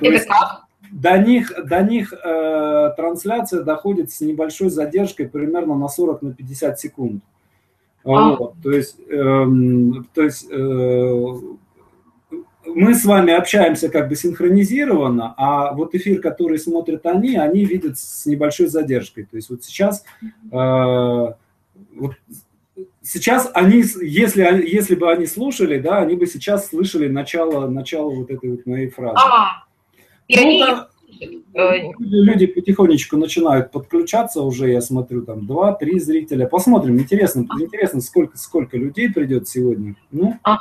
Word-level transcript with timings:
То 0.00 0.06
это 0.06 0.14
есть, 0.14 0.26
как? 0.26 0.64
До 0.90 1.18
них, 1.18 1.52
до 1.64 1.82
них 1.82 2.12
э, 2.12 2.92
трансляция 2.96 3.62
доходит 3.62 4.10
с 4.10 4.20
небольшой 4.20 4.70
задержкой 4.70 5.28
примерно 5.28 5.76
на 5.76 5.88
40 5.88 6.22
на 6.22 6.34
50 6.34 6.80
секунд. 6.80 7.22
А. 8.04 8.30
Вот, 8.30 8.54
то 8.62 8.72
есть, 8.72 8.96
э, 9.08 9.46
то 10.14 10.22
есть 10.22 10.46
э, 10.50 11.36
мы 12.64 12.94
с 12.94 13.04
вами 13.04 13.32
общаемся 13.32 13.88
как 13.88 14.08
бы 14.08 14.16
синхронизированно, 14.16 15.34
а 15.36 15.72
вот 15.74 15.94
эфир, 15.94 16.20
который 16.20 16.58
смотрят 16.58 17.04
они, 17.06 17.36
они 17.36 17.64
видят 17.64 17.98
с 17.98 18.26
небольшой 18.26 18.66
задержкой. 18.66 19.24
То 19.24 19.36
есть 19.36 19.50
вот 19.50 19.64
сейчас, 19.64 20.04
э, 20.50 20.56
вот 21.96 22.14
сейчас 23.02 23.50
они, 23.54 23.84
если, 24.02 24.42
если 24.66 24.94
бы 24.94 25.10
они 25.10 25.26
слушали, 25.26 25.78
да, 25.78 25.98
они 25.98 26.16
бы 26.16 26.26
сейчас 26.26 26.68
слышали 26.68 27.08
начало, 27.08 27.68
начало 27.68 28.10
вот 28.10 28.30
этой 28.30 28.50
вот 28.50 28.66
моей 28.66 28.88
фразы. 28.88 29.18
А, 29.18 29.64
ну, 30.36 30.58
да, 30.58 30.88
э, 31.54 31.90
люди 31.98 32.46
потихонечку 32.46 33.16
начинают 33.16 33.72
подключаться 33.72 34.42
уже, 34.42 34.70
я 34.70 34.80
смотрю, 34.80 35.22
там 35.22 35.46
два-три 35.46 35.98
зрителя. 35.98 36.46
Посмотрим, 36.46 36.98
интересно, 36.98 37.46
интересно, 37.60 38.00
сколько, 38.00 38.38
сколько 38.38 38.76
людей 38.76 39.12
придет 39.12 39.48
сегодня. 39.48 39.96
Ну, 40.10 40.38
ага. 40.42 40.60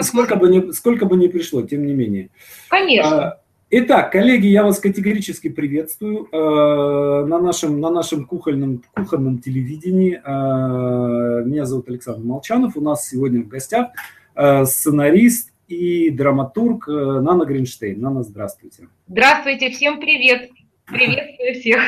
Сколько 0.00 0.36
бы, 0.36 0.48
ни, 0.48 0.72
сколько 0.72 1.06
бы 1.06 1.16
ни 1.16 1.28
пришло, 1.28 1.62
тем 1.62 1.86
не 1.86 1.94
менее. 1.94 2.30
Конечно. 2.68 3.28
А, 3.28 3.40
итак, 3.70 4.10
коллеги, 4.10 4.48
я 4.48 4.64
вас 4.64 4.80
категорически 4.80 5.48
приветствую 5.48 6.26
э, 6.32 7.26
на 7.26 7.38
нашем, 7.38 7.80
на 7.80 7.90
нашем 7.90 8.24
кухонном, 8.26 8.82
кухонном 8.92 9.38
телевидении. 9.38 10.20
Э, 10.24 11.44
меня 11.44 11.64
зовут 11.64 11.88
Александр 11.88 12.24
Молчанов. 12.24 12.76
У 12.76 12.80
нас 12.80 13.08
сегодня 13.08 13.42
в 13.42 13.48
гостях 13.48 13.90
э, 14.34 14.64
сценарист 14.64 15.53
и 15.68 16.10
драматург 16.10 16.88
Нана 16.88 17.44
Гринштейн. 17.44 18.00
Нана, 18.00 18.22
здравствуйте. 18.22 18.88
Здравствуйте, 19.08 19.70
всем 19.70 20.00
привет. 20.00 20.50
Приветствую 20.86 21.54
всех. 21.60 21.80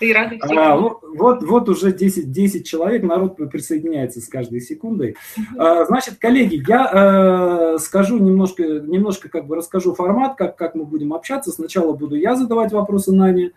И 0.00 0.12
рады 0.12 0.38
всех. 0.38 0.58
А, 0.58 0.76
вот, 0.76 1.42
вот 1.42 1.68
уже 1.68 1.92
10, 1.92 2.30
10 2.30 2.66
человек, 2.66 3.02
народ 3.02 3.36
присоединяется 3.50 4.20
с 4.20 4.28
каждой 4.28 4.60
секундой. 4.60 5.16
А, 5.56 5.84
значит, 5.86 6.18
коллеги, 6.18 6.62
я 6.68 7.74
э, 7.74 7.78
скажу 7.78 8.18
немножко, 8.18 8.62
немножко 8.62 9.28
как 9.28 9.46
бы 9.46 9.56
расскажу 9.56 9.92
формат, 9.92 10.36
как, 10.36 10.56
как 10.56 10.76
мы 10.76 10.84
будем 10.84 11.14
общаться. 11.14 11.50
Сначала 11.50 11.94
буду 11.94 12.14
я 12.14 12.36
задавать 12.36 12.72
вопросы 12.72 13.12
Нане, 13.12 13.46
э, 13.46 13.50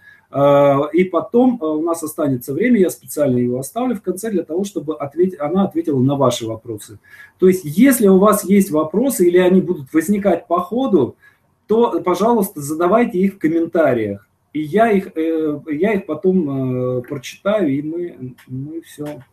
и 0.94 1.04
потом 1.04 1.60
э, 1.62 1.66
у 1.66 1.82
нас 1.82 2.04
останется 2.04 2.54
время, 2.54 2.80
я 2.80 2.90
специально 2.90 3.38
его 3.38 3.60
оставлю 3.60 3.96
в 3.96 4.02
конце 4.02 4.32
для 4.32 4.44
того, 4.44 4.64
чтобы 4.64 4.96
ответить, 4.96 5.40
она 5.40 5.66
ответила 5.66 6.00
на 6.00 6.16
ваши 6.16 6.48
вопросы. 6.48 7.00
То 7.38 7.48
есть, 7.48 7.62
если 7.66 8.08
у 8.08 8.18
вас 8.18 8.46
есть 8.46 8.72
вопросы 8.72 9.28
или 9.28 9.38
они 9.38 9.62
будут 9.62 9.94
возникать 9.94 10.48
по 10.48 10.62
ходу, 10.62 11.16
то, 11.68 12.02
пожалуйста, 12.02 12.62
задавайте 12.62 13.20
их 13.20 13.36
в 13.36 13.40
комментариях. 13.40 14.28
И 14.54 14.62
я 14.62 14.92
их, 14.92 15.12
э, 15.16 15.60
я 15.70 15.94
их 15.94 16.06
потом 16.06 17.00
э, 17.00 17.02
прочитаю, 17.02 17.70
и 17.70 17.82
мы, 17.82 18.36
мы 18.48 18.82
все, 18.82 19.24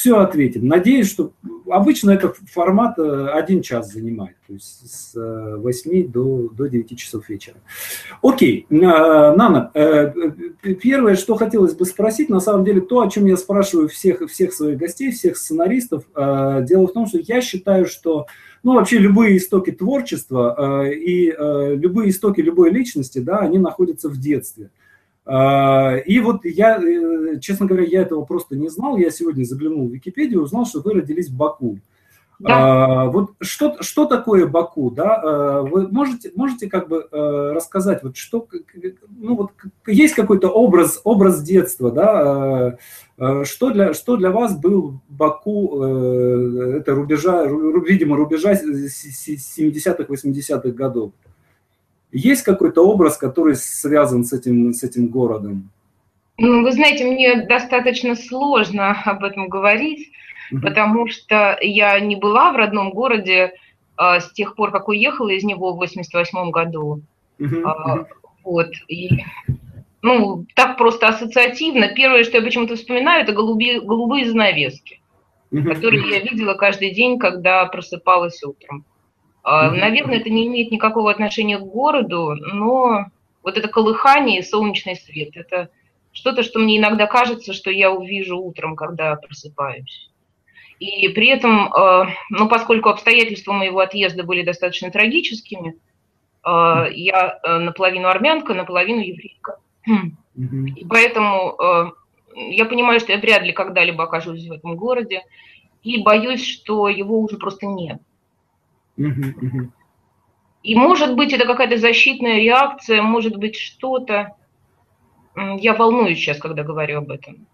все 0.00 0.16
ответим. 0.18 0.66
Надеюсь, 0.66 1.10
что 1.10 1.32
обычно 1.68 2.10
этот 2.10 2.36
формат 2.50 2.98
э, 2.98 3.28
один 3.34 3.60
час 3.60 3.92
занимает, 3.92 4.36
то 4.46 4.54
есть 4.54 4.90
с 4.90 5.12
8 5.14 6.10
до, 6.10 6.48
до 6.48 6.66
9 6.68 6.98
часов 6.98 7.28
вечера. 7.28 7.56
Окей, 8.22 8.66
Нана, 8.70 9.70
первое, 10.82 11.16
что 11.16 11.36
хотелось 11.36 11.74
бы 11.74 11.84
спросить, 11.84 12.30
на 12.30 12.40
самом 12.40 12.64
деле 12.64 12.80
то, 12.80 13.02
о 13.02 13.10
чем 13.10 13.26
я 13.26 13.36
спрашиваю 13.36 13.90
всех, 13.90 14.22
всех 14.30 14.54
своих 14.54 14.78
гостей, 14.78 15.12
всех 15.12 15.36
сценаристов, 15.36 16.04
дело 16.14 16.86
в 16.86 16.92
том, 16.94 17.06
что 17.06 17.18
я 17.18 17.42
считаю, 17.42 17.84
что 17.84 18.26
ну, 18.62 18.74
вообще 18.74 18.98
любые 18.98 19.36
истоки 19.36 19.70
творчества 19.70 20.84
э, 20.86 20.94
и 20.94 21.30
э, 21.30 21.74
любые 21.76 22.10
истоки 22.10 22.40
любой 22.40 22.70
личности, 22.70 23.18
да, 23.18 23.38
они 23.38 23.58
находятся 23.58 24.08
в 24.08 24.18
детстве. 24.18 24.70
Э, 25.26 26.00
и 26.02 26.20
вот 26.20 26.44
я, 26.44 26.76
э, 26.82 27.38
честно 27.40 27.66
говоря, 27.66 27.84
я 27.84 28.02
этого 28.02 28.24
просто 28.24 28.56
не 28.56 28.68
знал. 28.68 28.96
Я 28.96 29.10
сегодня 29.10 29.44
заглянул 29.44 29.88
в 29.88 29.92
Википедию, 29.92 30.42
узнал, 30.42 30.66
что 30.66 30.80
вы 30.80 30.94
родились 30.94 31.28
в 31.28 31.36
Баку. 31.36 31.78
Да. 32.40 33.04
А, 33.04 33.04
вот 33.10 33.32
что, 33.42 33.82
что 33.82 34.06
такое 34.06 34.46
Баку, 34.46 34.90
да? 34.90 35.20
А, 35.22 35.62
вы 35.62 35.88
можете, 35.88 36.32
можете 36.34 36.70
как 36.70 36.88
бы 36.88 37.06
а, 37.12 37.52
рассказать, 37.52 38.02
вот 38.02 38.16
что, 38.16 38.48
ну 39.18 39.36
вот 39.36 39.50
есть 39.86 40.14
какой-то 40.14 40.48
образ, 40.48 41.02
образ 41.04 41.42
детства, 41.42 41.90
да? 41.90 42.78
А, 43.18 43.44
что 43.44 43.70
для, 43.70 43.92
что 43.92 44.16
для 44.16 44.30
вас 44.30 44.58
был 44.58 45.00
Баку, 45.10 45.82
а, 45.82 46.76
это 46.78 46.94
рубежа, 46.94 47.44
видимо, 47.44 48.16
рубежа 48.16 48.54
70-х, 48.54 50.04
80-х 50.04 50.70
годов? 50.70 51.12
Есть 52.12 52.42
какой-то 52.42 52.86
образ, 52.86 53.16
который 53.16 53.54
связан 53.54 54.24
с 54.24 54.32
этим, 54.32 54.72
с 54.72 54.82
этим 54.82 55.08
городом? 55.08 55.70
Ну, 56.38 56.62
вы 56.62 56.72
знаете, 56.72 57.04
мне 57.04 57.42
достаточно 57.42 58.16
сложно 58.16 58.90
об 59.04 59.24
этом 59.24 59.48
говорить, 59.48 60.10
потому 60.62 61.06
что 61.08 61.58
я 61.60 62.00
не 62.00 62.16
была 62.16 62.52
в 62.52 62.56
родном 62.56 62.90
городе 62.90 63.52
а, 63.96 64.20
с 64.20 64.32
тех 64.32 64.56
пор, 64.56 64.72
как 64.72 64.88
уехала 64.88 65.28
из 65.28 65.44
него 65.44 65.72
в 65.72 65.76
88 65.76 66.50
году. 66.50 67.02
А, 67.64 68.06
вот. 68.42 68.70
И, 68.88 69.10
ну, 70.02 70.46
так 70.54 70.78
просто 70.78 71.08
ассоциативно. 71.08 71.88
Первое, 71.88 72.24
что 72.24 72.38
я 72.38 72.42
почему-то 72.42 72.76
вспоминаю, 72.76 73.22
это 73.22 73.32
голубые, 73.32 73.80
голубые 73.80 74.24
занавески, 74.24 75.00
которые 75.50 76.08
я 76.10 76.20
видела 76.20 76.54
каждый 76.54 76.94
день, 76.94 77.18
когда 77.18 77.66
просыпалась 77.66 78.42
утром. 78.42 78.84
А, 79.42 79.70
наверное, 79.70 80.18
это 80.18 80.30
не 80.30 80.46
имеет 80.46 80.70
никакого 80.70 81.10
отношения 81.10 81.58
к 81.58 81.62
городу, 81.62 82.34
но 82.34 83.06
вот 83.42 83.56
это 83.56 83.68
колыхание 83.68 84.40
и 84.40 84.44
солнечный 84.44 84.96
свет– 84.96 85.30
это 85.34 85.70
что-то, 86.12 86.42
что 86.42 86.58
мне 86.58 86.78
иногда 86.78 87.06
кажется, 87.06 87.52
что 87.52 87.70
я 87.70 87.90
увижу 87.90 88.38
утром, 88.38 88.76
когда 88.76 89.16
просыпаюсь. 89.16 90.10
И 90.78 91.08
при 91.08 91.28
этом, 91.28 91.72
э, 91.72 92.06
ну, 92.30 92.48
поскольку 92.48 92.88
обстоятельства 92.88 93.52
моего 93.52 93.80
отъезда 93.80 94.24
были 94.24 94.42
достаточно 94.42 94.90
трагическими, 94.90 95.76
э, 96.44 96.84
я 96.94 97.38
э, 97.42 97.58
наполовину 97.58 98.08
армянка, 98.08 98.54
наполовину 98.54 99.00
еврейка. 99.00 99.58
И 99.86 100.84
поэтому 100.88 101.56
я 102.34 102.64
понимаю, 102.64 103.00
что 103.00 103.12
я 103.12 103.18
вряд 103.18 103.42
ли 103.42 103.52
когда-либо 103.52 104.04
окажусь 104.04 104.46
в 104.46 104.52
этом 104.52 104.76
городе, 104.76 105.22
и 105.82 106.02
боюсь, 106.02 106.46
что 106.46 106.88
его 106.88 107.20
уже 107.20 107.36
просто 107.36 107.66
нет. 107.66 108.00
И 108.96 110.74
может 110.74 111.16
быть, 111.16 111.32
это 111.32 111.46
какая-то 111.46 111.78
защитная 111.78 112.38
реакция, 112.38 113.02
может 113.02 113.36
быть, 113.36 113.56
что-то. 113.56 114.36
Я 115.36 115.74
волнуюсь 115.74 116.18
сейчас, 116.18 116.38
когда 116.38 116.64
говорю 116.64 116.98
об 116.98 117.10
этом. 117.10 117.46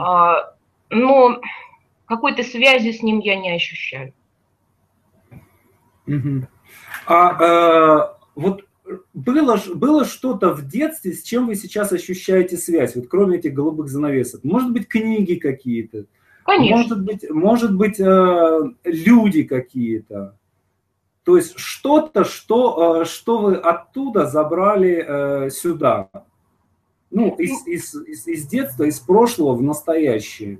А, 0.00 0.54
но 0.90 1.40
какой-то 2.06 2.42
связи 2.42 2.92
с 2.92 3.02
ним 3.02 3.18
я 3.18 3.36
не 3.36 3.52
ощущаю. 3.52 4.14
А 7.06 8.08
э, 8.08 8.14
вот 8.34 8.64
было, 9.12 9.58
было 9.74 10.04
что-то 10.04 10.52
в 10.52 10.66
детстве, 10.66 11.12
с 11.12 11.22
чем 11.22 11.46
вы 11.46 11.54
сейчас 11.54 11.92
ощущаете 11.92 12.56
связь, 12.56 12.94
вот 12.94 13.08
кроме 13.08 13.38
этих 13.38 13.54
голубых 13.54 13.88
занавесок? 13.88 14.44
Может 14.44 14.72
быть, 14.72 14.88
книги 14.88 15.34
какие-то? 15.34 16.04
Конечно. 16.44 16.76
Может 16.76 17.04
быть, 17.04 17.30
может 17.30 17.74
быть 17.74 18.00
э, 18.00 18.60
люди 18.84 19.44
какие-то? 19.44 20.36
То 21.24 21.36
есть 21.36 21.58
что-то, 21.58 22.24
что, 22.24 23.02
э, 23.02 23.04
что 23.06 23.38
вы 23.38 23.56
оттуда 23.56 24.26
забрали 24.26 25.04
э, 25.06 25.50
сюда? 25.50 26.10
Ну, 27.10 27.34
из, 27.36 27.66
из, 27.66 27.94
из, 27.94 28.26
из 28.26 28.46
детства, 28.46 28.84
из 28.84 29.00
прошлого 29.00 29.54
в 29.54 29.62
настоящее. 29.62 30.58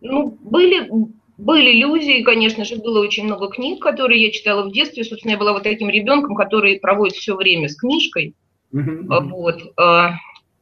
Ну, 0.00 0.38
были, 0.40 0.88
были 1.36 1.72
люди, 1.72 2.10
и, 2.10 2.22
конечно 2.22 2.64
же, 2.64 2.76
было 2.76 3.00
очень 3.00 3.24
много 3.24 3.48
книг, 3.48 3.82
которые 3.82 4.22
я 4.22 4.30
читала 4.30 4.62
в 4.66 4.72
детстве. 4.72 5.04
Собственно, 5.04 5.32
я 5.32 5.38
была 5.38 5.52
вот 5.52 5.64
таким 5.64 5.90
ребенком, 5.90 6.34
который 6.34 6.78
проводит 6.78 7.16
все 7.16 7.34
время 7.34 7.68
с 7.68 7.76
книжкой. 7.76 8.34
Mm-hmm. 8.72 9.28
Вот. 9.30 9.60
А, 9.76 10.12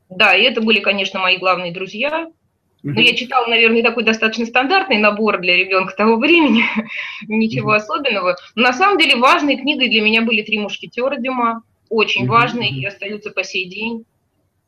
да, 0.08 0.34
и 0.34 0.42
это 0.42 0.60
были, 0.60 0.80
конечно, 0.80 1.20
мои 1.20 1.38
главные 1.38 1.72
друзья. 1.72 2.30
Но 2.82 3.00
я 3.00 3.14
читала, 3.14 3.46
наверное, 3.46 3.82
такой 3.82 4.04
достаточно 4.04 4.44
стандартный 4.44 4.98
набор 4.98 5.38
для 5.38 5.56
ребенка 5.56 5.94
того 5.96 6.16
времени, 6.16 6.64
ничего 7.28 7.72
особенного. 7.72 8.36
Но 8.54 8.62
на 8.62 8.72
самом 8.72 8.98
деле 8.98 9.16
важной 9.16 9.56
книгой 9.56 9.88
для 9.88 10.02
меня 10.02 10.22
были 10.22 10.42
«Три 10.42 10.58
мушкетера» 10.58 11.16
Дюма, 11.16 11.62
очень 11.88 12.26
важные 12.26 12.70
и 12.70 12.84
остаются 12.84 13.30
по 13.30 13.44
сей 13.44 13.68
день. 13.68 14.04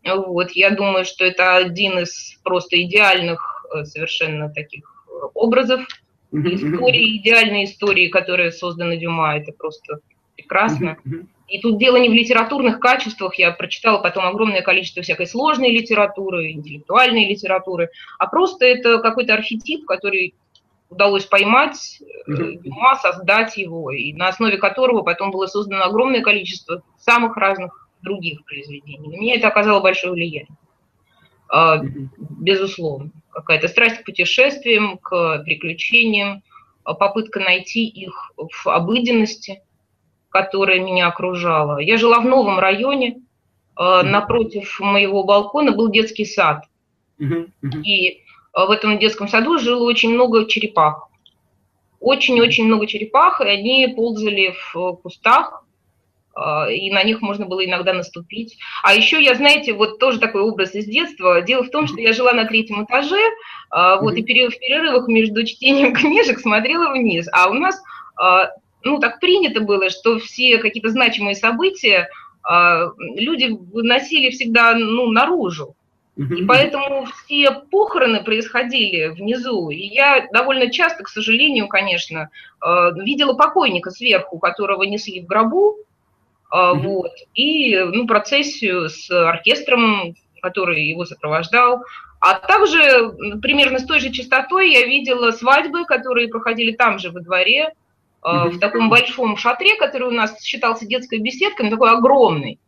Вот, 0.05 0.51
я 0.53 0.71
думаю, 0.71 1.05
что 1.05 1.25
это 1.25 1.57
один 1.57 1.99
из 1.99 2.39
просто 2.43 2.81
идеальных 2.83 3.55
Э, 3.75 3.85
совершенно 3.85 4.51
таких 4.51 4.85
образов, 5.35 5.81
истории, 6.33 7.19
идеальные 7.19 7.65
истории, 7.65 8.09
которые 8.09 8.53
созданы 8.53 8.97
Дюма, 8.97 9.37
это 9.37 9.53
просто 9.53 10.01
прекрасно. 10.37 10.97
И 11.49 11.61
тут 11.61 11.79
дело 11.79 11.97
не 11.97 12.09
в 12.09 12.13
литературных 12.13 12.81
качествах, 12.81 13.35
я 13.37 13.51
прочитала 13.53 13.99
потом 13.99 14.27
огромное 14.27 14.63
количество 14.63 15.03
всякой 15.03 15.27
сложной 15.27 15.71
литературы, 15.71 16.53
интеллектуальной 16.53 17.29
литературы, 17.29 17.91
а 18.19 18.27
просто 18.27 18.65
это 18.65 18.99
какой-то 18.99 19.35
архетип, 19.35 19.85
который 19.85 20.35
удалось 20.89 21.27
поймать 21.27 22.01
Дюма, 22.27 22.97
создать 22.97 23.57
его, 23.57 23.91
и 23.91 24.13
на 24.15 24.29
основе 24.29 24.57
которого 24.57 25.03
потом 25.03 25.31
было 25.31 25.47
создано 25.47 25.85
огромное 25.85 26.23
количество 26.23 26.83
самых 26.99 27.37
разных 27.37 27.89
других 28.01 28.45
произведений. 28.45 29.09
На 29.09 29.21
меня 29.21 29.35
это 29.35 29.49
оказало 29.49 29.81
большое 29.81 30.13
влияние. 30.13 30.57
А, 31.49 31.81
безусловно. 32.19 33.11
Какая-то 33.31 33.69
страсть 33.69 33.99
к 33.99 34.05
путешествиям, 34.05 34.99
к 34.99 35.43
приключениям, 35.45 36.43
а, 36.85 36.95
попытка 36.95 37.41
найти 37.41 37.87
их 37.87 38.33
в 38.37 38.69
обыденности, 38.69 39.63
которая 40.35 40.81
меня 40.81 41.07
окружала. 41.07 41.79
Я 41.79 41.97
жила 41.97 42.19
в 42.19 42.25
новом 42.25 42.59
районе, 42.59 43.21
а, 43.77 44.03
напротив 44.03 44.81
моего 44.81 45.23
балкона 45.23 45.71
был 45.71 45.93
детский 45.93 46.25
сад. 46.25 46.65
И 47.85 48.21
в 48.53 48.71
этом 48.71 48.99
детском 48.99 49.29
саду 49.29 49.59
жило 49.59 49.85
очень 49.85 50.13
много 50.13 50.47
черепах. 50.47 51.09
Очень-очень 52.01 52.65
много 52.65 52.89
черепах, 52.89 53.41
и 53.41 53.45
они 53.45 53.95
ползали 53.95 54.57
в 54.73 54.95
кустах, 55.05 55.65
а, 56.35 56.69
и 56.69 56.91
на 56.91 57.05
них 57.05 57.23
можно 57.23 57.47
было 57.47 57.65
иногда 57.65 57.93
наступить. 57.93 58.59
А 58.83 58.93
еще 58.93 59.23
я, 59.23 59.37
знаете, 59.37 59.73
вот 59.73 60.01
тоже 60.01 60.19
такой 60.19 60.43
образ 60.43 60.75
из 60.75 60.87
детства. 60.87 61.43
Дело 61.43 61.63
в 61.63 61.71
том, 61.71 61.87
что 61.87 62.01
я 62.01 62.13
жила 62.13 62.33
на 62.33 62.45
третьем 62.45 62.85
этаже, 62.85 63.23
вот, 63.71 64.17
и 64.17 64.23
в 64.23 64.25
перерывах 64.25 65.07
между 65.07 65.47
чтением 65.47 65.95
книжек 65.95 66.41
смотрела 66.41 66.91
вниз. 66.91 67.29
А 67.33 67.49
у 67.49 67.53
нас, 67.53 67.81
ну, 68.85 68.99
так 68.99 69.21
принято 69.21 69.61
было, 69.61 69.91
что 69.91 70.19
все 70.19 70.59
какие-то 70.59 70.91
значимые 70.91 71.35
события 71.35 72.09
люди 72.99 73.57
выносили 73.73 74.31
всегда, 74.31 74.75
ну, 74.75 75.11
наружу. 75.11 75.75
И 76.17 76.45
поэтому 76.45 77.07
все 77.07 77.51
похороны 77.71 78.23
происходили 78.23 79.09
внизу. 79.09 79.71
И 79.71 79.87
я 79.87 80.29
довольно 80.31 80.71
часто, 80.71 81.05
к 81.05 81.09
сожалению, 81.09 81.69
конечно, 81.69 82.29
видела 82.63 83.33
покойника 83.33 83.91
сверху, 83.91 84.39
которого 84.39 84.83
несли 84.83 85.23
в 85.23 85.27
гробу, 85.27 85.79
Mm-hmm. 86.55 86.83
Вот. 86.83 87.13
И 87.35 87.77
ну, 87.79 88.07
процессию 88.07 88.89
с 88.89 89.11
оркестром, 89.11 90.15
который 90.41 90.85
его 90.85 91.05
сопровождал. 91.05 91.83
А 92.21 92.35
также 92.35 93.13
примерно 93.43 93.79
с 93.79 93.85
той 93.85 94.01
же 94.01 94.11
частотой 94.11 94.71
я 94.71 94.87
видела 94.87 95.33
свадьбы, 95.33 95.85
которые 95.85 96.29
проходили 96.29 96.73
там 96.73 96.99
же 96.99 97.11
во 97.11 97.21
дворе, 97.21 97.75
mm-hmm. 98.25 98.51
в 98.51 98.59
таком 98.59 98.89
большом 98.89 99.37
шатре, 99.37 99.77
который 99.77 100.09
у 100.09 100.13
нас 100.13 100.43
считался 100.43 100.87
детской 100.87 101.19
беседкой, 101.19 101.67
но 101.67 101.73
такой 101.73 101.91
огромный. 101.91 102.59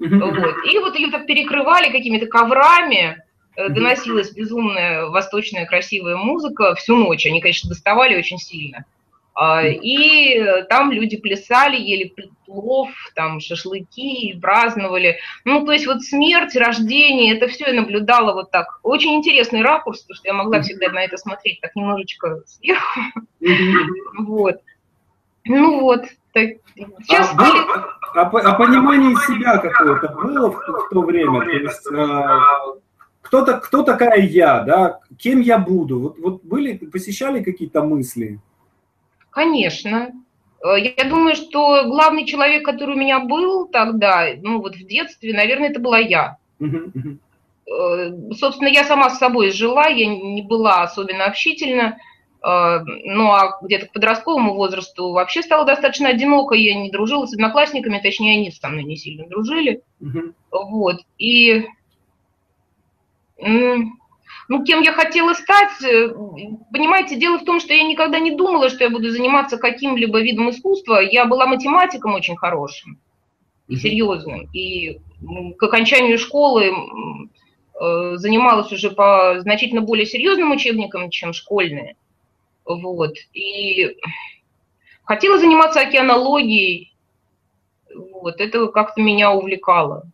Mm-hmm. 0.00 0.18
Вот. 0.18 0.54
И 0.66 0.78
вот 0.78 0.96
ее 0.96 1.10
так 1.10 1.26
перекрывали 1.26 1.90
какими-то 1.90 2.26
коврами, 2.26 3.22
mm-hmm. 3.56 3.68
доносилась 3.68 4.32
безумная 4.32 5.06
восточная 5.06 5.66
красивая 5.66 6.16
музыка 6.16 6.74
всю 6.74 6.96
ночь. 6.96 7.26
Они, 7.26 7.40
конечно, 7.40 7.68
доставали 7.68 8.16
очень 8.16 8.38
сильно. 8.38 8.84
А, 9.36 9.66
и 9.66 10.62
там 10.68 10.92
люди 10.92 11.16
плясали, 11.16 11.76
ели 11.76 12.14
плов, 12.46 12.90
там 13.16 13.40
шашлыки, 13.40 14.38
праздновали. 14.40 15.18
Ну, 15.44 15.64
то 15.64 15.72
есть 15.72 15.86
вот 15.86 16.02
смерть, 16.02 16.54
рождение, 16.54 17.34
это 17.36 17.48
все 17.48 17.66
я 17.66 17.72
наблюдала 17.72 18.32
вот 18.32 18.52
так. 18.52 18.78
Очень 18.84 19.14
интересный 19.14 19.62
ракурс, 19.62 20.02
потому 20.02 20.16
что 20.16 20.28
я 20.28 20.34
могла 20.34 20.62
всегда 20.62 20.88
на 20.90 21.02
это 21.02 21.16
смотреть 21.16 21.60
так 21.60 21.74
немножечко 21.74 22.42
сверху. 22.46 23.00
Вот. 24.16 24.60
Ну 25.44 25.80
вот. 25.80 26.04
Так, 26.32 26.50
сейчас 27.02 27.32
а, 27.32 27.36
был, 27.36 27.54
а, 28.14 28.22
а 28.22 28.54
понимание 28.54 29.14
себя 29.26 29.58
какое-то 29.58 30.08
было 30.08 30.50
в, 30.50 30.56
в 30.56 30.88
то 30.90 31.02
время? 31.02 31.40
То 31.40 31.50
есть, 31.50 31.86
а, 31.92 32.40
кто, 33.22 33.44
кто 33.44 33.82
такая 33.82 34.20
я, 34.20 34.60
да? 34.60 35.00
Кем 35.18 35.40
я 35.40 35.58
буду? 35.58 36.00
Вот, 36.00 36.18
вот 36.18 36.44
были, 36.44 36.76
посещали 36.76 37.42
какие-то 37.42 37.82
мысли? 37.82 38.40
Конечно. 39.30 40.12
Э, 40.64 40.76
я 40.78 41.04
думаю, 41.04 41.36
что 41.36 41.84
главный 41.84 42.24
человек, 42.26 42.64
который 42.64 42.94
у 42.94 42.98
меня 42.98 43.20
был 43.20 43.66
тогда, 43.66 44.26
ну 44.40 44.60
вот 44.60 44.76
в 44.76 44.86
детстве, 44.86 45.34
наверное, 45.34 45.70
это 45.70 45.80
была 45.80 45.98
я. 45.98 46.38
Э, 46.60 48.10
собственно, 48.32 48.68
я 48.68 48.84
сама 48.84 49.10
с 49.10 49.18
собой 49.18 49.50
жила, 49.50 49.86
я 49.86 50.06
не 50.06 50.42
была 50.42 50.82
особенно 50.82 51.24
общительна. 51.24 51.98
Э, 52.44 52.80
ну 52.84 53.32
а 53.32 53.58
где-то 53.62 53.86
к 53.86 53.92
подростковому 53.92 54.54
возрасту 54.54 55.12
вообще 55.12 55.42
стала 55.42 55.64
достаточно 55.64 56.08
одиноко, 56.08 56.54
я 56.54 56.74
не 56.74 56.90
дружила 56.90 57.26
с 57.26 57.32
одноклассниками, 57.32 58.00
точнее, 58.00 58.38
они 58.38 58.50
со 58.50 58.68
мной 58.68 58.84
не 58.84 58.96
сильно 58.96 59.26
дружили. 59.26 59.82
Вот. 60.50 61.00
И 61.18 61.64
ну, 64.48 64.62
кем 64.64 64.82
я 64.82 64.92
хотела 64.92 65.32
стать, 65.32 65.82
э, 65.82 66.08
понимаете, 66.70 67.16
дело 67.16 67.38
в 67.38 67.44
том, 67.44 67.60
что 67.60 67.72
я 67.72 67.82
никогда 67.82 68.18
не 68.18 68.32
думала, 68.32 68.68
что 68.68 68.84
я 68.84 68.90
буду 68.90 69.10
заниматься 69.10 69.56
каким-либо 69.56 70.20
видом 70.20 70.50
искусства. 70.50 71.00
Я 71.00 71.24
была 71.24 71.46
математиком 71.46 72.14
очень 72.14 72.36
хорошим 72.36 72.98
и 73.68 73.76
серьезным. 73.76 74.48
И 74.52 75.00
к 75.56 75.62
окончанию 75.62 76.18
школы 76.18 76.64
э, 76.64 78.16
занималась 78.16 78.70
уже 78.70 78.90
по 78.90 79.40
значительно 79.40 79.80
более 79.80 80.04
серьезным 80.04 80.52
учебникам, 80.52 81.08
чем 81.10 81.32
школьные. 81.32 81.96
Вот. 82.64 83.14
И 83.32 83.96
хотела 85.04 85.38
заниматься 85.38 85.80
океанологией. 85.80 86.94
Вот. 87.94 88.40
Это 88.40 88.68
как-то 88.68 89.00
меня 89.02 89.32
увлекало. 89.32 90.04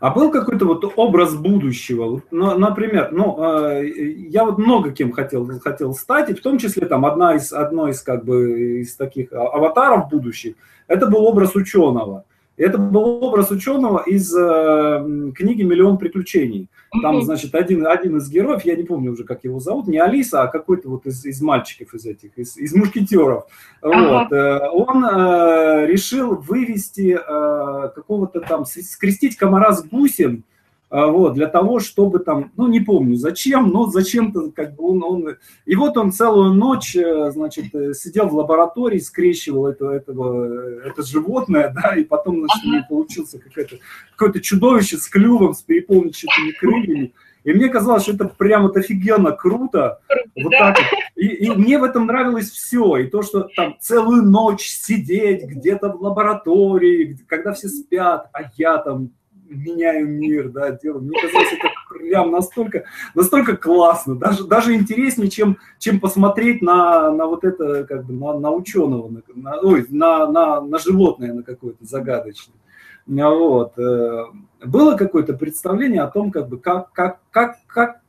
А 0.00 0.10
был 0.10 0.30
какой-то 0.30 0.64
вот 0.64 0.84
образ 0.96 1.34
будущего? 1.34 2.22
Ну, 2.30 2.58
например, 2.58 3.10
ну, 3.12 3.36
э, 3.40 3.86
я 4.28 4.44
вот 4.44 4.58
много 4.58 4.92
кем 4.92 5.12
хотел, 5.12 5.48
хотел 5.60 5.94
стать, 5.94 6.30
и 6.30 6.34
в 6.34 6.42
том 6.42 6.58
числе 6.58 6.86
там 6.86 7.04
одна 7.04 7.34
из, 7.34 7.52
одно 7.52 7.88
из 7.88 8.00
как 8.02 8.24
бы 8.24 8.80
из 8.80 8.94
таких 8.96 9.32
аватаров 9.32 10.08
будущих, 10.08 10.54
это 10.86 11.06
был 11.06 11.24
образ 11.24 11.54
ученого. 11.54 12.24
Это 12.58 12.76
был 12.76 13.22
образ 13.22 13.50
ученого 13.50 14.02
из 14.04 14.34
э, 14.34 15.32
книги 15.34 15.62
«Миллион 15.62 15.96
приключений». 15.96 16.68
Там, 17.02 17.22
значит, 17.22 17.54
один, 17.54 17.86
один 17.86 18.16
из 18.16 18.28
героев, 18.28 18.64
я 18.64 18.74
не 18.74 18.82
помню 18.82 19.12
уже, 19.12 19.24
как 19.24 19.44
его 19.44 19.60
зовут, 19.60 19.86
не 19.86 19.98
Алиса, 19.98 20.42
а 20.42 20.48
какой-то 20.48 20.88
вот 20.88 21.06
из, 21.06 21.24
из 21.24 21.40
мальчиков 21.40 21.94
из 21.94 22.04
этих, 22.04 22.36
из, 22.36 22.56
из 22.56 22.74
мушкетеров. 22.74 23.44
Вот. 23.80 24.32
Э, 24.32 24.68
он 24.72 25.04
э, 25.04 25.86
решил 25.86 26.34
вывести 26.34 27.16
э, 27.16 27.88
какого-то 27.94 28.40
там, 28.40 28.64
скрестить 28.64 29.36
комара 29.36 29.72
с 29.72 29.84
гусем, 29.84 30.44
вот, 30.90 31.34
для 31.34 31.48
того, 31.48 31.80
чтобы 31.80 32.18
там, 32.18 32.50
ну, 32.56 32.66
не 32.66 32.80
помню 32.80 33.16
зачем, 33.16 33.68
но 33.68 33.86
зачем-то, 33.86 34.50
как 34.52 34.74
бы 34.74 34.92
он, 34.92 35.02
он, 35.02 35.36
и 35.66 35.76
вот 35.76 35.96
он 35.98 36.12
целую 36.12 36.54
ночь, 36.54 36.96
э, 36.96 37.30
значит, 37.30 37.74
э, 37.74 37.92
сидел 37.92 38.28
в 38.28 38.34
лаборатории, 38.34 38.98
скрещивал 38.98 39.66
это, 39.66 39.90
этого, 39.90 40.80
это 40.80 41.02
животное, 41.02 41.74
да, 41.82 41.94
и 41.94 42.04
потом, 42.04 42.38
значит, 42.38 42.64
у 42.64 42.68
него 42.68 42.84
получился 42.88 43.38
какое-то, 43.38 43.76
какое-то 44.12 44.40
чудовище 44.40 44.96
с 44.96 45.08
клювом, 45.08 45.52
с 45.52 45.60
переполненными 45.60 46.52
крыльями, 46.58 47.12
и 47.44 47.52
мне 47.52 47.68
казалось, 47.68 48.02
что 48.02 48.12
это 48.12 48.28
прям 48.28 48.62
вот 48.62 48.76
офигенно 48.76 49.32
круто. 49.32 50.00
Вот 50.36 50.50
да. 50.50 50.74
так. 50.74 50.84
И, 51.16 51.26
и 51.26 51.50
мне 51.50 51.78
в 51.78 51.84
этом 51.84 52.06
нравилось 52.06 52.50
все. 52.50 52.98
И 52.98 53.06
то, 53.06 53.22
что 53.22 53.48
там 53.56 53.76
целую 53.80 54.24
ночь 54.24 54.66
сидеть 54.66 55.44
где-то 55.44 55.90
в 55.90 56.02
лаборатории, 56.02 57.16
когда 57.26 57.54
все 57.54 57.68
спят, 57.68 58.28
а 58.32 58.50
я 58.56 58.76
там 58.78 59.12
меняю 59.48 60.08
мир, 60.08 60.48
да, 60.50 60.70
делаю. 60.70 61.02
Мне 61.02 61.20
казалось, 61.20 61.52
это 61.52 61.68
прям 61.90 62.30
настолько, 62.30 62.84
настолько 63.14 63.56
классно, 63.56 64.16
даже, 64.16 64.44
даже 64.44 64.74
интереснее, 64.74 65.30
чем, 65.30 65.58
чем 65.78 66.00
посмотреть 66.00 66.62
на, 66.62 67.10
на 67.10 67.26
вот 67.26 67.44
это, 67.44 67.84
как 67.84 68.04
бы, 68.04 68.12
на, 68.12 68.38
на 68.38 68.50
ученого, 68.50 69.08
на, 69.08 69.22
на, 69.34 69.60
ой, 69.60 69.86
на, 69.88 70.26
на, 70.26 70.60
на 70.60 70.78
животное, 70.78 71.32
на 71.32 71.42
какое-то 71.42 71.84
загадочное. 71.84 72.56
Вот. 73.06 73.78
Э, 73.78 74.24
было 74.64 74.96
какое-то 74.96 75.32
представление 75.32 76.02
о 76.02 76.08
том, 76.08 76.30
как 76.30 76.48
бы, 76.48 76.58
как, 76.58 76.92
как, 76.92 77.20
как, 77.30 77.56
как 77.66 78.00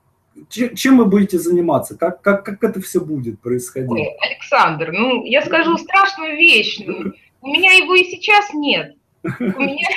чем 0.50 0.98
вы 0.98 1.06
будете 1.06 1.38
заниматься? 1.38 1.98
Как, 1.98 2.22
как, 2.22 2.46
как 2.46 2.64
это 2.64 2.82
все 2.82 3.00
будет 3.00 3.40
происходить? 3.42 3.90
Ой, 3.90 4.16
Александр, 4.22 4.92
ну, 4.92 5.24
я 5.26 5.42
скажу 5.42 5.78
страшную 5.78 6.38
вещь. 6.38 6.82
У 7.42 7.48
меня 7.48 7.74
его 7.74 7.96
и 7.96 8.04
сейчас 8.06 8.54
нет. 8.54 8.96
У 9.24 9.44
меня, 9.44 9.88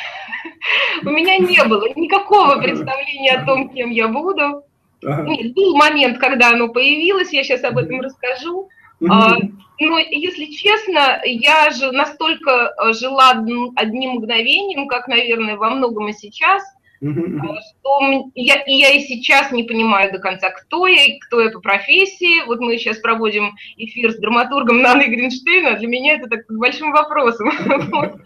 у 1.03 1.11
меня 1.11 1.39
не 1.39 1.63
было 1.65 1.87
никакого 1.97 2.61
представления 2.61 3.33
о 3.33 3.45
том, 3.45 3.69
кем 3.71 3.91
я 3.91 4.09
буду. 4.09 4.65
Нет, 5.03 5.55
был 5.55 5.77
момент, 5.77 6.19
когда 6.19 6.51
оно 6.51 6.69
появилось, 6.69 7.33
я 7.33 7.43
сейчас 7.43 7.65
об 7.65 7.79
этом 7.79 8.01
расскажу. 8.01 8.69
А, 9.11 9.37
но, 9.81 9.99
если 9.99 10.45
честно, 10.47 11.21
я 11.25 11.71
же 11.71 11.91
настолько 11.91 12.51
э, 12.51 12.93
жила 12.93 13.31
одним 13.31 14.11
мгновением, 14.11 14.87
как, 14.87 15.09
наверное, 15.09 15.57
во 15.57 15.71
многом 15.71 16.09
и 16.09 16.13
сейчас– 16.13 16.63
что 17.03 18.31
я, 18.37 18.63
и 18.63 18.75
я 18.75 18.91
и 18.91 19.01
сейчас 19.01 19.51
не 19.51 19.65
понимаю 19.65 20.13
до 20.13 20.21
конца, 20.21 20.51
кто 20.51 20.87
я 20.87 21.19
кто 21.27 21.41
я 21.41 21.51
по 21.51 21.59
профессии. 21.59 22.47
Вот 22.47 22.61
мы 22.61 22.79
сейчас 22.79 22.99
проводим 22.99 23.57
эфир 23.77 24.13
с 24.13 24.19
драматургом 24.19 24.81
Наной 24.81 25.09
Гринштейна, 25.09 25.77
для 25.79 25.89
меня 25.89 26.15
это 26.15 26.29
так 26.29 26.41
большим 26.49 26.93
вопросом. 26.93 27.51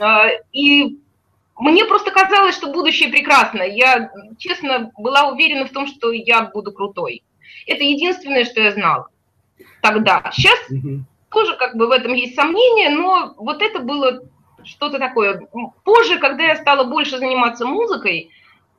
А, 0.00 0.28
и 0.52 0.98
мне 1.56 1.84
просто 1.84 2.10
казалось, 2.10 2.56
что 2.56 2.72
будущее 2.72 3.10
прекрасно. 3.10 3.62
Я, 3.62 4.10
честно, 4.38 4.90
была 4.98 5.28
уверена 5.28 5.66
в 5.66 5.70
том, 5.70 5.86
что 5.86 6.12
я 6.12 6.42
буду 6.42 6.72
крутой. 6.72 7.22
Это 7.66 7.84
единственное, 7.84 8.44
что 8.44 8.60
я 8.60 8.72
знала. 8.72 9.08
тогда. 9.80 10.30
Сейчас 10.32 10.58
угу. 10.70 11.04
тоже 11.30 11.56
как 11.56 11.76
бы 11.76 11.86
в 11.86 11.90
этом 11.90 12.14
есть 12.14 12.34
сомнения, 12.34 12.90
но 12.90 13.34
вот 13.36 13.62
это 13.62 13.80
было 13.80 14.22
что-то 14.64 14.98
такое. 14.98 15.46
Позже, 15.84 16.18
когда 16.18 16.44
я 16.44 16.56
стала 16.56 16.84
больше 16.84 17.18
заниматься 17.18 17.66
музыкой, 17.66 18.30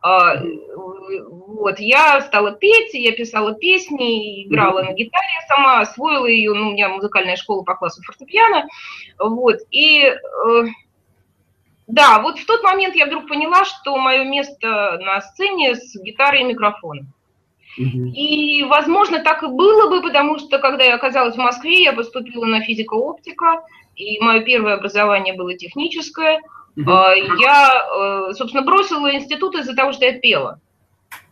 а, 0.02 0.36
вот, 0.38 1.80
я 1.80 2.22
стала 2.22 2.52
петь, 2.52 2.94
я 2.94 3.12
писала 3.14 3.56
песни, 3.56 4.46
играла 4.46 4.84
на 4.84 4.94
гитаре 4.94 5.34
сама, 5.48 5.80
освоила 5.80 6.28
ее, 6.28 6.54
ну, 6.54 6.70
у 6.70 6.72
меня 6.74 6.90
музыкальная 6.90 7.36
школа 7.36 7.64
по 7.64 7.76
классу 7.76 8.04
фортепиано, 8.04 8.68
вот, 9.18 9.58
и 9.72 10.04
э, 10.04 10.64
да, 11.88 12.20
вот 12.20 12.40
в 12.40 12.46
тот 12.46 12.64
момент 12.64 12.96
я 12.96 13.06
вдруг 13.06 13.28
поняла, 13.28 13.64
что 13.66 13.96
мое 13.98 14.24
место 14.24 14.98
на 15.02 15.22
сцене 15.22 15.76
с 15.76 15.96
гитарой 15.96 16.42
и 16.42 16.46
микрофоном. 16.46 17.08
И, 17.78 18.64
возможно, 18.64 19.20
так 19.20 19.44
и 19.44 19.48
было 19.48 19.90
бы, 19.90 20.02
потому 20.02 20.40
что, 20.40 20.60
когда 20.60 20.86
я 20.86 20.96
оказалась 20.96 21.36
в 21.36 21.40
Москве, 21.40 21.84
я 21.84 21.94
поступила 21.94 22.46
на 22.46 22.62
физико-оптика, 22.62 23.64
и 23.96 24.20
мое 24.20 24.42
первое 24.42 24.76
образование 24.76 25.34
было 25.34 25.56
техническое. 25.56 26.42
Угу. 26.78 26.90
Я, 27.40 28.30
э, 28.30 28.34
собственно, 28.34 28.64
бросила 28.64 29.14
институт 29.14 29.56
из-за 29.56 29.76
того, 29.76 29.92
что 29.92 30.06
я 30.06 30.20
пела. 30.20 30.60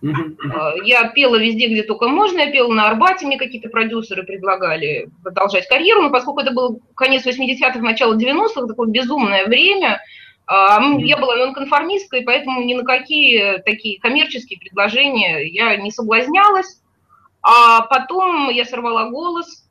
Угу. 0.02 0.84
Я 0.84 1.10
пела 1.10 1.38
везде, 1.38 1.68
где 1.68 1.84
только 1.84 2.10
можно, 2.10 2.40
я 2.40 2.52
пела 2.52 2.74
на 2.74 2.88
Арбате, 2.90 3.26
мне 3.26 3.38
какие-то 3.38 3.70
продюсеры 3.70 4.24
предлагали 4.24 5.10
продолжать 5.24 5.68
карьеру, 5.68 6.04
но 6.04 6.10
поскольку 6.10 6.42
это 6.42 6.52
был 6.52 6.82
конец 6.96 7.26
80-х, 7.26 7.80
начало 7.80 8.16
90-х, 8.16 8.68
такое 8.68 8.90
безумное 8.90 9.46
время, 9.46 9.96
а, 9.96 10.02
я 10.48 11.18
была 11.18 11.38
нонконформисткой, 11.38 12.24
поэтому 12.24 12.64
ни 12.64 12.74
на 12.74 12.84
какие 12.84 13.60
такие 13.60 14.00
коммерческие 14.00 14.60
предложения 14.60 15.48
я 15.48 15.76
не 15.78 15.92
соблазнялась. 15.92 16.82
А 17.42 17.82
потом 17.82 18.50
я 18.50 18.66
сорвала 18.66 19.10
голос. 19.10 19.66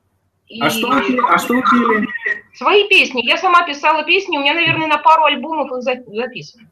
А, 0.61 0.69
что 0.69 0.91
а 0.91 1.39
что 1.39 1.55
пели? 1.63 2.07
Свои 2.55 2.87
песни. 2.89 3.23
Я 3.23 3.39
сама 3.39 3.67
писала 3.67 4.05
песни, 4.05 4.37
у 4.37 4.41
меня, 4.41 4.55
наверное, 4.55 4.87
на 4.87 4.99
пару 4.99 5.25
альбомов 5.25 5.73
их 5.73 5.83
записано. 5.83 6.69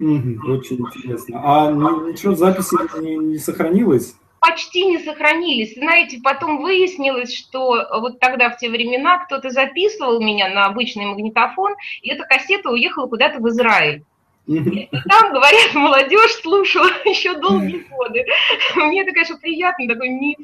Угу, 0.00 0.50
очень 0.50 0.76
интересно. 0.76 1.40
А 1.44 1.70
ничего, 1.70 2.34
записи 2.34 2.74
не, 3.00 3.16
не 3.16 3.38
сохранилось? 3.38 4.16
Почти 4.40 4.86
не 4.86 4.98
сохранились. 4.98 5.74
Знаете, 5.74 6.18
потом 6.22 6.62
выяснилось, 6.62 7.34
что 7.34 7.86
вот 8.00 8.18
тогда 8.18 8.50
в 8.50 8.56
те 8.56 8.68
времена 8.70 9.18
кто-то 9.18 9.50
записывал 9.50 10.20
меня 10.20 10.48
на 10.48 10.66
обычный 10.66 11.06
магнитофон, 11.06 11.74
и 12.02 12.10
эта 12.10 12.24
кассета 12.24 12.70
уехала 12.70 13.06
куда-то 13.06 13.38
в 13.38 13.48
Израиль. 13.48 14.02
И 14.46 14.88
там, 15.08 15.32
говорят, 15.32 15.70
молодежь 15.74 16.40
слушала 16.42 16.88
еще 17.04 17.38
долгие 17.38 17.84
годы. 17.90 18.24
Мне 18.76 19.02
это, 19.02 19.12
конечно, 19.12 19.38
приятно, 19.38 19.86
такой 19.86 20.08
миф. 20.08 20.38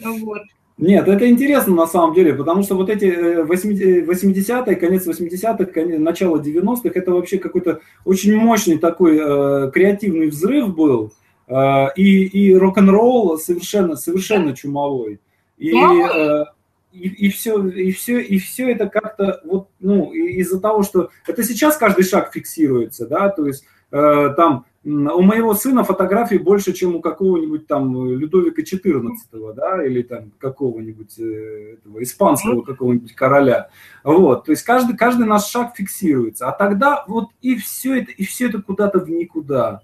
Вот. 0.00 0.42
Нет, 0.78 1.08
это 1.08 1.28
интересно 1.28 1.74
на 1.74 1.88
самом 1.88 2.14
деле, 2.14 2.34
потому 2.34 2.62
что 2.62 2.76
вот 2.76 2.88
эти 2.88 3.04
80-е, 3.42 4.74
э, 4.74 4.76
конец 4.76 5.08
80-х, 5.08 5.98
начало 5.98 6.40
90-х, 6.40 6.90
это 6.94 7.10
вообще 7.10 7.38
какой-то 7.38 7.80
очень 8.04 8.36
мощный 8.36 8.78
такой 8.78 9.18
э, 9.20 9.70
креативный 9.72 10.28
взрыв 10.28 10.72
был. 10.72 11.06
Э, 11.06 11.27
и, 11.48 12.24
и 12.26 12.54
рок-н-ролл 12.54 13.38
совершенно, 13.38 13.96
совершенно 13.96 14.54
чумовой. 14.54 15.20
И, 15.58 15.74
э, 15.74 16.44
и, 16.92 17.08
и, 17.08 17.30
все, 17.30 17.66
и, 17.66 17.92
все, 17.92 18.20
и 18.20 18.38
все 18.38 18.70
это 18.70 18.88
как-то 18.88 19.40
вот, 19.44 19.68
ну, 19.80 20.12
из-за 20.12 20.60
того, 20.60 20.82
что 20.82 21.10
это 21.26 21.42
сейчас 21.42 21.76
каждый 21.76 22.04
шаг 22.04 22.32
фиксируется, 22.32 23.06
да, 23.06 23.28
то 23.28 23.46
есть 23.46 23.64
э, 23.90 24.34
там 24.36 24.66
у 24.84 25.22
моего 25.22 25.54
сына 25.54 25.84
фотографий 25.84 26.38
больше, 26.38 26.72
чем 26.72 26.96
у 26.96 27.00
какого-нибудь 27.00 27.66
там 27.66 28.06
Людовика 28.06 28.62
XIV, 28.62 29.52
да, 29.54 29.84
или 29.84 30.02
там 30.02 30.32
какого-нибудь 30.38 31.18
этого 31.18 32.02
испанского 32.02 32.62
какого-нибудь 32.62 33.14
короля. 33.14 33.68
Вот, 34.04 34.44
то 34.46 34.52
есть 34.52 34.62
каждый, 34.62 34.96
каждый 34.96 35.26
наш 35.26 35.46
шаг 35.46 35.76
фиксируется. 35.76 36.48
А 36.48 36.52
тогда 36.52 37.04
вот 37.06 37.30
и 37.42 37.56
все 37.56 38.00
это, 38.00 38.12
и 38.12 38.24
все 38.24 38.48
это 38.48 38.62
куда-то 38.62 39.00
в 39.00 39.10
никуда. 39.10 39.82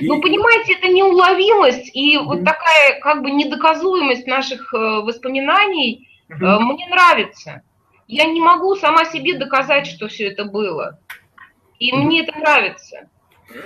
Ну, 0.00 0.20
понимаете, 0.20 0.74
это 0.74 0.88
неуловимость 0.88 1.90
и 1.94 2.16
mm-hmm. 2.16 2.24
вот 2.24 2.44
такая 2.44 3.00
как 3.00 3.22
бы 3.22 3.30
недоказуемость 3.30 4.26
наших 4.26 4.72
э, 4.74 4.76
воспоминаний 4.76 6.08
mm-hmm. 6.30 6.58
мне 6.60 6.86
нравится. 6.88 7.62
Я 8.06 8.24
не 8.24 8.40
могу 8.40 8.74
сама 8.76 9.04
себе 9.04 9.38
доказать, 9.38 9.86
что 9.86 10.08
все 10.08 10.28
это 10.28 10.44
было. 10.44 10.98
И 11.78 11.92
mm-hmm. 11.92 11.96
мне 11.96 12.22
это 12.22 12.38
нравится. 12.38 13.08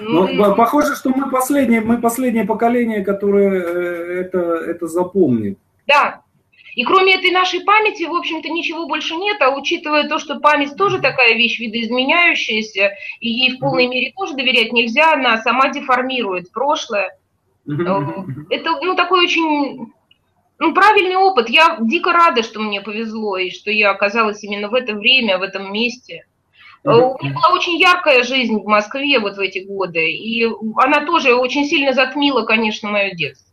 Ну, 0.01 0.29
mm-hmm. 0.29 0.55
похоже, 0.55 0.95
что 0.95 1.11
мы 1.11 1.31
последнее, 1.31 1.81
мы 1.81 2.01
последнее 2.01 2.45
поколение, 2.45 3.05
которое 3.05 3.51
э, 3.51 4.21
это, 4.21 4.39
это 4.39 4.87
запомнит. 4.87 5.59
Да, 5.87 6.22
и 6.75 6.85
кроме 6.85 7.15
этой 7.15 7.31
нашей 7.31 7.61
памяти, 7.61 8.05
в 8.05 8.15
общем-то, 8.15 8.49
ничего 8.49 8.87
больше 8.87 9.15
нет, 9.17 9.41
а 9.43 9.55
учитывая 9.55 10.09
то, 10.09 10.19
что 10.19 10.41
память 10.41 10.77
тоже 10.77 11.01
такая 11.01 11.35
вещь 11.35 11.59
видоизменяющаяся, 11.59 12.93
и 13.21 13.29
ей 13.29 13.57
в 13.57 13.59
полной 13.59 13.87
мере 13.87 14.13
тоже 14.17 14.35
доверять 14.35 14.73
нельзя, 14.73 15.13
она 15.13 15.43
сама 15.43 15.69
деформирует 15.69 16.51
прошлое. 16.51 17.17
Это 18.51 18.71
ну, 18.83 18.97
такой 18.97 19.25
очень 19.25 19.93
ну, 20.59 20.75
правильный 20.75 21.17
опыт. 21.17 21.51
Я 21.51 21.77
дико 21.81 22.13
рада, 22.13 22.43
что 22.43 22.61
мне 22.61 22.81
повезло, 22.81 23.37
и 23.37 23.51
что 23.51 23.71
я 23.71 23.91
оказалась 23.91 24.43
именно 24.43 24.69
в 24.69 24.75
это 24.75 24.95
время, 24.95 25.39
в 25.39 25.43
этом 25.43 25.73
месте. 25.73 26.25
У 26.85 26.89
меня 27.23 27.35
была 27.35 27.53
очень 27.53 27.79
яркая 27.79 28.25
жизнь 28.25 28.57
в 28.57 28.65
Москве 28.65 29.21
вот 29.21 29.37
в 29.37 29.41
эти 29.41 29.61
годы, 29.61 30.11
и 30.11 30.49
она 30.77 31.05
тоже 31.05 31.35
очень 31.35 31.65
сильно 31.65 31.93
затмила, 31.93 32.45
конечно, 32.45 32.89
мое 32.91 33.13
детство. 33.15 33.53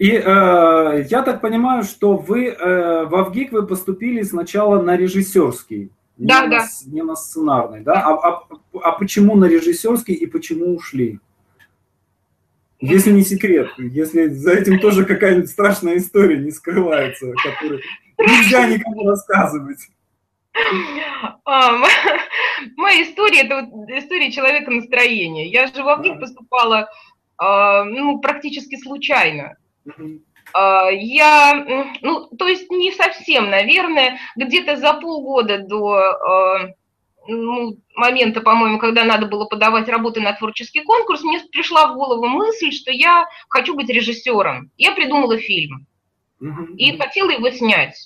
И 0.00 0.12
э, 0.12 1.04
я 1.10 1.22
так 1.22 1.42
понимаю, 1.42 1.82
что 1.82 2.16
вы 2.16 2.46
э, 2.46 3.04
в 3.04 3.14
Авгик 3.14 3.52
вы 3.52 3.66
поступили 3.66 4.22
сначала 4.22 4.80
на 4.80 4.96
режиссерский, 4.96 5.90
да, 6.16 6.46
не, 6.46 6.50
да. 6.50 6.58
На, 6.58 6.92
не 6.94 7.02
на 7.02 7.16
сценарный, 7.16 7.80
да? 7.82 8.00
А, 8.06 8.14
а, 8.14 8.48
а 8.82 8.92
почему 8.92 9.36
на 9.36 9.44
режиссерский 9.44 10.14
и 10.14 10.24
почему 10.24 10.74
ушли? 10.74 11.20
Если 12.78 13.10
не 13.10 13.20
секрет, 13.20 13.68
если 13.76 14.28
за 14.28 14.52
этим 14.52 14.80
тоже 14.80 15.04
какая-нибудь 15.04 15.50
страшная 15.50 15.98
история 15.98 16.38
не 16.38 16.50
скрывается, 16.50 17.34
которую 17.34 17.82
нельзя 18.16 18.66
никому 18.68 19.06
рассказывать. 19.06 19.86
А, 21.44 21.76
моя 22.78 23.02
история– 23.02 23.40
это 23.42 23.66
вот 23.66 23.90
история 23.90 24.32
человека 24.32 24.70
настроения. 24.70 25.50
Я 25.50 25.66
же 25.66 25.82
в 25.82 25.88
Авгик 25.88 26.18
поступала 26.18 26.88
а, 27.36 27.84
ну, 27.84 28.18
практически 28.20 28.80
случайно. 28.80 29.58
А, 30.52 30.88
я, 30.90 31.88
ну, 32.00 32.28
то 32.38 32.48
есть 32.48 32.70
не 32.70 32.92
совсем, 32.92 33.50
наверное, 33.50 34.18
где-то 34.36 34.76
за 34.76 34.94
полгода 34.94 35.58
до 35.58 35.94
а, 35.94 36.68
ну, 37.28 37.76
момента, 37.94 38.40
по-моему, 38.40 38.78
когда 38.78 39.04
надо 39.04 39.26
было 39.26 39.44
подавать 39.44 39.88
работы 39.88 40.20
на 40.20 40.32
творческий 40.32 40.82
конкурс, 40.82 41.22
мне 41.22 41.40
пришла 41.52 41.92
в 41.92 41.96
голову 41.96 42.26
мысль, 42.26 42.72
что 42.72 42.90
я 42.90 43.26
хочу 43.48 43.74
быть 43.74 43.88
режиссером. 43.88 44.70
Я 44.76 44.92
придумала 44.92 45.38
фильм 45.38 45.86
и 46.76 46.96
хотела 46.96 47.30
его 47.30 47.50
снять. 47.50 47.96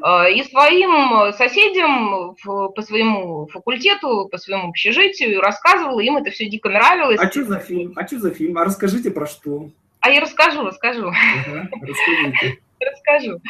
А, 0.00 0.28
и 0.28 0.42
своим 0.42 1.32
соседям 1.34 2.34
по 2.44 2.82
своему 2.82 3.46
факультету, 3.46 4.28
по 4.30 4.38
своему 4.38 4.70
общежитию 4.70 5.40
рассказывала, 5.40 6.00
им 6.00 6.16
это 6.16 6.30
все 6.30 6.48
дико 6.48 6.68
нравилось. 6.68 7.20
А 7.20 7.30
что 7.30 7.44
за 7.44 7.60
фильм? 7.60 7.92
А 7.96 8.06
что 8.06 8.18
за 8.18 8.30
фильм? 8.30 8.58
А 8.58 8.64
расскажите 8.64 9.10
про 9.10 9.26
что? 9.26 9.70
А 10.06 10.08
я 10.08 10.20
расскажу, 10.20 10.62
расскажу. 10.64 11.10
Расскажу. 12.80 13.40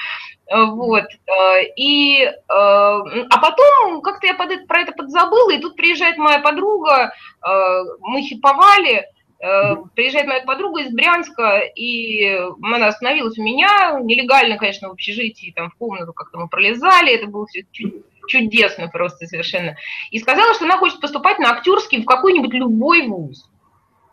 Вот. 0.50 1.04
Э, 1.04 1.64
и, 1.76 2.22
э, 2.22 2.32
а 2.48 3.38
потом 3.42 4.00
как-то 4.00 4.26
я 4.26 4.34
под 4.34 4.52
это, 4.52 4.66
про 4.66 4.80
это 4.80 4.92
подзабыла, 4.92 5.50
и 5.50 5.60
тут 5.60 5.76
приезжает 5.76 6.16
моя 6.16 6.38
подруга, 6.38 7.12
э, 7.46 7.82
мы 8.00 8.22
хиповали, 8.22 9.04
приезжает 9.94 10.26
моя 10.26 10.44
подруга 10.44 10.80
из 10.80 10.94
Брянска, 10.94 11.58
и 11.58 12.26
она 12.62 12.86
остановилась 12.86 13.36
у 13.36 13.42
меня, 13.42 14.00
нелегально, 14.02 14.56
конечно, 14.56 14.88
в 14.88 14.92
общежитии, 14.92 15.52
там 15.54 15.68
в 15.70 15.74
комнату 15.74 16.14
как-то 16.14 16.38
мы 16.38 16.48
пролезали, 16.48 17.12
это 17.12 17.26
было 17.26 17.46
все 17.46 17.66
чудесно 18.28 18.88
просто 18.88 19.26
совершенно, 19.26 19.76
и 20.10 20.18
сказала, 20.20 20.54
что 20.54 20.64
она 20.64 20.78
хочет 20.78 21.00
поступать 21.00 21.38
на 21.38 21.50
актерский 21.50 22.00
в 22.00 22.06
какой-нибудь 22.06 22.54
любой 22.54 23.06
вуз. 23.08 23.46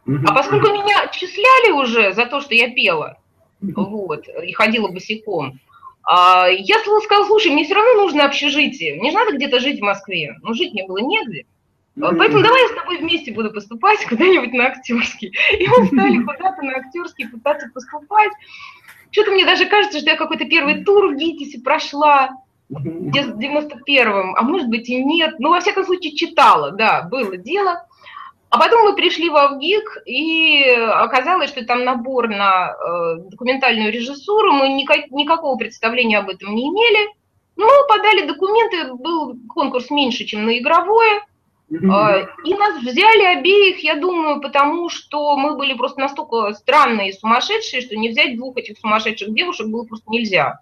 А 0.06 0.34
поскольку 0.34 0.68
меня 0.68 1.02
отчисляли 1.04 1.72
уже 1.72 2.14
за 2.14 2.26
то, 2.26 2.42
что 2.42 2.54
я 2.54 2.70
пела, 2.70 3.18
вот, 3.62 4.28
и 4.28 4.52
ходила 4.52 4.90
босиком, 4.90 5.60
а, 6.04 6.48
я 6.50 6.80
сказала, 6.80 7.26
слушай, 7.26 7.52
мне 7.52 7.64
все 7.64 7.76
равно 7.76 8.04
нужно 8.04 8.26
общежитие, 8.26 8.96
мне 8.96 9.12
же 9.12 9.18
надо 9.18 9.36
где-то 9.38 9.60
жить 9.60 9.80
в 9.80 9.84
Москве, 9.84 10.38
но 10.42 10.54
жить 10.54 10.74
мне 10.74 10.86
было 10.86 10.98
негде. 10.98 11.46
Поэтому 11.96 12.42
давай 12.42 12.62
я 12.64 12.70
с 12.70 12.76
тобой 12.76 12.98
вместе 12.98 13.32
буду 13.32 13.52
поступать 13.52 14.04
куда-нибудь 14.10 14.54
на 14.54 14.66
актерский. 14.66 15.34
И 15.58 15.68
мы 15.68 15.86
стали 15.88 16.18
куда-то 16.18 16.62
на 16.64 16.74
актерский 16.78 17.30
пытаться 17.30 17.70
поступать. 17.74 18.32
Что-то 19.12 19.32
мне 19.32 19.46
даже 19.46 19.66
кажется, 19.66 20.00
что 20.00 20.10
я 20.10 20.18
какой-то 20.18 20.46
первый 20.46 20.84
тур 20.84 21.14
в 21.14 21.18
ГИТИСе 21.18 21.62
прошла 21.62 22.32
в 22.70 22.84
91-м, 22.84 24.36
а 24.36 24.42
может 24.42 24.70
быть 24.70 24.90
и 24.90 25.04
нет. 25.04 25.36
Ну, 25.40 25.52
во 25.52 25.60
всяком 25.60 25.86
случае, 25.86 26.16
читала, 26.16 26.72
да, 26.72 27.04
было 27.04 27.38
дело. 27.38 27.86
А 28.54 28.60
потом 28.60 28.84
мы 28.84 28.96
пришли 28.96 29.32
в 29.32 29.36
Авгик, 29.36 30.04
и 30.06 30.64
оказалось, 30.70 31.50
что 31.50 31.66
там 31.66 31.86
набор 31.86 32.28
на 32.28 32.70
э, 32.70 33.16
документальную 33.32 33.92
режиссуру, 33.92 34.52
мы 34.52 34.70
никак, 34.70 35.10
никакого 35.10 35.58
представления 35.58 36.20
об 36.20 36.30
этом 36.30 36.54
не 36.54 36.68
имели. 36.68 37.10
Ну, 37.56 37.68
подали 37.90 38.28
документы, 38.28 38.94
был 38.94 39.38
конкурс 39.50 39.90
меньше, 39.90 40.26
чем 40.26 40.46
на 40.46 40.60
игровое, 40.60 41.24
а, 41.90 42.28
и 42.46 42.54
нас 42.54 42.80
взяли 42.84 43.40
обеих, 43.40 43.80
я 43.80 43.96
думаю, 43.96 44.40
потому 44.40 44.88
что 44.90 45.36
мы 45.36 45.56
были 45.56 45.74
просто 45.74 46.02
настолько 46.02 46.54
странные 46.54 47.10
и 47.10 47.14
сумасшедшие, 47.14 47.82
что 47.82 47.96
не 47.96 48.10
взять 48.10 48.38
двух 48.38 48.56
этих 48.58 48.78
сумасшедших 48.78 49.34
девушек 49.34 49.66
было 49.66 49.84
просто 49.84 50.12
нельзя. 50.12 50.60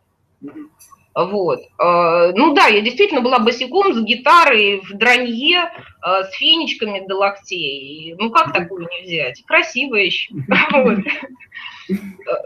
Вот. 1.13 1.61
А, 1.77 2.31
ну 2.31 2.53
да, 2.53 2.67
я 2.67 2.81
действительно 2.81 3.21
была 3.21 3.39
босиком 3.39 3.93
с 3.93 4.01
гитарой 4.01 4.81
в 4.81 4.93
дранье, 4.93 5.71
а, 6.01 6.23
с 6.23 6.33
фенечками 6.35 7.05
до 7.05 7.17
локтей. 7.17 8.15
Ну 8.17 8.29
как 8.31 8.53
такую 8.53 8.87
не 8.87 9.03
взять? 9.03 9.43
Красивая 9.45 10.03
еще. 10.03 10.33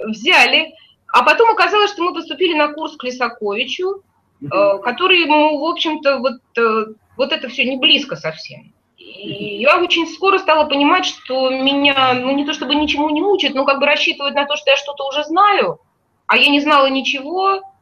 Взяли. 0.08 0.74
А 1.14 1.24
потом 1.24 1.52
оказалось, 1.52 1.92
что 1.92 2.04
мы 2.04 2.14
поступили 2.14 2.56
на 2.56 2.74
курс 2.74 2.98
к 2.98 3.04
Лисаковичу, 3.04 4.02
который, 4.50 5.26
ну, 5.26 5.60
в 5.60 5.66
общем-то, 5.66 6.18
вот, 6.18 6.42
э, 6.58 6.86
вот 7.16 7.32
это 7.32 7.48
все 7.48 7.64
не 7.64 7.78
близко 7.78 8.18
совсем. 8.18 8.74
И 8.98 9.62
я 9.62 9.80
очень 9.80 10.08
скоро 10.08 10.40
стала 10.40 10.66
понимать, 10.66 11.06
что 11.06 11.50
меня, 11.52 12.14
ну 12.16 12.32
не 12.32 12.46
то 12.46 12.54
чтобы 12.54 12.76
ничему 12.76 13.10
не 13.12 13.22
учат, 13.22 13.54
но 13.54 13.64
как 13.64 13.80
бы 13.80 13.86
рассчитывают 13.86 14.36
на 14.36 14.46
то, 14.46 14.58
что 14.58 14.72
я 14.72 14.78
что-то 14.78 15.08
уже 15.08 15.24
знаю, 15.24 15.80
а 16.28 16.36
я 16.36 16.50
не 16.50 16.60
знала 16.60 16.88
ничего, 16.88 17.62
Э, 17.62 17.75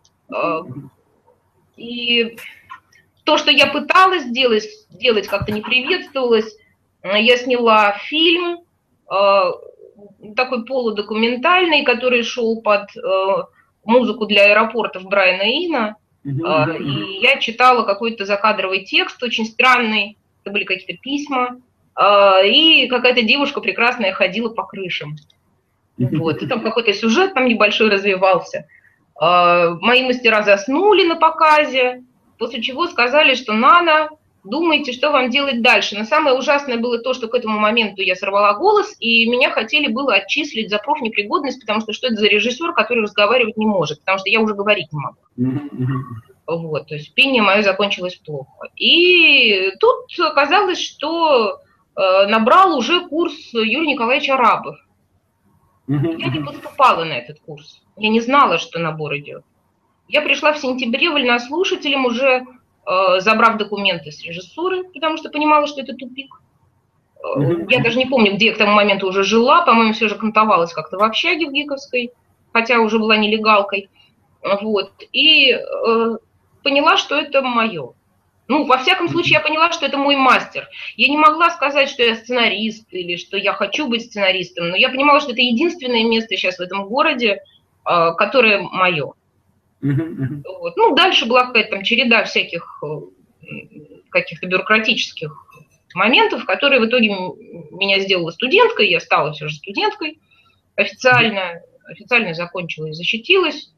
и 1.76 2.38
то, 3.24 3.38
что 3.38 3.52
я 3.52 3.68
пыталась 3.68 4.24
сделать, 4.24 4.68
делать 4.90 5.28
как-то 5.28 5.52
не 5.52 5.62
приветствовалось. 5.62 6.58
Я 7.04 7.38
сняла 7.38 7.94
фильм, 7.94 8.60
э, 9.12 9.52
такой 10.36 10.66
полудокументальный, 10.66 11.84
который 11.84 12.24
шел 12.24 12.62
под 12.62 12.96
э, 12.96 13.44
музыку 13.84 14.26
для 14.26 14.46
аэропортов 14.46 15.04
Брайана 15.04 15.44
Ина. 15.44 15.96
И 16.24 17.20
я 17.22 17.38
читала 17.40 17.84
какой-то 17.84 18.26
закадровый 18.26 18.86
текст, 18.86 19.22
очень 19.22 19.46
странный, 19.46 20.18
это 20.42 20.52
были 20.52 20.64
какие-то 20.64 21.02
письма, 21.02 21.60
и 22.46 22.88
какая-то 22.90 23.24
девушка 23.24 23.60
прекрасная 23.60 24.14
ходила 24.14 24.50
по 24.50 24.64
крышам. 24.66 25.18
Вот, 25.98 26.42
и 26.42 26.48
там 26.48 26.62
какой-то 26.62 26.94
сюжет 26.94 27.34
там 27.34 27.46
небольшой 27.48 27.90
развивался. 27.90 28.68
А, 29.26 29.78
мои 29.80 30.04
мастера 30.04 30.44
заснули 30.44 31.08
на 31.08 31.16
показе, 31.16 32.04
после 32.38 32.62
чего 32.62 32.88
сказали, 32.88 33.36
что 33.36 33.54
Нана, 33.54 34.10
думайте, 34.44 34.92
что 34.92 35.12
вам 35.12 35.30
делать 35.30 35.62
дальше. 35.62 35.98
Но 35.98 36.04
самое 36.04 36.36
ужасное 36.36 36.76
было 36.76 37.00
то, 37.00 37.14
что 37.14 37.30
к 37.30 37.34
этому 37.34 37.58
моменту 37.58 38.02
я 38.02 38.18
сорвала 38.18 38.54
голос, 38.56 38.94
и 39.00 39.26
меня 39.30 39.50
хотели 39.50 39.88
было 39.88 40.16
отчислить 40.16 40.70
за 40.70 40.78
профнепригодность, 40.78 41.62
потому 41.62 41.80
что 41.80 41.94
что 41.94 42.08
это 42.08 42.18
за 42.18 42.28
режиссер, 42.28 42.74
который 42.74 43.04
разговаривать 43.04 43.56
не 43.56 43.66
может, 43.66 44.02
потому 44.02 44.18
что 44.18 44.30
я 44.30 44.42
уже 44.42 44.56
говорить 44.56 44.92
не 44.92 45.00
могу. 45.00 45.18
Вот, 46.46 46.90
то 46.90 46.96
есть 46.96 47.14
пение 47.14 47.42
мое 47.42 47.62
закончилось 47.62 48.16
плохо. 48.16 48.68
И 48.76 49.72
тут 49.80 50.20
оказалось, 50.20 50.82
что 50.82 51.62
э, 51.96 52.28
набрал 52.28 52.78
уже 52.78 53.08
курс 53.08 53.54
Юрий 53.54 53.94
Николаевич 53.94 54.30
Арабов. 54.30 54.76
Я 55.88 56.30
не 56.30 56.40
поступала 56.40 57.04
на 57.04 57.14
этот 57.14 57.40
курс. 57.40 57.82
Я 57.98 58.10
не 58.10 58.22
знала, 58.22 58.58
что 58.58 58.80
набор 58.80 59.18
идет. 59.18 59.44
Я 60.08 60.22
пришла 60.22 60.54
в 60.54 60.60
сентябре 60.60 61.10
вольнослушателем, 61.10 62.06
уже 62.06 62.46
э, 62.86 63.20
забрав 63.20 63.58
документы 63.58 64.12
с 64.12 64.24
режиссуры, 64.24 64.84
потому 64.86 65.18
что 65.18 65.30
понимала, 65.30 65.68
что 65.68 65.82
это 65.82 65.94
тупик. 65.94 66.42
Э, 67.24 67.66
я 67.70 67.82
даже 67.82 67.98
не 67.98 68.06
помню, 68.06 68.34
где 68.36 68.48
я 68.48 68.54
к 68.54 68.58
тому 68.58 68.74
моменту 68.74 69.08
уже 69.08 69.24
жила, 69.24 69.66
по-моему, 69.66 69.94
все 69.94 70.08
же 70.08 70.16
кантовалась 70.16 70.74
как-то 70.74 70.98
в 70.98 71.04
общаге 71.04 71.48
в 71.48 71.52
Гиковской, 71.52 72.12
хотя 72.52 72.80
уже 72.80 73.00
была 73.00 73.18
нелегалкой. 73.18 73.90
Вот. 74.62 74.92
И 75.12 75.52
э, 75.52 76.18
поняла, 76.64 76.98
что 76.98 77.16
это 77.16 77.42
мое. 77.42 77.94
Ну, 78.48 78.66
во 78.66 78.78
всяком 78.78 79.08
случае, 79.10 79.34
я 79.34 79.40
поняла, 79.40 79.72
что 79.72 79.86
это 79.86 79.98
мой 79.98 80.16
мастер. 80.16 80.68
Я 80.98 81.08
не 81.08 81.18
могла 81.18 81.50
сказать, 81.50 81.90
что 81.90 82.04
я 82.04 82.16
сценарист 82.16 82.88
или 82.92 83.16
что 83.16 83.38
я 83.38 83.54
хочу 83.54 83.88
быть 83.88 84.06
сценаристом, 84.06 84.70
но 84.70 84.76
я 84.76 84.90
понимала, 84.90 85.22
что 85.22 85.32
это 85.32 85.42
единственное 85.42 86.04
место 86.04 86.36
сейчас 86.36 86.58
в 86.58 86.62
этом 86.62 86.88
городе, 86.88 87.42
а, 87.86 88.12
которое 88.12 88.60
мое. 88.60 89.14
Вот. 89.82 90.78
Ну, 90.78 90.96
дальше 90.96 91.26
была 91.26 91.46
какая-то 91.48 91.72
там 91.72 91.84
череда 91.84 92.24
всяких 92.24 92.82
э, 92.84 93.48
каких-то 94.10 94.48
бюрократических 94.48 95.46
моментов, 95.94 96.46
которые 96.46 96.80
в 96.80 96.86
итоге 96.86 97.10
меня 97.10 98.00
сделала 98.00 98.32
студенткой, 98.32 98.90
я 98.90 99.02
стала 99.02 99.34
все 99.34 99.50
же 99.50 99.56
студенткой 99.56 100.20
официально, 100.76 101.62
официально 101.86 102.34
закончила 102.34 102.88
и 102.88 102.94
защитилась. 102.94 103.74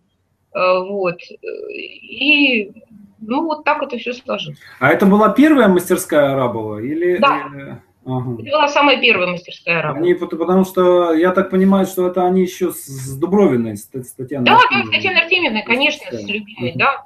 Э, 0.53 0.79
вот. 0.79 1.19
И 1.41 2.71
ну, 3.19 3.45
вот 3.45 3.63
так 3.63 3.82
это 3.82 3.97
все 3.97 4.13
сложилось. 4.13 4.60
А 4.80 4.89
это 4.89 5.06
была 5.06 5.30
первая 5.30 5.67
мастерская 5.67 6.34
Арабова? 6.34 6.80
Или... 6.80 7.17
Да. 7.17 7.82
Ага. 8.08 8.36
Это 8.39 8.51
была 8.51 8.67
самая 8.67 8.99
первая 8.99 9.28
мастерская 9.28 9.80
Арабова. 9.80 10.06
Они, 10.06 10.13
потому 10.13 10.63
что 10.63 11.13
я 11.13 11.32
так 11.32 11.49
понимаю, 11.49 11.88
что 11.88 12.08
это 12.08 12.25
они 12.25 12.43
еще 12.43 12.71
с 12.71 13.17
Дубровиной, 13.17 13.78
с 13.78 13.88
Татьяной 13.88 14.45
Да, 14.45 14.60
да, 14.71 14.84
с 14.86 14.89
Татьяной 14.91 15.21
Артемьевной, 15.21 15.63
конечно, 15.63 16.12
с 16.12 16.28
любимой, 16.28 16.73
да. 16.75 17.06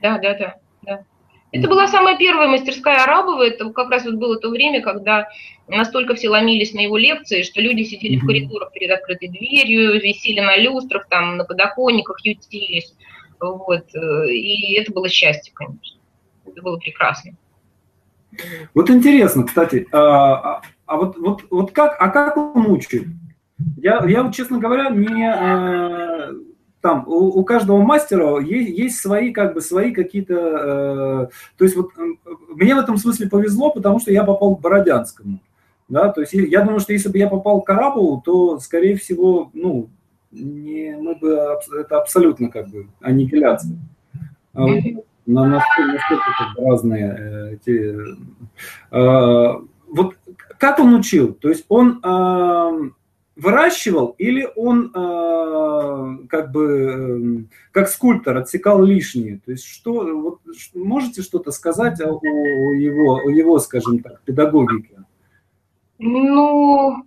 Да, 0.00 0.18
да, 0.18 0.34
да. 0.34 0.54
да. 0.82 1.04
Это 1.50 1.68
была 1.68 1.86
самая 1.86 2.16
первая 2.16 2.48
мастерская 2.48 3.04
Арабова, 3.04 3.42
это 3.42 3.70
как 3.70 3.90
раз 3.90 4.04
вот 4.04 4.14
было 4.14 4.38
то 4.38 4.50
время, 4.50 4.82
когда 4.82 5.28
настолько 5.66 6.14
все 6.14 6.28
ломились 6.28 6.74
на 6.74 6.80
его 6.80 6.96
лекции, 6.96 7.42
что 7.42 7.60
люди 7.60 7.82
сидели 7.82 8.16
в 8.16 8.26
коридорах 8.26 8.72
перед 8.72 8.90
открытой 8.90 9.28
дверью, 9.28 10.00
висели 10.00 10.40
на 10.40 10.56
люстрах, 10.56 11.08
там, 11.08 11.36
на 11.36 11.44
подоконниках 11.44 12.24
ютились. 12.24 12.94
Вот. 13.40 13.94
Э, 13.94 14.30
и 14.30 14.78
это 14.78 14.92
было 14.92 15.08
счастье, 15.08 15.52
конечно. 15.54 15.98
Это 16.44 16.62
было 16.62 16.78
прекрасно. 16.78 17.32
Вот 18.74 18.90
интересно, 18.90 19.44
кстати, 19.44 19.86
а, 19.92 20.56
а, 20.56 20.62
а 20.86 20.96
вот, 20.96 21.16
вот, 21.18 21.44
вот 21.50 21.72
как, 21.72 21.96
а 21.98 22.08
как 22.08 22.36
он 22.36 22.66
учит? 22.66 23.04
Я, 23.76 24.04
я 24.06 24.22
вот, 24.22 24.34
честно 24.34 24.58
говоря, 24.58 24.90
не 24.90 25.28
а, 25.28 26.30
там 26.80 27.04
у, 27.06 27.38
у 27.38 27.44
каждого 27.44 27.82
мастера 27.82 28.38
есть, 28.38 28.78
есть 28.78 29.00
свои 29.00 29.32
как 29.32 29.54
бы 29.54 29.60
свои 29.60 29.92
какие-то, 29.92 30.34
э, 30.34 31.28
то 31.56 31.64
есть 31.64 31.74
вот 31.74 31.90
мне 32.48 32.74
в 32.74 32.78
этом 32.78 32.96
смысле 32.98 33.28
повезло, 33.28 33.70
потому 33.70 33.98
что 33.98 34.12
я 34.12 34.22
попал 34.22 34.56
к 34.56 34.60
Бородянскому, 34.60 35.40
да, 35.88 36.12
то 36.12 36.20
есть 36.20 36.34
я 36.34 36.62
думаю, 36.62 36.80
что 36.80 36.92
если 36.92 37.08
бы 37.08 37.18
я 37.18 37.28
попал 37.28 37.62
к 37.62 37.66
Карабову, 37.66 38.22
то 38.24 38.60
скорее 38.60 38.96
всего, 38.96 39.50
ну 39.54 39.90
не, 40.30 40.96
мы 40.96 41.14
бы 41.16 41.28
это 41.78 41.98
абсолютно 41.98 42.50
как 42.50 42.68
бы 42.68 42.88
аннигиляция. 43.00 43.78
А 44.54 44.62
вот, 44.62 44.84
на, 45.26 45.46
настолько, 45.46 45.92
настолько 45.92 46.24
как 46.38 46.56
бы 46.56 46.70
разные 46.70 47.16
э, 47.18 47.54
эти. 47.54 47.96
Э, 48.90 49.60
вот 49.88 50.16
как 50.58 50.78
он 50.78 50.94
учил? 50.94 51.34
То 51.34 51.48
есть 51.48 51.64
он 51.68 52.00
э, 52.02 52.90
выращивал 53.36 54.14
или 54.18 54.48
он 54.56 54.92
э, 54.94 56.26
как 56.28 56.50
бы 56.50 57.46
э, 57.46 57.54
как 57.72 57.88
скульптор 57.88 58.36
отсекал 58.38 58.82
лишнее? 58.82 59.40
То 59.44 59.52
есть 59.52 59.64
что 59.64 60.04
вот 60.18 60.40
можете 60.74 61.22
что-то 61.22 61.52
сказать 61.52 62.00
о, 62.00 62.18
о 62.18 62.72
его 62.74 63.16
о 63.16 63.30
его, 63.30 63.58
скажем 63.58 64.00
так, 64.00 64.20
педагогике? 64.22 65.04
Ну, 65.98 67.04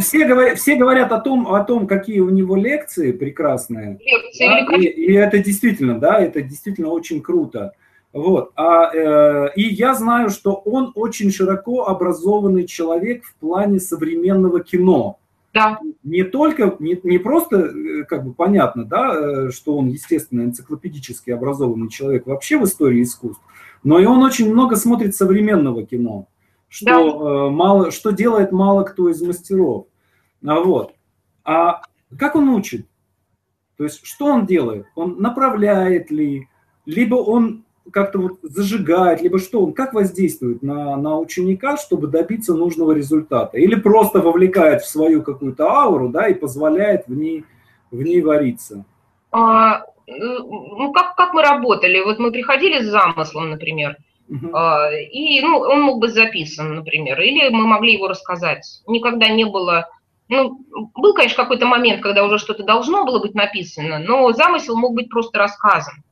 все, 0.00 0.26
говорят, 0.26 0.58
все 0.58 0.76
говорят 0.76 1.12
о 1.12 1.20
том, 1.20 1.52
о 1.52 1.62
том, 1.64 1.86
какие 1.86 2.20
у 2.20 2.30
него 2.30 2.56
лекции 2.56 3.12
прекрасные. 3.12 3.98
Лекции, 4.00 4.46
да, 4.46 4.76
и, 4.76 4.82
и 4.82 5.12
это 5.12 5.38
действительно, 5.38 5.98
да, 5.98 6.18
это 6.18 6.42
действительно 6.42 6.88
очень 6.88 7.20
круто. 7.20 7.72
Вот. 8.12 8.50
А, 8.56 8.90
э, 8.92 9.50
и 9.54 9.62
я 9.62 9.94
знаю, 9.94 10.30
что 10.30 10.54
он 10.54 10.92
очень 10.94 11.30
широко 11.30 11.86
образованный 11.86 12.66
человек 12.66 13.24
в 13.24 13.34
плане 13.36 13.78
современного 13.78 14.60
кино. 14.60 15.18
Да. 15.52 15.78
Не 16.02 16.24
только, 16.24 16.76
не, 16.78 16.98
не 17.02 17.18
просто, 17.18 17.56
э, 17.56 18.04
как 18.04 18.24
бы 18.24 18.32
понятно, 18.32 18.84
да, 18.84 19.14
э, 19.14 19.50
что 19.50 19.76
он, 19.76 19.88
естественно, 19.88 20.42
энциклопедически 20.42 21.30
образованный 21.30 21.88
человек 21.88 22.26
вообще 22.26 22.58
в 22.58 22.64
истории 22.64 23.02
искусств, 23.02 23.42
но 23.84 23.98
и 23.98 24.06
он 24.06 24.22
очень 24.22 24.50
много 24.50 24.76
смотрит 24.76 25.14
современного 25.14 25.86
кино 25.86 26.26
что, 26.70 26.84
да. 26.84 27.00
э, 27.00 27.50
мало, 27.50 27.90
что 27.90 28.12
делает 28.12 28.52
мало 28.52 28.84
кто 28.84 29.10
из 29.10 29.20
мастеров. 29.20 29.86
А, 30.46 30.60
вот. 30.60 30.94
а 31.44 31.82
как 32.16 32.36
он 32.36 32.48
учит? 32.48 32.86
То 33.76 33.84
есть 33.84 34.06
что 34.06 34.26
он 34.26 34.46
делает? 34.46 34.86
Он 34.94 35.20
направляет 35.20 36.10
ли, 36.10 36.48
либо 36.86 37.16
он 37.16 37.64
как-то 37.92 38.18
вот 38.18 38.38
зажигает, 38.42 39.20
либо 39.20 39.38
что 39.38 39.64
он, 39.64 39.72
как 39.72 39.94
воздействует 39.94 40.62
на, 40.62 40.96
на 40.96 41.18
ученика, 41.18 41.76
чтобы 41.76 42.06
добиться 42.06 42.54
нужного 42.54 42.92
результата? 42.92 43.58
Или 43.58 43.74
просто 43.74 44.20
вовлекает 44.20 44.82
в 44.82 44.88
свою 44.88 45.22
какую-то 45.22 45.68
ауру, 45.68 46.08
да, 46.08 46.28
и 46.28 46.34
позволяет 46.34 47.08
в 47.08 47.14
ней, 47.14 47.44
в 47.90 48.00
ней 48.00 48.22
вариться? 48.22 48.84
А, 49.32 49.84
ну, 50.06 50.92
как, 50.92 51.16
как 51.16 51.34
мы 51.34 51.42
работали? 51.42 52.00
Вот 52.00 52.20
мы 52.20 52.30
приходили 52.30 52.82
с 52.82 52.90
замыслом, 52.90 53.50
например, 53.50 53.96
Uh-huh. 54.30 55.02
И 55.10 55.40
ну, 55.40 55.58
он 55.58 55.82
мог 55.82 55.98
быть 55.98 56.12
записан, 56.12 56.76
например, 56.76 57.20
или 57.20 57.48
мы 57.48 57.66
могли 57.66 57.94
его 57.94 58.08
рассказать. 58.08 58.82
Никогда 58.86 59.28
не 59.28 59.44
было... 59.44 59.88
Ну, 60.28 60.60
был, 60.94 61.14
конечно, 61.14 61.42
какой-то 61.42 61.66
момент, 61.66 62.02
когда 62.02 62.24
уже 62.24 62.38
что-то 62.38 62.62
должно 62.62 63.04
было 63.04 63.18
быть 63.18 63.34
написано, 63.34 63.98
но 63.98 64.32
замысел 64.32 64.76
мог 64.76 64.94
быть 64.94 65.10
просто 65.10 65.38
рассказан. 65.38 66.04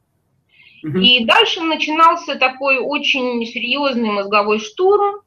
Uh-huh. 0.85 1.01
И 1.01 1.25
дальше 1.25 1.61
начинался 1.61 2.35
такой 2.35 2.79
очень 2.79 3.45
серьезный 3.47 4.11
мозговой 4.11 4.59
штурм, 4.59 5.21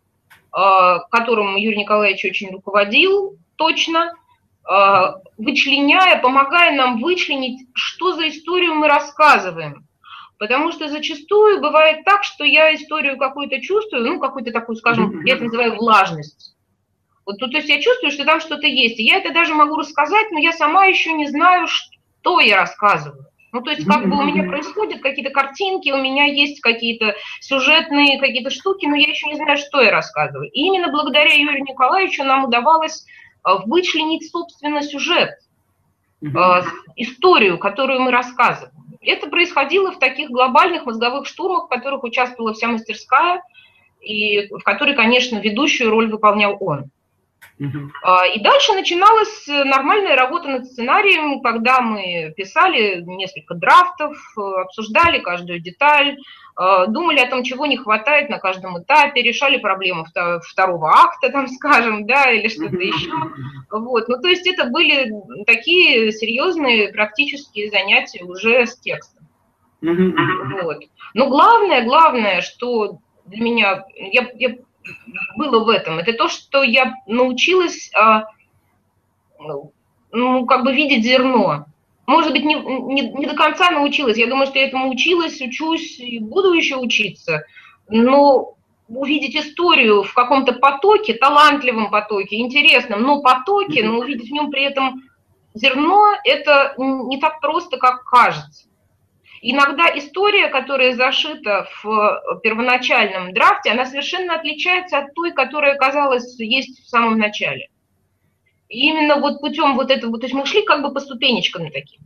а, 0.51 0.99
которым 1.09 1.55
Юрий 1.55 1.77
Николаевич 1.77 2.25
очень 2.25 2.49
руководил 2.51 3.37
точно, 3.55 4.13
а, 4.65 5.15
вычленяя, 5.37 6.21
помогая 6.21 6.75
нам 6.75 7.01
вычленить, 7.01 7.67
что 7.73 8.13
за 8.13 8.27
историю 8.27 8.75
мы 8.75 8.87
рассказываем. 8.89 9.87
Потому 10.41 10.71
что 10.71 10.89
зачастую 10.89 11.61
бывает 11.61 12.03
так, 12.03 12.23
что 12.23 12.43
я 12.43 12.73
историю 12.73 13.15
какую-то 13.15 13.61
чувствую, 13.61 14.03
ну, 14.03 14.19
какую-то 14.19 14.51
такую, 14.51 14.75
скажем, 14.75 15.23
я 15.23 15.35
это 15.35 15.43
называю 15.43 15.75
влажность. 15.75 16.55
Вот, 17.27 17.39
ну, 17.39 17.47
то 17.47 17.57
есть 17.57 17.69
я 17.69 17.79
чувствую, 17.79 18.09
что 18.09 18.25
там 18.25 18.39
что-то 18.39 18.65
есть. 18.65 18.99
И 18.99 19.03
я 19.03 19.17
это 19.17 19.31
даже 19.35 19.53
могу 19.53 19.75
рассказать, 19.75 20.31
но 20.31 20.39
я 20.39 20.51
сама 20.51 20.85
еще 20.85 21.13
не 21.13 21.27
знаю, 21.27 21.67
что 21.67 22.39
я 22.39 22.57
рассказываю. 22.57 23.27
Ну, 23.51 23.61
то 23.61 23.69
есть 23.69 23.85
как 23.85 24.09
бы 24.09 24.17
у 24.17 24.23
меня 24.23 24.49
происходят 24.49 25.03
какие-то 25.03 25.29
картинки, 25.29 25.91
у 25.91 26.01
меня 26.01 26.25
есть 26.25 26.59
какие-то 26.61 27.13
сюжетные 27.39 28.19
какие-то 28.19 28.49
штуки, 28.49 28.87
но 28.87 28.95
я 28.95 29.09
еще 29.09 29.27
не 29.27 29.35
знаю, 29.35 29.59
что 29.59 29.79
я 29.79 29.91
рассказываю. 29.91 30.49
И 30.49 30.59
именно 30.59 30.91
благодаря 30.91 31.35
Юрию 31.35 31.65
Николаевичу 31.65 32.23
нам 32.23 32.45
удавалось 32.45 33.05
а, 33.43 33.57
вычленить, 33.57 34.31
собственно, 34.31 34.81
сюжет, 34.81 35.37
а, 36.35 36.63
историю, 36.95 37.59
которую 37.59 38.01
мы 38.01 38.09
рассказываем. 38.09 38.80
Это 39.01 39.27
происходило 39.27 39.91
в 39.91 39.99
таких 39.99 40.29
глобальных 40.29 40.85
мозговых 40.85 41.27
штурмах, 41.27 41.65
в 41.65 41.69
которых 41.69 42.03
участвовала 42.03 42.53
вся 42.53 42.67
мастерская, 42.67 43.43
и 43.99 44.47
в 44.47 44.59
которой, 44.63 44.95
конечно, 44.95 45.37
ведущую 45.39 45.89
роль 45.89 46.11
выполнял 46.11 46.55
он. 46.59 46.91
Uh-huh. 47.59 47.89
И 48.35 48.39
дальше 48.41 48.73
начиналась 48.73 49.45
нормальная 49.47 50.15
работа 50.15 50.47
над 50.47 50.65
сценарием, 50.65 51.41
когда 51.41 51.79
мы 51.81 52.33
писали 52.35 53.01
несколько 53.01 53.53
драфтов, 53.53 54.17
обсуждали 54.35 55.19
каждую 55.19 55.59
деталь, 55.59 56.17
а, 56.55 56.85
думали 56.87 57.19
о 57.19 57.29
том, 57.29 57.43
чего 57.43 57.65
не 57.65 57.77
хватает 57.77 58.29
на 58.29 58.37
каждом 58.37 58.81
этапе, 58.81 59.21
решали 59.21 59.57
проблему 59.57 60.05
второго 60.41 60.89
акта, 60.89 61.29
там, 61.29 61.47
скажем, 61.47 62.05
да, 62.05 62.31
или 62.31 62.47
что-то 62.47 62.77
еще. 62.77 63.11
Вот. 63.69 64.07
Ну, 64.07 64.21
то 64.21 64.27
есть 64.27 64.47
это 64.47 64.65
были 64.65 65.11
такие 65.45 66.11
серьезные 66.11 66.91
практические 66.91 67.69
занятия 67.69 68.23
уже 68.23 68.65
с 68.65 68.77
текстом. 68.77 69.27
Вот. 69.81 70.83
Но 71.13 71.27
главное, 71.29 71.83
главное, 71.83 72.41
что 72.41 72.99
для 73.25 73.43
меня, 73.43 73.85
я, 73.95 74.29
я 74.35 74.55
было 75.35 75.63
в 75.63 75.69
этом, 75.69 75.99
это 75.99 76.13
то, 76.13 76.27
что 76.27 76.63
я 76.63 76.95
научилась, 77.07 77.91
а, 77.93 78.25
ну, 80.11 80.45
как 80.45 80.63
бы 80.63 80.73
видеть 80.73 81.03
зерно. 81.03 81.65
Может 82.07 82.33
быть, 82.33 82.43
не, 82.43 82.55
не, 82.55 83.09
не 83.09 83.25
до 83.25 83.35
конца 83.35 83.71
научилась. 83.71 84.17
Я 84.17 84.27
думаю, 84.27 84.47
что 84.47 84.59
я 84.59 84.67
этому 84.67 84.89
училась, 84.89 85.39
учусь 85.39 85.99
и 85.99 86.19
буду 86.19 86.51
еще 86.53 86.75
учиться. 86.75 87.45
Но 87.87 88.55
увидеть 88.89 89.35
историю 89.35 90.03
в 90.03 90.13
каком-то 90.13 90.53
потоке, 90.53 91.13
талантливом 91.13 91.89
потоке, 91.89 92.39
интересном, 92.39 93.03
но 93.03 93.21
потоке, 93.21 93.83
но 93.83 93.99
увидеть 93.99 94.29
в 94.29 94.33
нем 94.33 94.51
при 94.51 94.63
этом 94.63 95.03
зерно, 95.53 96.13
это 96.25 96.73
не 96.77 97.17
так 97.19 97.39
просто, 97.39 97.77
как 97.77 98.03
кажется. 98.03 98.67
Иногда 99.43 99.85
история, 99.97 100.49
которая 100.49 100.95
зашита 100.95 101.67
в 101.81 102.39
первоначальном 102.43 103.33
драфте, 103.33 103.71
она 103.71 103.85
совершенно 103.85 104.35
отличается 104.35 104.99
от 104.99 105.15
той, 105.15 105.31
которая, 105.31 105.75
казалось, 105.75 106.39
есть 106.39 106.85
в 106.85 106.87
самом 106.87 107.17
начале. 107.17 107.69
И 108.69 108.87
именно 108.87 109.17
вот 109.17 109.41
путем 109.41 109.75
вот 109.75 109.89
этого, 109.89 110.19
то 110.19 110.25
есть 110.25 110.35
мы 110.35 110.45
шли 110.45 110.63
как 110.63 110.83
бы 110.83 110.93
по 110.93 110.99
ступенечкам 110.99 111.71
таким. 111.71 112.01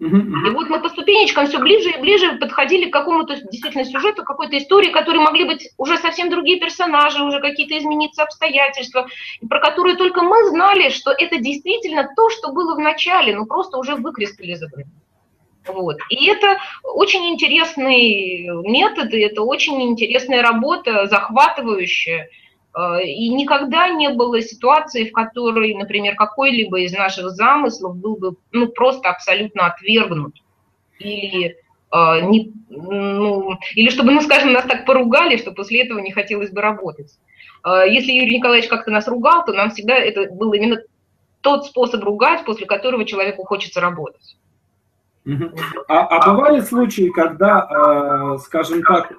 И 0.00 0.50
вот 0.50 0.68
мы 0.68 0.80
по 0.80 0.88
ступенечкам 0.88 1.48
все 1.48 1.58
ближе 1.58 1.90
и 1.90 2.00
ближе 2.00 2.38
подходили 2.38 2.88
к 2.88 2.92
какому-то 2.92 3.34
действительно 3.34 3.84
сюжету, 3.84 4.24
какой-то 4.24 4.56
истории, 4.56 4.90
которые 4.90 5.20
могли 5.20 5.44
быть 5.44 5.68
уже 5.76 5.98
совсем 5.98 6.30
другие 6.30 6.60
персонажи, 6.60 7.22
уже 7.22 7.40
какие-то 7.40 7.76
измениться 7.76 8.22
обстоятельства, 8.22 9.08
про 9.48 9.60
которые 9.60 9.96
только 9.96 10.22
мы 10.22 10.48
знали, 10.50 10.88
что 10.88 11.10
это 11.10 11.38
действительно 11.38 12.08
то, 12.16 12.30
что 12.30 12.52
было 12.52 12.76
в 12.76 12.78
начале, 12.78 13.34
но 13.36 13.44
просто 13.44 13.76
уже 13.76 13.96
выкристаллизовано. 13.96 14.84
Вот. 15.68 15.98
И 16.10 16.26
это 16.26 16.58
очень 16.82 17.26
интересный 17.30 18.48
метод, 18.68 19.12
и 19.12 19.20
это 19.20 19.42
очень 19.42 19.82
интересная 19.82 20.42
работа, 20.42 21.06
захватывающая. 21.06 22.28
Э, 22.76 23.02
и 23.02 23.28
никогда 23.28 23.88
не 23.88 24.10
было 24.10 24.40
ситуации, 24.40 25.08
в 25.08 25.12
которой, 25.12 25.74
например, 25.74 26.16
какой-либо 26.16 26.80
из 26.80 26.92
наших 26.92 27.30
замыслов 27.30 27.96
был 27.96 28.16
бы 28.16 28.36
ну, 28.52 28.68
просто 28.68 29.10
абсолютно 29.10 29.66
отвергнут. 29.66 30.34
Или, 30.98 31.56
э, 31.92 32.20
не, 32.22 32.52
ну, 32.68 33.58
или 33.74 33.90
чтобы, 33.90 34.12
ну, 34.12 34.20
скажем, 34.20 34.52
нас 34.52 34.64
так 34.64 34.84
поругали, 34.84 35.36
что 35.36 35.52
после 35.52 35.84
этого 35.84 35.98
не 36.00 36.12
хотелось 36.12 36.50
бы 36.50 36.60
работать. 36.60 37.12
Э, 37.64 37.84
если 37.88 38.12
Юрий 38.12 38.36
Николаевич 38.36 38.68
как-то 38.68 38.90
нас 38.90 39.08
ругал, 39.08 39.44
то 39.44 39.52
нам 39.52 39.70
всегда 39.70 39.94
это 39.94 40.32
был 40.32 40.52
именно 40.52 40.78
тот 41.40 41.66
способ 41.66 42.02
ругать, 42.02 42.44
после 42.44 42.66
которого 42.66 43.04
человеку 43.04 43.44
хочется 43.44 43.80
работать. 43.80 44.36
А, 45.88 46.06
а 46.06 46.32
бывали 46.32 46.60
случаи, 46.60 47.10
когда, 47.10 48.34
э, 48.34 48.38
скажем 48.38 48.82
так, 48.82 49.12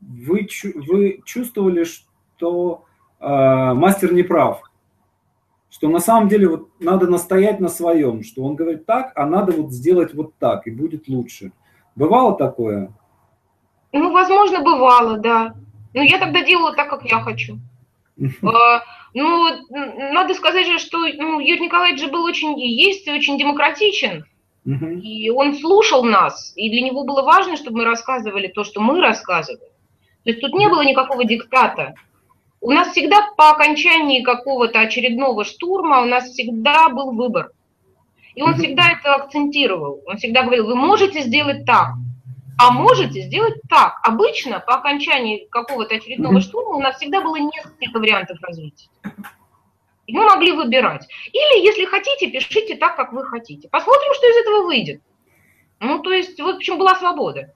вы, 0.00 0.48
вы 0.74 1.22
чувствовали, 1.24 1.84
что 1.84 2.84
э, 3.20 3.26
мастер 3.74 4.12
не 4.12 4.22
прав? 4.22 4.62
Что 5.70 5.88
на 5.88 5.98
самом 5.98 6.28
деле 6.28 6.48
вот 6.48 6.68
надо 6.78 7.08
настоять 7.08 7.58
на 7.58 7.68
своем, 7.68 8.22
что 8.22 8.44
он 8.44 8.54
говорит 8.54 8.86
так, 8.86 9.12
а 9.16 9.26
надо 9.26 9.52
вот 9.52 9.72
сделать 9.72 10.14
вот 10.14 10.34
так, 10.38 10.66
и 10.66 10.70
будет 10.70 11.08
лучше. 11.08 11.52
Бывало 11.96 12.36
такое? 12.36 12.92
Ну, 13.92 14.12
возможно, 14.12 14.60
бывало, 14.60 15.18
да. 15.18 15.54
Но 15.94 16.02
я 16.02 16.18
тогда 16.18 16.44
делала 16.44 16.74
так, 16.74 16.90
как 16.90 17.04
я 17.04 17.20
хочу. 17.20 17.58
А, 18.42 18.82
ну, 19.14 19.48
надо 20.12 20.34
сказать 20.34 20.66
же, 20.66 20.78
что 20.78 20.98
ну, 20.98 21.40
Юрий 21.40 21.66
Николаевич 21.66 22.00
же 22.00 22.10
был 22.10 22.24
очень, 22.24 22.58
есть 22.60 23.08
очень 23.08 23.38
демократичен. 23.38 24.24
И 24.64 25.30
он 25.30 25.54
слушал 25.54 26.04
нас, 26.04 26.52
и 26.56 26.70
для 26.70 26.80
него 26.80 27.04
было 27.04 27.22
важно, 27.22 27.56
чтобы 27.56 27.78
мы 27.78 27.84
рассказывали 27.84 28.48
то, 28.48 28.64
что 28.64 28.80
мы 28.80 29.00
рассказывали. 29.00 29.70
То 30.24 30.30
есть 30.30 30.40
тут 30.40 30.54
не 30.54 30.68
было 30.68 30.82
никакого 30.82 31.24
диктата. 31.24 31.94
У 32.62 32.70
нас 32.70 32.92
всегда 32.92 33.30
по 33.36 33.50
окончании 33.50 34.22
какого-то 34.22 34.80
очередного 34.80 35.44
штурма 35.44 36.00
у 36.00 36.06
нас 36.06 36.30
всегда 36.30 36.88
был 36.88 37.12
выбор. 37.12 37.50
И 38.34 38.42
он 38.42 38.54
всегда 38.54 38.90
это 38.90 39.14
акцентировал. 39.16 40.00
Он 40.06 40.16
всегда 40.16 40.42
говорил, 40.44 40.66
вы 40.66 40.74
можете 40.74 41.20
сделать 41.20 41.66
так, 41.66 41.90
а 42.58 42.70
можете 42.70 43.20
сделать 43.20 43.60
так. 43.68 44.00
Обычно 44.02 44.60
по 44.60 44.76
окончании 44.76 45.46
какого-то 45.50 45.94
очередного 45.94 46.40
штурма 46.40 46.76
у 46.76 46.80
нас 46.80 46.96
всегда 46.96 47.20
было 47.20 47.36
несколько 47.36 47.98
вариантов 47.98 48.38
развития. 48.40 48.88
Мы 50.06 50.24
могли 50.24 50.52
выбирать. 50.52 51.08
Или, 51.32 51.64
если 51.64 51.84
хотите, 51.86 52.30
пишите 52.30 52.76
так, 52.76 52.96
как 52.96 53.12
вы 53.12 53.24
хотите. 53.24 53.68
Посмотрим, 53.68 54.14
что 54.14 54.28
из 54.28 54.36
этого 54.36 54.64
выйдет. 54.64 55.00
Ну, 55.80 56.00
то 56.00 56.12
есть, 56.12 56.40
вот 56.40 56.54
в 56.54 56.56
общем, 56.58 56.78
была 56.78 56.94
свобода. 56.96 57.52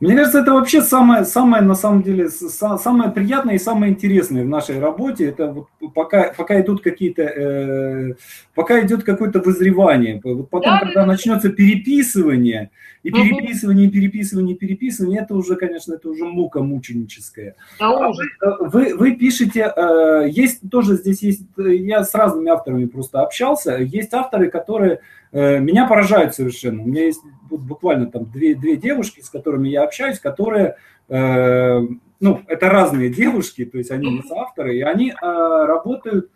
Мне 0.00 0.16
кажется, 0.16 0.40
это 0.40 0.52
вообще 0.52 0.82
самое, 0.82 1.24
самое 1.24 1.62
на 1.62 1.74
самом 1.74 2.02
деле, 2.02 2.28
самое 2.28 3.10
приятное 3.10 3.54
и 3.54 3.58
самое 3.58 3.92
интересное 3.92 4.44
в 4.44 4.48
нашей 4.48 4.78
работе. 4.80 5.26
Это 5.26 5.52
вот 5.52 5.68
пока, 5.94 6.32
пока 6.36 6.60
идут 6.60 6.82
какие-то, 6.82 7.22
э, 7.22 8.14
пока 8.54 8.80
идет 8.80 9.04
какое-то 9.04 9.40
вызревание. 9.40 10.20
Вот 10.22 10.50
потом, 10.50 10.72
да, 10.72 10.80
когда 10.80 11.00
да. 11.02 11.06
начнется 11.06 11.50
переписывание, 11.50 12.70
и 13.02 13.10
переписывание, 13.10 13.86
и 13.86 13.90
переписывание, 13.90 14.54
и 14.54 14.58
переписывание, 14.58 15.20
это 15.22 15.34
уже, 15.34 15.56
конечно, 15.56 15.94
это 15.94 16.08
уже 16.08 16.24
мука 16.24 16.60
мученическая. 16.60 17.54
Да, 17.78 17.88
а 17.88 18.08
вы, 18.08 18.24
э, 18.24 18.50
вы, 18.60 18.94
вы 18.94 19.16
пишете, 19.16 19.72
э, 19.74 20.28
есть 20.28 20.60
тоже 20.70 20.96
здесь 20.96 21.22
есть, 21.22 21.42
я 21.56 22.04
с 22.04 22.14
разными 22.14 22.50
авторами 22.50 22.86
просто 22.86 23.22
общался, 23.22 23.78
есть 23.78 24.12
авторы, 24.12 24.50
которые 24.50 24.92
э, 24.92 24.98
меня 25.32 25.86
поражают 25.86 26.34
совершенно. 26.34 26.82
У 26.82 26.86
меня 26.86 27.04
есть 27.04 27.22
буквально 27.50 28.06
там 28.06 28.24
две, 28.24 28.54
две 28.54 28.76
девушки, 28.76 29.20
с 29.20 29.30
которыми 29.30 29.68
я 29.68 29.84
общаюсь, 29.84 30.18
которые, 30.18 30.76
ну, 31.08 32.42
это 32.46 32.68
разные 32.68 33.10
девушки, 33.14 33.64
то 33.64 33.78
есть 33.78 33.90
они 33.90 34.10
не 34.10 34.22
соавторы, 34.22 34.76
и 34.76 34.82
они 34.82 35.14
работают 35.20 36.30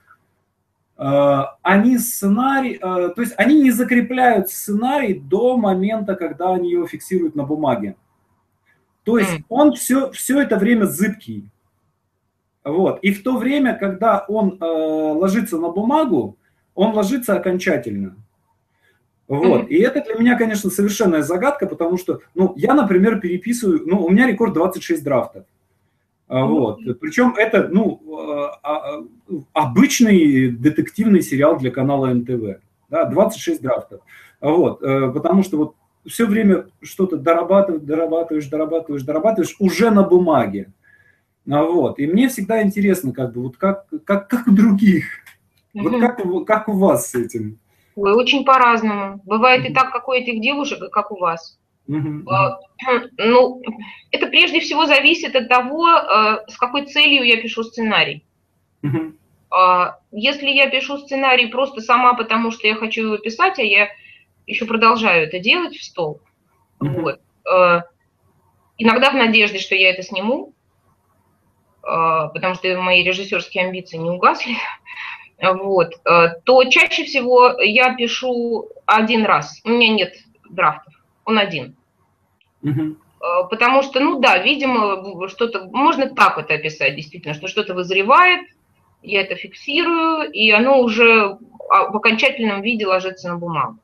Э, 0.97 1.43
они 1.63 1.99
сценарий, 1.99 2.75
э, 2.75 2.79
то 3.15 3.21
есть 3.21 3.35
они 3.37 3.61
не 3.61 3.71
закрепляют 3.71 4.49
сценарий 4.51 5.15
до 5.15 5.57
момента, 5.57 6.15
когда 6.15 6.55
они 6.55 6.71
его 6.71 6.87
фиксируют 6.87 7.35
на 7.35 7.45
бумаге. 7.45 7.97
То 9.03 9.19
есть 9.19 9.41
он 9.49 9.75
все, 9.75 10.11
все 10.13 10.41
это 10.41 10.57
время 10.57 10.87
зыбкий. 10.87 11.49
Вот. 12.65 13.01
И 13.03 13.13
в 13.13 13.23
то 13.23 13.37
время, 13.37 13.75
когда 13.75 14.25
он 14.29 14.57
э, 14.59 14.65
ложится 14.65 15.59
на 15.59 15.69
бумагу, 15.69 16.39
он 16.75 16.95
ложится 16.95 17.37
окончательно. 17.37 18.17
Вот. 19.27 19.71
И 19.71 19.77
это 19.77 20.03
для 20.03 20.15
меня, 20.17 20.37
конечно, 20.37 20.71
совершенная 20.71 21.23
загадка, 21.23 21.67
потому 21.67 21.97
что, 21.97 22.21
ну, 22.35 22.53
я, 22.57 22.75
например, 22.75 23.21
переписываю, 23.21 23.83
ну, 23.87 24.05
у 24.05 24.11
меня 24.11 24.27
рекорд 24.27 24.53
26 24.53 25.03
драфтов. 25.03 25.45
А, 26.29 26.45
вот. 26.47 26.81
Причем 27.01 27.35
это 27.37 27.69
ну, 27.69 28.01
а, 28.19 28.59
а, 28.63 29.05
обычный 29.53 30.51
детективный 30.51 31.23
сериал 31.23 31.59
для 31.59 31.71
канала 31.71 32.13
НТВ. 32.13 32.61
Да, 32.91 33.05
26 33.05 33.63
драфтов. 33.63 34.01
Вот. 34.41 34.83
Э, 34.83 35.11
потому 35.13 35.43
что 35.43 35.57
вот 35.57 35.75
все 36.07 36.27
время 36.27 36.67
что-то 36.83 37.17
дорабатываешь, 37.17 37.83
дорабатываешь, 37.83 38.47
дорабатываешь, 38.47 39.03
дорабатываешь 39.03 39.57
уже 39.59 39.91
на 39.91 40.03
бумаге. 40.03 40.73
Вот. 41.47 41.99
И 41.99 42.07
мне 42.07 42.29
всегда 42.29 42.63
интересно, 42.63 43.13
как 43.13 43.33
бы, 43.33 43.43
вот 43.43 43.57
как, 43.57 43.87
как, 44.05 44.29
как 44.29 44.47
у 44.47 44.53
других. 44.53 45.07
Вот 45.73 46.01
как, 46.01 46.21
как 46.47 46.69
у 46.69 46.73
вас 46.73 47.11
с 47.11 47.15
этим? 47.15 47.59
Ой, 47.97 48.13
очень 48.13 48.45
по-разному. 48.45 49.21
Бывает 49.25 49.65
и 49.69 49.73
так, 49.73 49.93
как 49.93 50.09
у 50.09 50.13
этих 50.13 50.41
девушек, 50.41 50.91
как 50.91 51.13
у 51.13 51.19
вас. 51.19 51.59
Uh-huh. 51.89 52.57
Ну, 53.19 53.63
это 54.11 54.27
прежде 54.27 54.61
всего 54.61 54.87
зависит 54.87 55.37
от 55.37 55.49
того, 55.49 55.89
э, 55.89 56.45
с 56.49 56.57
какой 56.57 56.87
целью 56.87 57.25
я 57.25 57.41
пишу 57.41 57.63
сценарий. 57.63 58.25
Uh-huh. 58.83 59.93
Если 60.11 60.49
я 60.49 60.69
пишу 60.69 60.99
сценарий 60.99 61.47
просто 61.47 61.81
сама, 61.81 62.15
потому 62.15 62.51
что 62.51 62.67
я 62.67 62.75
хочу 62.75 63.03
его 63.03 63.17
писать, 63.19 63.59
а 63.59 63.63
я 63.63 63.89
еще 64.47 64.67
продолжаю 64.67 65.29
это 65.29 65.39
делать 65.39 65.77
в 65.77 65.85
стол, 65.85 66.21
uh-huh. 66.81 67.01
вот. 67.01 67.21
Э, 67.51 67.83
иногда 68.79 69.11
в 69.11 69.15
надежде, 69.15 69.59
что 69.59 69.75
я 69.75 69.91
это 69.91 70.03
сниму, 70.03 70.53
потому 71.83 72.55
что 72.55 72.81
мои 72.81 73.05
режиссерские 73.05 73.67
амбиции 73.67 73.99
не 73.99 74.09
угасли, 74.09 74.55
вот, 75.53 75.93
то 76.03 76.65
чаще 76.65 77.05
всего 77.05 77.61
я 77.61 77.95
пишу 77.95 78.69
один 78.87 79.25
раз. 79.25 79.61
У 79.65 79.69
меня 79.69 79.93
нет 79.93 80.15
драфтов 80.49 80.95
он 81.25 81.39
один. 81.39 81.77
Угу. 82.63 82.97
Потому 83.51 83.83
что, 83.83 84.01
ну 84.01 84.21
да, 84.21 84.39
видимо, 84.39 85.29
что-то, 85.29 85.67
можно 85.73 86.09
так 86.15 86.39
это 86.39 86.55
описать, 86.55 86.95
действительно, 86.95 87.35
что 87.35 87.49
что-то 87.49 87.75
вызревает, 87.75 88.43
я 89.03 89.23
это 89.23 89.35
фиксирую, 89.35 90.31
и 90.31 90.51
оно 90.51 90.81
уже 90.81 91.39
а, 91.71 91.91
в 91.91 91.97
окончательном 91.97 92.63
виде 92.63 92.87
ложится 92.87 93.29
на 93.29 93.37
бумагу. 93.37 93.79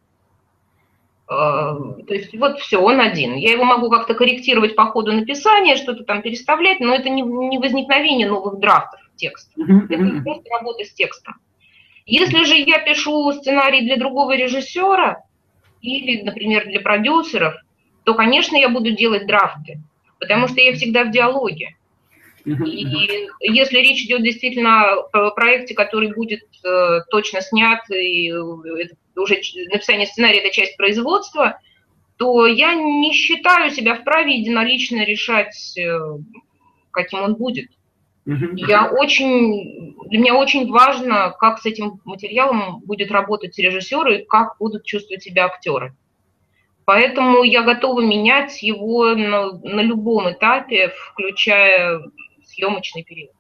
А, 1.27 1.75
то 1.75 2.14
есть 2.14 2.37
вот 2.37 2.59
все, 2.61 2.81
он 2.81 3.01
один. 3.01 3.35
Я 3.35 3.53
его 3.53 3.64
могу 3.64 3.90
как-то 3.90 4.14
корректировать 4.14 4.77
по 4.77 4.87
ходу 4.87 5.12
написания, 5.12 5.77
что-то 5.77 6.05
там 6.05 6.20
переставлять, 6.20 6.81
но 6.81 6.94
это 6.94 7.09
не, 7.09 7.23
не 7.23 7.59
возникновение 7.59 8.29
новых 8.29 8.59
драфтов 8.61 9.01
текста. 9.16 9.53
Это 9.88 10.23
просто 10.23 10.51
работа 10.51 10.85
с 10.85 10.92
текстом. 10.92 11.35
Если 12.11 12.42
же 12.42 12.57
я 12.57 12.81
пишу 12.81 13.33
сценарий 13.33 13.83
для 13.83 13.96
другого 13.96 14.37
режиссера, 14.37 15.23
или, 15.81 16.23
например, 16.23 16.66
для 16.66 16.81
продюсеров, 16.81 17.55
то, 18.03 18.14
конечно, 18.14 18.57
я 18.57 18.68
буду 18.68 18.90
делать 18.90 19.29
драфты, 19.29 19.81
потому 20.18 20.49
что 20.49 20.61
я 20.61 20.73
всегда 20.73 21.05
в 21.05 21.12
диалоге. 21.12 21.77
И 22.44 23.29
если 23.42 23.79
речь 23.79 24.03
идет 24.05 24.25
действительно 24.25 24.92
о 25.12 25.31
проекте, 25.31 25.75
который 25.75 26.12
будет 26.12 26.42
э, 26.64 27.01
точно 27.11 27.42
снят, 27.42 27.81
и 27.90 28.27
это 28.27 28.96
уже 29.14 29.40
написание 29.70 30.09
сценария– 30.09 30.40
это 30.40 30.53
часть 30.53 30.77
производства, 30.77 31.61
то 32.16 32.46
я 32.46 32.75
не 32.75 33.12
считаю 33.12 33.70
себя 33.70 33.94
вправе 33.94 34.37
единолично 34.37 35.05
решать, 35.05 35.79
э, 35.79 35.99
каким 36.90 37.23
он 37.23 37.35
будет. 37.35 37.68
Я 38.57 38.90
очень, 38.90 39.97
для 40.09 40.19
меня 40.19 40.35
очень 40.37 40.71
важно, 40.71 41.35
как 41.38 41.59
с 41.59 41.66
этим 41.66 42.01
материалом 42.05 42.81
будет 42.81 43.11
работать 43.11 43.59
режиссер 43.59 44.09
и 44.09 44.25
как 44.25 44.57
будут 44.59 44.85
чувствовать 44.85 45.23
себя 45.23 45.47
актеры. 45.47 45.95
Поэтому 46.85 47.43
я 47.43 47.62
готова 47.62 48.01
менять 48.01 48.62
его 48.62 49.14
на, 49.14 49.53
на 49.53 49.81
любом 49.81 50.31
этапе, 50.33 50.93
включая 51.12 52.01
съемочный 52.45 53.05
период. 53.05 53.31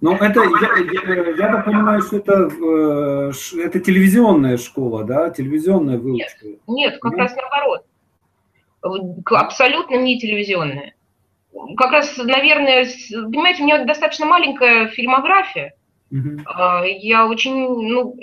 Ну, 0.00 0.14
это, 0.14 0.40
я, 0.40 1.12
я, 1.12 1.30
я 1.30 1.52
так 1.52 1.66
понимаю, 1.66 2.00
что 2.00 2.16
это, 2.16 2.48
э, 2.48 3.60
это 3.60 3.80
телевизионная 3.80 4.56
школа, 4.56 5.04
да, 5.04 5.28
телевизионная 5.28 5.98
выучка? 5.98 6.46
Нет, 6.46 6.60
нет 6.66 6.98
как 7.00 7.12
нет? 7.12 7.20
раз 7.20 7.36
наоборот. 7.36 7.84
Абсолютно 9.26 9.96
не 9.96 10.18
телевизионная 10.18 10.94
как 11.76 11.92
раз, 11.92 12.16
наверное, 12.16 12.86
понимаете, 13.10 13.62
у 13.62 13.66
меня 13.66 13.84
достаточно 13.84 14.26
маленькая 14.26 14.88
фильмография. 14.88 15.74
Uh-huh. 16.12 16.88
Я 17.00 17.26
очень, 17.26 17.54
ну, 17.54 18.16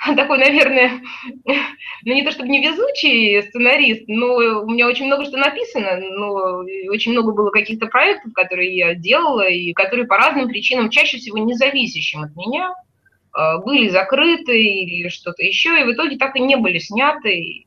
такой, 0.16 0.38
наверное, 0.38 1.00
ну 1.44 2.12
не 2.12 2.22
то 2.22 2.30
чтобы 2.30 2.48
невезучий 2.48 3.42
сценарист, 3.42 4.04
но 4.08 4.34
у 4.62 4.70
меня 4.70 4.86
очень 4.86 5.06
много 5.06 5.24
что 5.24 5.36
написано, 5.36 5.96
но 6.00 6.64
очень 6.90 7.12
много 7.12 7.32
было 7.32 7.50
каких-то 7.50 7.86
проектов, 7.86 8.32
которые 8.34 8.76
я 8.76 8.94
делала, 8.94 9.48
и 9.48 9.72
которые 9.72 10.06
по 10.06 10.16
разным 10.16 10.48
причинам, 10.48 10.90
чаще 10.90 11.18
всего 11.18 11.38
независящим 11.38 12.22
от 12.22 12.36
меня, 12.36 12.74
а, 13.32 13.58
были 13.58 13.88
закрыты 13.88 14.62
или 14.62 15.08
что-то 15.08 15.42
еще, 15.42 15.80
и 15.80 15.84
в 15.84 15.92
итоге 15.92 16.16
так 16.16 16.36
и 16.36 16.40
не 16.40 16.56
были 16.56 16.78
сняты. 16.78 17.66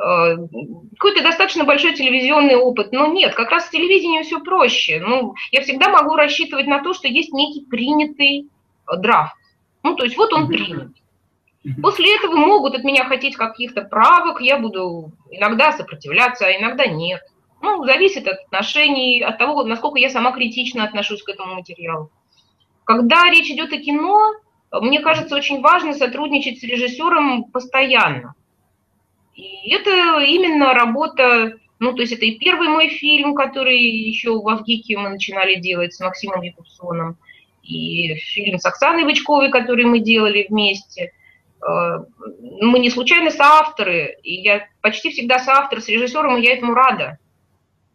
Какой-то 0.00 1.22
достаточно 1.22 1.64
большой 1.64 1.94
телевизионный 1.94 2.56
опыт, 2.56 2.92
но 2.92 3.06
нет, 3.06 3.34
как 3.34 3.50
раз 3.50 3.66
с 3.66 3.70
телевидением 3.70 4.22
все 4.22 4.40
проще. 4.40 5.00
Ну, 5.00 5.34
я 5.52 5.60
всегда 5.60 5.90
могу 5.90 6.14
рассчитывать 6.14 6.66
на 6.66 6.82
то, 6.82 6.94
что 6.94 7.08
есть 7.08 7.32
некий 7.32 7.66
принятый 7.66 8.48
э, 8.90 8.96
драфт. 8.96 9.36
Ну, 9.82 9.96
то 9.96 10.04
есть 10.04 10.16
вот 10.16 10.32
он 10.32 10.48
принят. 10.48 10.88
После 11.82 12.16
этого 12.16 12.36
могут 12.36 12.74
от 12.74 12.84
меня 12.84 13.04
хотеть 13.04 13.36
каких-то 13.36 13.82
правок, 13.82 14.40
я 14.40 14.58
буду 14.58 15.12
иногда 15.30 15.72
сопротивляться, 15.72 16.46
а 16.46 16.52
иногда 16.52 16.86
нет. 16.86 17.20
Ну, 17.60 17.84
зависит 17.84 18.26
от 18.26 18.38
отношений, 18.46 19.22
от 19.22 19.36
того, 19.36 19.62
насколько 19.64 19.98
я 19.98 20.08
сама 20.08 20.32
критично 20.32 20.84
отношусь 20.84 21.22
к 21.22 21.28
этому 21.28 21.56
материалу. 21.56 22.10
Когда 22.84 23.28
речь 23.30 23.50
идет 23.50 23.74
о 23.74 23.76
кино, 23.76 24.32
мне 24.72 25.00
кажется, 25.00 25.36
очень 25.36 25.60
важно 25.60 25.92
сотрудничать 25.92 26.60
с 26.60 26.62
режиссером 26.62 27.44
постоянно. 27.44 28.34
И 29.40 29.70
это 29.70 30.20
именно 30.20 30.74
работа, 30.74 31.56
ну, 31.78 31.94
то 31.94 32.02
есть 32.02 32.12
это 32.12 32.26
и 32.26 32.38
первый 32.38 32.68
мой 32.68 32.88
фильм, 32.88 33.34
который 33.34 33.78
еще 33.78 34.38
в 34.38 34.46
Авгике 34.48 34.98
мы 34.98 35.08
начинали 35.08 35.54
делать 35.54 35.94
с 35.94 36.00
Максимом 36.00 36.42
Якубсоном, 36.42 37.16
и 37.62 38.14
фильм 38.16 38.58
с 38.58 38.66
Оксаной 38.66 39.04
Бычковой, 39.04 39.50
который 39.50 39.86
мы 39.86 40.00
делали 40.00 40.46
вместе. 40.48 41.12
Э, 41.66 42.00
мы 42.60 42.80
не 42.80 42.90
случайно 42.90 43.30
соавторы, 43.30 44.18
и 44.22 44.34
я 44.34 44.66
почти 44.82 45.10
всегда 45.10 45.38
соавтор 45.38 45.80
с 45.80 45.88
режиссером, 45.88 46.36
и 46.36 46.42
я 46.42 46.54
этому 46.54 46.74
рада. 46.74 47.18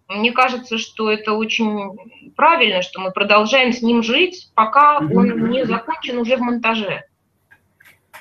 Мне 0.07 0.31
кажется, 0.31 0.79
что 0.79 1.11
это 1.11 1.33
очень 1.33 2.31
правильно, 2.35 2.81
что 2.81 3.01
мы 3.01 3.11
продолжаем 3.11 3.71
с 3.71 3.83
ним 3.83 4.01
жить, 4.01 4.49
пока 4.55 4.97
он 4.97 5.49
не 5.49 5.65
закончен 5.65 6.17
уже 6.17 6.37
в 6.37 6.41
монтаже. 6.41 7.03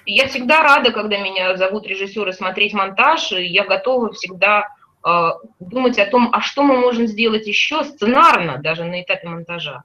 Я 0.07 0.29
всегда 0.29 0.63
рада, 0.63 0.93
когда 0.93 1.19
меня 1.19 1.57
зовут 1.57 1.87
режиссеры 1.87 2.33
смотреть 2.33 2.75
монтаж, 2.75 3.33
и 3.33 3.45
я 3.45 3.65
готова 3.65 4.13
всегда 4.13 4.69
э, 5.07 5.31
думать 5.61 5.99
о 5.99 6.07
том, 6.07 6.31
а 6.33 6.41
что 6.41 6.63
мы 6.63 6.79
можем 6.79 7.07
сделать 7.07 7.47
еще 7.47 7.85
сценарно, 7.85 8.59
даже 8.59 8.85
на 8.85 9.03
этапе 9.03 9.29
монтажа. 9.29 9.85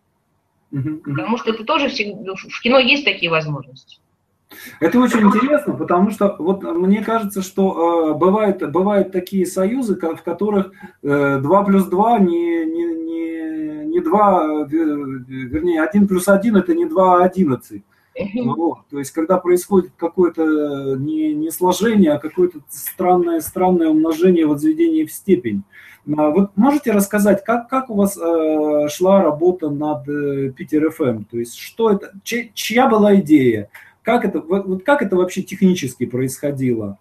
Потому 0.71 1.37
что 1.37 1.51
это 1.51 1.63
тоже 1.63 1.89
всегда, 1.89 2.33
в 2.35 2.61
кино 2.61 2.79
есть 2.79 3.05
такие 3.05 3.31
возможности. 3.31 3.99
Это 4.79 4.99
очень 4.99 5.21
интересно, 5.21 5.73
потому 5.75 6.09
что 6.09 6.35
вот 6.39 6.63
мне 6.63 7.03
кажется, 7.03 7.43
что 7.43 8.13
э, 8.13 8.17
бывают, 8.17 8.67
бывают 8.71 9.11
такие 9.11 9.45
союзы, 9.45 9.95
в 9.95 10.23
которых 10.23 10.71
э, 11.03 11.39
2 11.39 11.63
плюс 11.65 11.85
2 11.85 12.19
не, 12.19 12.65
не, 12.65 12.85
не, 12.85 13.85
не 13.85 13.99
2, 13.99 14.63
э, 14.63 14.67
вернее, 14.67 15.83
1 15.83 16.07
плюс 16.07 16.27
1 16.27 16.55
это 16.55 16.73
не 16.73 16.85
2, 16.85 17.21
а 17.21 17.25
11. 17.25 17.83
Вот. 18.35 18.79
То 18.89 18.99
есть, 18.99 19.11
когда 19.11 19.37
происходит 19.37 19.91
какое-то 19.97 20.95
не, 20.97 21.33
не 21.33 21.51
сложение, 21.51 22.13
а 22.13 22.19
какое-то 22.19 22.59
странное, 22.69 23.39
странное 23.39 23.89
умножение, 23.89 24.45
возведение 24.45 25.05
в 25.05 25.11
степень. 25.11 25.63
А 26.17 26.29
вот 26.29 26.51
можете 26.55 26.91
рассказать, 26.91 27.43
как, 27.43 27.69
как 27.69 27.89
у 27.89 27.95
вас 27.95 28.17
э, 28.17 28.87
шла 28.89 29.21
работа 29.21 29.69
над 29.69 30.07
э, 30.09 30.51
Питер 30.51 30.89
ФМ? 30.91 31.03
Эм? 31.03 31.23
То 31.25 31.37
есть, 31.37 31.55
что 31.55 31.91
это, 31.91 32.11
чья, 32.23 32.47
чья 32.53 32.87
была 32.87 33.15
идея? 33.17 33.69
Как 34.01 34.25
это, 34.25 34.39
вот, 34.39 34.65
вот 34.65 34.83
как 34.83 35.01
это 35.01 35.15
вообще 35.15 35.41
технически 35.41 36.05
происходило? 36.05 36.97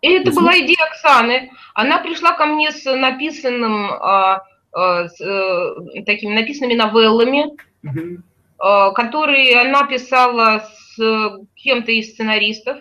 И 0.00 0.08
это 0.08 0.26
есть, 0.26 0.38
была 0.38 0.58
идея 0.58 0.86
Оксаны. 0.90 1.50
Она 1.74 1.98
пришла 1.98 2.32
ко 2.32 2.46
мне 2.46 2.72
с 2.72 2.84
написанным, 2.84 3.92
э, 3.92 4.38
э, 4.74 5.08
с, 5.08 5.20
э, 5.20 6.02
такими 6.04 6.34
написанными 6.34 6.74
новеллами. 6.74 7.52
Угу 7.84 8.22
Э, 8.62 8.92
которые 8.94 9.60
она 9.60 9.84
писала 9.86 10.68
с 10.96 11.40
кем-то 11.56 11.90
из 11.90 12.12
сценаристов. 12.12 12.78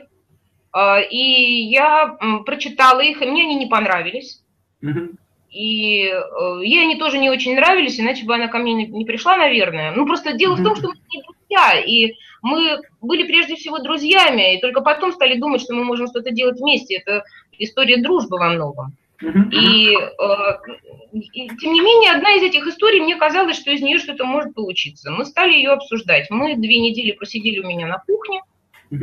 Э, 0.76 1.04
и 1.10 1.64
я 1.64 2.18
прочитала 2.46 3.00
их, 3.00 3.22
и 3.22 3.26
мне 3.26 3.44
они 3.44 3.56
не 3.56 3.66
понравились. 3.66 4.44
И 5.50 6.06
э, 6.06 6.60
ей 6.64 6.84
они 6.84 6.96
тоже 6.98 7.18
не 7.18 7.30
очень 7.30 7.56
нравились, 7.56 8.00
иначе 8.00 8.26
бы 8.26 8.36
она 8.36 8.48
ко 8.48 8.58
мне 8.58 8.74
не 8.74 9.06
пришла, 9.06 9.38
наверное. 9.38 9.92
Ну, 9.92 10.06
просто 10.06 10.34
дело 10.34 10.56
в 10.56 10.64
том, 10.64 10.76
что 10.76 10.90
мы 10.90 10.96
не 11.12 11.22
друзья, 11.22 11.80
и 11.80 12.16
мы 12.42 12.80
были 13.02 13.24
прежде 13.24 13.56
всего 13.56 13.80
друзьями, 13.80 14.58
и 14.58 14.62
только 14.62 14.82
потом 14.82 15.12
стали 15.12 15.38
думать, 15.38 15.62
что 15.62 15.74
мы 15.74 15.84
можем 15.84 16.08
что-то 16.08 16.32
делать 16.32 16.60
вместе. 16.60 16.96
Это 16.96 17.24
история 17.58 17.98
дружбы 17.98 18.38
во 18.38 18.50
многом. 18.50 18.96
И, 19.52 19.96
э, 19.96 20.58
и, 21.14 21.48
тем 21.48 21.74
не 21.74 21.82
менее, 21.82 22.12
одна 22.12 22.34
из 22.34 22.44
этих 22.44 22.68
историй, 22.68 23.00
мне 23.00 23.16
казалось, 23.16 23.58
что 23.58 23.72
из 23.72 23.82
нее 23.82 23.98
что-то 24.00 24.26
может 24.26 24.54
получиться. 24.54 25.12
Мы 25.12 25.26
стали 25.26 25.54
ее 25.54 25.72
обсуждать. 25.72 26.30
Мы 26.30 26.56
две 26.56 26.80
недели 26.80 27.12
просидели 27.12 27.60
у 27.60 27.68
меня 27.68 27.88
на 27.88 28.00
кухне, 28.00 28.42
э, 28.92 28.96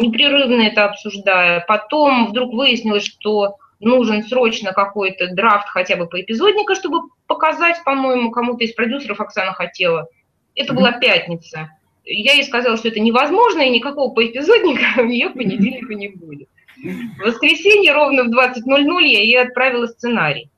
непрерывно 0.00 0.62
это 0.62 0.84
обсуждая. 0.84 1.64
Потом 1.66 2.26
вдруг 2.26 2.52
выяснилось, 2.52 3.04
что 3.06 3.56
нужен 3.80 4.22
срочно 4.24 4.72
какой-то 4.72 5.34
драфт 5.34 5.68
хотя 5.68 5.96
бы 5.96 6.06
по 6.06 6.20
эпизодника, 6.20 6.74
чтобы 6.74 7.08
показать, 7.26 7.82
по-моему, 7.84 8.30
кому-то 8.30 8.64
из 8.64 8.72
продюсеров 8.72 9.20
Оксана 9.20 9.52
хотела. 9.52 10.08
Это 10.54 10.74
была 10.74 10.92
пятница. 10.92 11.70
Я 12.04 12.32
ей 12.32 12.44
сказала, 12.44 12.76
что 12.76 12.88
это 12.88 13.00
невозможно, 13.00 13.62
и 13.62 13.70
никакого 13.70 14.12
поэпизодника 14.12 15.00
у 15.00 15.04
нее 15.06 15.28
в 15.28 15.34
понедельника 15.34 15.94
не 15.94 16.08
будет. 16.08 16.48
В 16.82 17.18
воскресенье 17.24 17.92
ровно 17.92 18.24
в 18.24 18.28
20.00 18.28 19.02
я 19.04 19.20
ей 19.20 19.40
отправила 19.40 19.86
сценарий. 19.86 20.50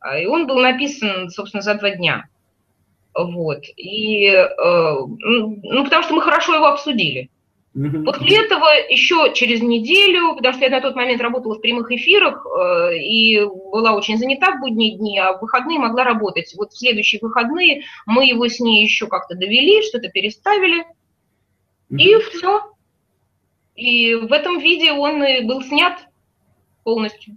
А, 0.00 0.18
и 0.18 0.26
он 0.26 0.46
был 0.46 0.58
написан, 0.58 1.30
собственно, 1.30 1.62
за 1.62 1.74
два 1.74 1.90
дня. 1.90 2.26
Вот. 3.14 3.62
И, 3.76 4.26
э, 4.26 4.46
ну, 4.56 5.84
потому 5.84 6.02
что 6.02 6.14
мы 6.14 6.22
хорошо 6.22 6.56
его 6.56 6.66
обсудили. 6.66 7.30
После 8.04 8.44
этого 8.44 8.66
еще 8.88 9.32
через 9.34 9.60
неделю, 9.60 10.36
потому 10.36 10.54
что 10.54 10.64
я 10.64 10.70
на 10.70 10.80
тот 10.80 10.94
момент 10.94 11.20
работала 11.20 11.54
в 11.54 11.60
прямых 11.60 11.90
эфирах 11.90 12.46
э, 12.46 12.98
и 12.98 13.44
была 13.44 13.94
очень 13.94 14.16
занята 14.16 14.52
в 14.52 14.60
будние 14.60 14.96
дни, 14.96 15.18
а 15.18 15.32
в 15.32 15.40
выходные 15.40 15.80
могла 15.80 16.04
работать. 16.04 16.54
Вот 16.56 16.72
в 16.72 16.78
следующие 16.78 17.18
выходные 17.20 17.82
мы 18.06 18.26
его 18.26 18.46
с 18.46 18.60
ней 18.60 18.84
еще 18.84 19.08
как-то 19.08 19.34
довели, 19.34 19.82
что-то 19.82 20.08
переставили, 20.08 20.84
и 21.90 22.14
все. 22.18 22.62
И 23.74 24.14
в 24.14 24.32
этом 24.32 24.58
виде 24.58 24.92
он 24.92 25.22
и 25.24 25.44
был 25.44 25.62
снят 25.62 26.06
полностью. 26.84 27.36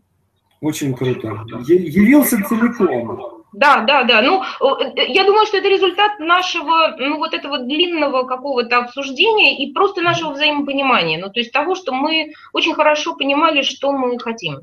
Очень 0.61 0.93
круто. 0.93 1.45
Явился 1.67 2.43
целиком. 2.43 3.37
Да, 3.53 3.81
да, 3.81 4.03
да. 4.03 4.21
Ну, 4.21 4.43
э, 4.43 5.05
я 5.07 5.23
думаю, 5.23 5.45
что 5.47 5.57
это 5.57 5.67
результат 5.67 6.19
нашего, 6.19 6.95
ну, 6.99 7.17
вот 7.17 7.33
этого 7.33 7.59
длинного 7.59 8.23
какого-то 8.23 8.77
обсуждения 8.77 9.57
и 9.57 9.73
просто 9.73 10.01
нашего 10.01 10.33
взаимопонимания. 10.33 11.17
Ну, 11.17 11.31
то 11.31 11.39
есть 11.39 11.51
того, 11.51 11.73
что 11.73 11.93
мы 11.93 12.33
очень 12.53 12.73
хорошо 12.73 13.15
понимали, 13.15 13.61
что 13.61 13.91
мы 13.91 14.19
хотим. 14.19 14.59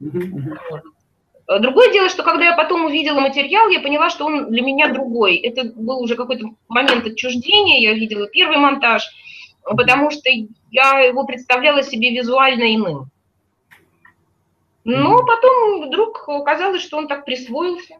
Другое 0.00 1.92
дело, 1.92 2.10
что 2.10 2.22
когда 2.22 2.44
я 2.44 2.56
потом 2.56 2.84
увидела 2.84 3.20
материал, 3.20 3.68
я 3.70 3.80
поняла, 3.80 4.10
что 4.10 4.26
он 4.26 4.50
для 4.50 4.60
меня 4.60 4.92
другой. 4.92 5.36
Это 5.36 5.72
был 5.74 6.00
уже 6.02 6.14
какой-то 6.14 6.50
момент 6.68 7.06
отчуждения, 7.06 7.80
я 7.80 7.94
видела 7.94 8.28
первый 8.28 8.58
монтаж, 8.58 9.08
потому 9.76 10.10
что 10.10 10.28
я 10.70 11.00
его 11.00 11.24
представляла 11.24 11.82
себе 11.82 12.10
визуально 12.10 12.74
иным. 12.74 13.10
Но 14.84 15.24
потом 15.24 15.88
вдруг 15.88 16.24
оказалось, 16.28 16.82
что 16.82 16.96
он 16.96 17.08
так 17.08 17.24
присвоился. 17.24 17.94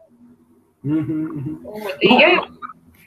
Вот, 0.81 1.97
и 1.99 2.09
ну, 2.09 2.19
я 2.19 2.43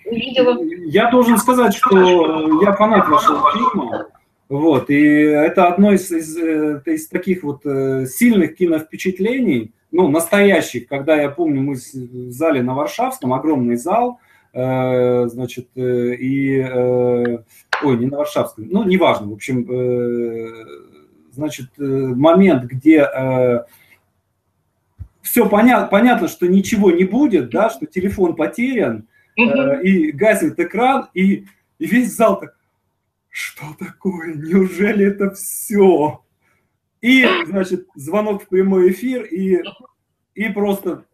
увидела. 0.04 0.62
Я 0.86 1.10
должен 1.10 1.38
сказать, 1.38 1.74
что 1.74 2.62
я 2.62 2.72
фанат 2.74 3.08
вашего 3.08 3.50
фильма. 3.52 4.06
Вот, 4.48 4.90
и 4.90 5.02
это 5.02 5.68
одно 5.68 5.92
из, 5.92 6.12
из, 6.12 6.36
э, 6.36 6.82
из 6.84 7.08
таких 7.08 7.42
вот 7.42 7.64
э, 7.64 8.04
сильных 8.06 8.54
киновпечатлений, 8.54 9.72
ну, 9.90 10.08
настоящих, 10.08 10.88
когда 10.88 11.16
я 11.16 11.30
помню, 11.30 11.62
мы 11.62 11.74
в 11.74 12.30
зале 12.30 12.62
на 12.62 12.74
Варшавском, 12.74 13.32
огромный 13.32 13.76
зал, 13.76 14.20
э, 14.52 15.26
значит, 15.28 15.68
э, 15.74 16.14
и, 16.16 16.58
э, 16.58 17.38
ой, 17.84 17.98
не 17.98 18.06
на 18.06 18.18
Варшавском, 18.18 18.68
ну, 18.68 18.84
неважно, 18.84 19.28
в 19.28 19.32
общем, 19.32 19.66
э, 19.70 20.64
значит, 21.32 21.70
э, 21.78 21.82
момент, 21.82 22.64
где 22.64 23.00
э, 23.00 23.64
все 25.22 25.48
понятно, 25.48 25.88
понятно, 25.88 26.28
что 26.28 26.46
ничего 26.46 26.90
не 26.90 27.04
будет, 27.04 27.50
да, 27.50 27.70
что 27.70 27.86
телефон 27.86 28.34
потерян, 28.36 29.06
и 29.36 30.10
гасит 30.12 30.60
экран, 30.60 31.08
и, 31.14 31.46
и 31.78 31.86
весь 31.86 32.14
зал 32.14 32.38
так, 32.38 32.56
что 33.30 33.64
такое, 33.78 34.34
неужели 34.34 35.06
это 35.06 35.30
все? 35.30 36.22
И, 37.00 37.26
значит, 37.46 37.88
звонок 37.94 38.44
в 38.44 38.48
прямой 38.48 38.90
эфир, 38.90 39.22
и, 39.24 39.62
и 40.34 40.48
просто 40.50 41.04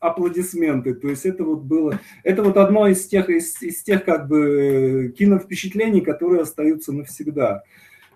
аплодисменты. 0.00 0.94
То 0.94 1.08
есть 1.08 1.26
это 1.26 1.44
вот 1.44 1.60
было, 1.60 1.98
это 2.24 2.42
вот 2.42 2.56
одно 2.56 2.86
из 2.86 3.06
тех, 3.06 3.28
из, 3.28 3.60
из 3.62 3.82
тех 3.82 4.04
как 4.04 4.28
бы 4.28 5.14
киновпечатлений, 5.18 6.00
которые 6.00 6.42
остаются 6.42 6.92
навсегда. 6.92 7.62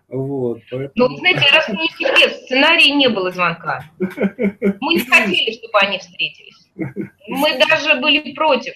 Вот, 0.09 0.61
поэтому... 0.71 1.09
Ну, 1.09 1.17
знаете, 1.17 1.47
раз 1.55 1.69
не 1.71 1.89
секрет, 1.89 2.33
в 2.33 2.45
сценарии 2.45 2.91
не 2.91 3.09
было 3.09 3.31
звонка. 3.31 3.85
Мы 3.99 4.95
не 4.95 5.01
хотели, 5.01 5.53
чтобы 5.53 5.79
они 5.81 5.99
встретились. 5.99 6.71
Мы 7.29 7.59
даже 7.59 7.99
были 7.99 8.33
против. 8.35 8.75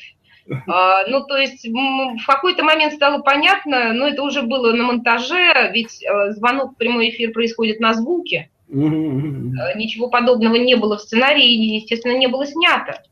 А, 0.67 1.07
ну, 1.09 1.25
то 1.27 1.37
есть 1.37 1.67
в 1.67 2.27
какой-то 2.27 2.63
момент 2.65 2.95
стало 2.95 3.21
понятно, 3.21 3.93
но 3.93 4.09
это 4.09 4.23
уже 4.23 4.43
было 4.43 4.73
на 4.73 4.85
монтаже, 4.85 5.71
ведь 5.73 6.03
э, 6.03 6.33
звонок 6.33 6.73
в 6.73 6.77
прямой 6.77 7.11
эфир 7.11 7.33
происходит 7.33 7.81
на 7.81 7.95
звуке. 7.95 8.51
Э, 8.69 9.77
ничего 9.77 10.09
подобного 10.09 10.57
не 10.57 10.75
было 10.77 10.97
в 10.97 11.03
сценарии 11.03 11.47
и, 11.47 11.77
естественно, 11.77 12.17
не 12.17 12.27
было 12.27 12.47
снято. 12.47 13.03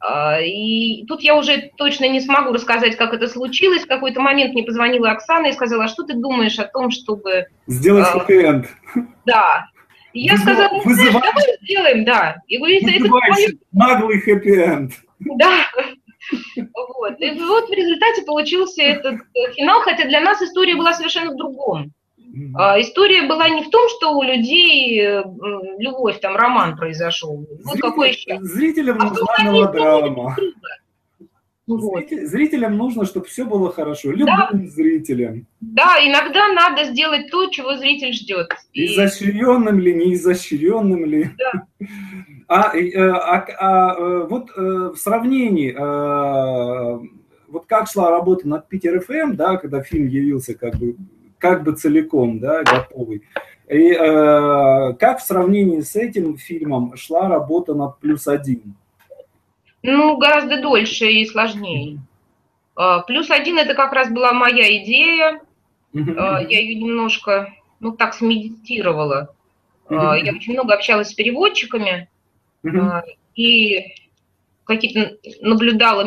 А, 0.00 0.38
и 0.40 1.04
тут 1.06 1.22
я 1.22 1.34
уже 1.34 1.70
точно 1.76 2.06
не 2.08 2.20
смогу 2.20 2.52
рассказать, 2.52 2.96
как 2.96 3.14
это 3.14 3.26
случилось. 3.26 3.82
В 3.82 3.88
какой-то 3.88 4.20
момент 4.20 4.52
мне 4.52 4.62
позвонила 4.62 5.10
Оксана 5.10 5.46
и 5.46 5.52
сказала, 5.52 5.84
а 5.84 5.88
что 5.88 6.02
ты 6.04 6.14
думаешь 6.14 6.58
о 6.58 6.66
том, 6.66 6.90
чтобы... 6.90 7.46
Сделать 7.66 8.06
а, 8.06 8.18
хэппи-энд. 8.18 8.66
Да. 9.24 9.66
И 10.12 10.22
я 10.22 10.32
Вызыв... 10.32 10.46
сказала, 10.46 10.82
ну, 10.84 10.92
знаешь, 10.92 11.12
давай 11.12 11.58
сделаем, 11.62 12.04
да. 12.04 12.36
И 12.48 12.58
говорит, 12.58 12.82
это 12.86 13.08
твое... 13.08 13.48
наглый 13.72 14.20
хэппи-энд. 14.20 14.92
Да. 15.20 15.64
Вот. 16.56 17.20
И 17.20 17.30
вот 17.38 17.68
в 17.68 17.72
результате 17.72 18.22
получился 18.22 18.82
этот 18.82 19.20
финал, 19.54 19.80
хотя 19.80 20.06
для 20.06 20.20
нас 20.20 20.40
история 20.42 20.74
была 20.74 20.92
совершенно 20.92 21.32
в 21.32 21.36
другом. 21.36 21.92
А, 22.54 22.80
история 22.80 23.26
была 23.28 23.48
не 23.48 23.62
в 23.62 23.70
том, 23.70 23.88
что 23.90 24.16
у 24.16 24.22
людей 24.22 25.00
э, 25.00 25.22
любовь, 25.78 26.20
там 26.20 26.36
роман 26.36 26.76
произошел. 26.76 27.46
Вот 27.64 27.74
Зритель, 27.74 27.80
какой 27.80 28.10
еще. 28.10 28.38
Зрителям 28.40 28.98
а 29.00 29.04
нужна 29.04 29.44
мелодрама. 29.44 30.36
Вот. 31.66 32.04
Зрителям 32.10 32.76
нужно, 32.76 33.06
чтобы 33.06 33.26
все 33.26 33.44
было 33.44 33.72
хорошо. 33.72 34.10
Любым 34.10 34.26
да. 34.26 34.50
зрителям. 34.66 35.46
Да, 35.60 35.96
иногда 36.02 36.48
надо 36.52 36.84
сделать 36.84 37.30
то, 37.30 37.46
чего 37.46 37.76
зритель 37.76 38.12
ждет. 38.12 38.48
Изощренным 38.74 39.78
ли, 39.78 39.94
не 39.94 40.12
изощренным 40.14 41.06
ли. 41.06 41.30
Да. 41.38 41.86
А, 42.48 42.76
э, 42.76 42.92
а, 42.98 43.38
а, 43.38 43.92
а 43.92 44.26
вот 44.26 44.50
э, 44.54 44.60
в 44.60 44.96
сравнении, 44.96 45.72
вот 47.48 47.66
как 47.66 47.88
шла 47.88 48.10
работа 48.10 48.46
над 48.46 48.68
Питер 48.68 49.00
ФМ, 49.00 49.34
да, 49.34 49.56
когда 49.56 49.82
фильм 49.82 50.08
явился 50.08 50.54
как 50.54 50.76
бы 50.76 50.96
как 51.44 51.62
бы 51.62 51.72
целиком, 51.72 52.40
да, 52.40 52.62
готовый. 52.62 53.22
И 53.68 53.92
э, 53.92 54.94
как 54.94 55.18
в 55.18 55.22
сравнении 55.22 55.82
с 55.82 55.94
этим 55.94 56.38
фильмом 56.38 56.96
шла 56.96 57.28
работа 57.28 57.74
над 57.74 57.98
«Плюс 57.98 58.26
один»? 58.26 58.74
Ну, 59.82 60.16
гораздо 60.16 60.62
дольше 60.62 61.04
и 61.04 61.26
сложнее. 61.26 61.98
Э, 62.78 63.00
«Плюс 63.06 63.30
один»– 63.30 63.58
это 63.58 63.74
как 63.74 63.92
раз 63.92 64.10
была 64.10 64.32
моя 64.32 64.74
идея. 64.84 65.42
Э, 65.92 66.00
я 66.48 66.60
ее 66.60 66.76
немножко, 66.76 67.52
ну, 67.78 67.92
так 67.92 68.14
смедитировала. 68.14 69.34
Э, 69.90 70.14
я 70.22 70.32
очень 70.32 70.54
много 70.54 70.72
общалась 70.72 71.10
с 71.10 71.14
переводчиками. 71.14 72.08
И 73.34 73.84
какие-то 74.64 75.16
наблюдала, 75.40 76.04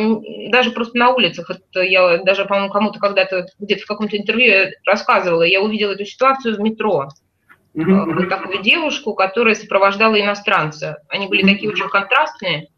даже 0.49 0.71
просто 0.71 0.97
на 0.97 1.09
улицах, 1.11 1.49
это 1.49 1.81
я 1.81 2.17
даже, 2.23 2.45
по-моему, 2.45 2.69
кому-то 2.71 2.99
когда-то 2.99 3.47
где-то 3.59 3.83
в 3.83 3.87
каком-то 3.87 4.17
интервью 4.17 4.71
рассказывала, 4.85 5.43
я 5.43 5.61
увидела 5.61 5.91
эту 5.91 6.05
ситуацию 6.05 6.55
в 6.55 6.59
метро. 6.59 7.09
Mm-hmm. 7.75 8.13
Вот 8.15 8.29
такую 8.29 8.63
девушку, 8.63 9.13
которая 9.13 9.53
сопровождала 9.53 10.19
иностранца. 10.19 10.97
Они 11.09 11.27
были 11.27 11.43
mm-hmm. 11.43 11.53
такие 11.53 11.71
очень 11.71 11.89
контрастные. 11.89 12.69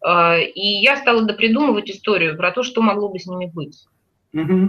А, 0.00 0.38
и 0.38 0.60
я 0.60 0.96
стала 0.96 1.22
допридумывать 1.22 1.90
историю 1.90 2.36
про 2.36 2.52
то, 2.52 2.62
что 2.62 2.82
могло 2.82 3.08
бы 3.08 3.18
с 3.18 3.26
ними 3.26 3.50
быть. 3.52 3.84
Mm-hmm. 4.34 4.68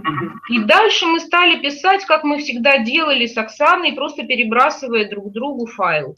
И 0.50 0.58
дальше 0.64 1.06
мы 1.06 1.20
стали 1.20 1.60
писать, 1.62 2.04
как 2.04 2.24
мы 2.24 2.38
всегда 2.38 2.78
делали 2.78 3.26
с 3.26 3.36
Оксаной, 3.36 3.92
просто 3.92 4.24
перебрасывая 4.24 5.08
друг 5.08 5.30
другу 5.30 5.66
файл. 5.66 6.16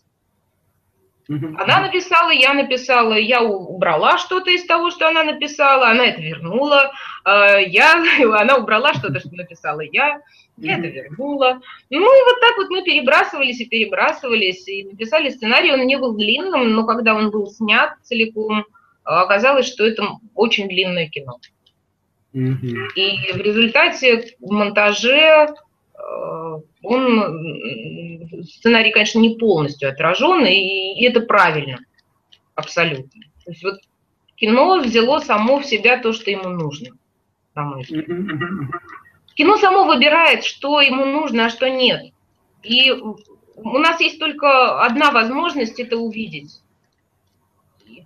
Она 1.28 1.80
написала, 1.80 2.30
я 2.30 2.54
написала, 2.54 3.14
я 3.14 3.42
убрала 3.42 4.16
что-то 4.18 4.50
из 4.50 4.64
того, 4.64 4.90
что 4.90 5.08
она 5.08 5.24
написала, 5.24 5.88
она 5.88 6.06
это 6.06 6.20
вернула, 6.20 6.92
а, 7.24 7.56
я, 7.56 7.94
она 8.40 8.56
убрала 8.56 8.94
что-то, 8.94 9.18
что 9.18 9.34
написала 9.34 9.80
я, 9.80 10.20
я 10.56 10.78
это 10.78 10.86
вернула. 10.86 11.60
Ну 11.90 11.98
и 11.98 12.24
вот 12.24 12.40
так 12.40 12.56
вот 12.56 12.70
мы 12.70 12.82
перебрасывались 12.82 13.60
и 13.60 13.66
перебрасывались, 13.66 14.68
и 14.68 14.84
написали 14.84 15.30
сценарий, 15.30 15.72
он 15.72 15.80
не 15.86 15.96
был 15.96 16.14
длинным, 16.14 16.72
но 16.72 16.86
когда 16.86 17.14
он 17.14 17.30
был 17.30 17.48
снят 17.48 17.94
целиком, 18.02 18.64
оказалось, 19.02 19.66
что 19.66 19.84
это 19.84 20.04
очень 20.34 20.68
длинное 20.68 21.08
кино. 21.08 21.38
И 22.32 23.32
в 23.32 23.38
результате 23.38 24.36
в 24.40 24.52
монтаже 24.52 25.48
э, 25.48 26.35
он, 26.86 28.44
сценарий, 28.44 28.92
конечно, 28.92 29.18
не 29.18 29.36
полностью 29.36 29.88
отражен, 29.90 30.44
и 30.46 31.02
это 31.04 31.20
правильно, 31.20 31.78
абсолютно. 32.54 33.22
То 33.44 33.50
есть 33.50 33.62
вот 33.64 33.80
кино 34.36 34.80
взяло 34.80 35.18
само 35.18 35.60
в 35.60 35.66
себя 35.66 35.98
то, 35.98 36.12
что 36.12 36.30
ему 36.30 36.48
нужно, 36.48 36.96
на 37.54 37.64
мой 37.64 37.82
взгляд. 37.82 38.06
Кино 39.34 39.56
само 39.58 39.84
выбирает, 39.84 40.44
что 40.44 40.80
ему 40.80 41.04
нужно, 41.04 41.46
а 41.46 41.50
что 41.50 41.68
нет. 41.68 42.12
И 42.62 42.90
у 42.90 43.78
нас 43.78 44.00
есть 44.00 44.18
только 44.18 44.82
одна 44.82 45.10
возможность 45.10 45.80
это 45.80 45.96
увидеть, 45.96 46.62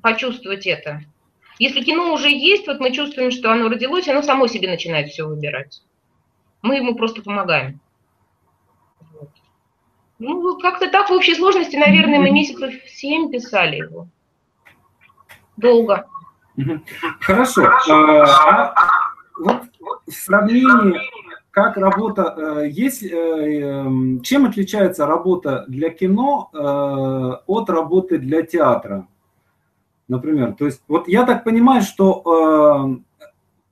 почувствовать 0.02 0.66
это. 0.66 1.02
Если 1.58 1.82
кино 1.82 2.14
уже 2.14 2.30
есть, 2.30 2.66
вот 2.66 2.80
мы 2.80 2.90
чувствуем, 2.92 3.30
что 3.30 3.52
оно 3.52 3.68
родилось, 3.68 4.08
оно 4.08 4.22
само 4.22 4.46
себе 4.46 4.68
начинает 4.68 5.10
все 5.10 5.26
выбирать. 5.26 5.82
Мы 6.62 6.76
ему 6.76 6.94
просто 6.94 7.22
помогаем. 7.22 7.80
Ну, 10.20 10.58
как-то 10.58 10.88
так 10.90 11.08
в 11.08 11.12
общей 11.14 11.34
сложности, 11.34 11.76
наверное, 11.76 12.20
мы 12.20 12.30
месяцев 12.30 12.74
семь 12.86 13.30
писали 13.30 13.76
его. 13.76 14.06
Долго. 15.56 16.06
Хорошо. 17.20 17.70
А, 17.88 18.72
а 18.76 18.88
вот 19.38 19.62
в 20.06 20.12
сравнении, 20.12 21.00
как 21.50 21.78
работа, 21.78 22.34
э, 22.36 22.68
есть, 22.68 23.02
э, 23.02 23.08
эм, 23.16 24.20
чем 24.20 24.44
отличается 24.44 25.06
работа 25.06 25.64
для 25.68 25.88
кино 25.88 26.50
э, 26.52 27.42
от 27.46 27.70
работы 27.70 28.18
для 28.18 28.42
театра? 28.42 29.06
Например, 30.06 30.52
то 30.52 30.66
есть, 30.66 30.82
вот 30.86 31.08
я 31.08 31.24
так 31.24 31.44
понимаю, 31.44 31.82
что 31.82 33.00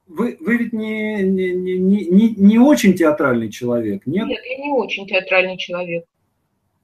вы, 0.06 0.38
вы 0.40 0.56
ведь 0.56 0.72
не, 0.72 1.22
не, 1.22 1.52
не, 1.52 2.06
не, 2.06 2.34
не 2.36 2.58
очень 2.58 2.94
театральный 2.94 3.50
человек, 3.50 4.06
нет? 4.06 4.26
Нет, 4.26 4.40
я 4.44 4.64
не 4.64 4.72
очень 4.72 5.06
театральный 5.06 5.58
человек. 5.58 6.04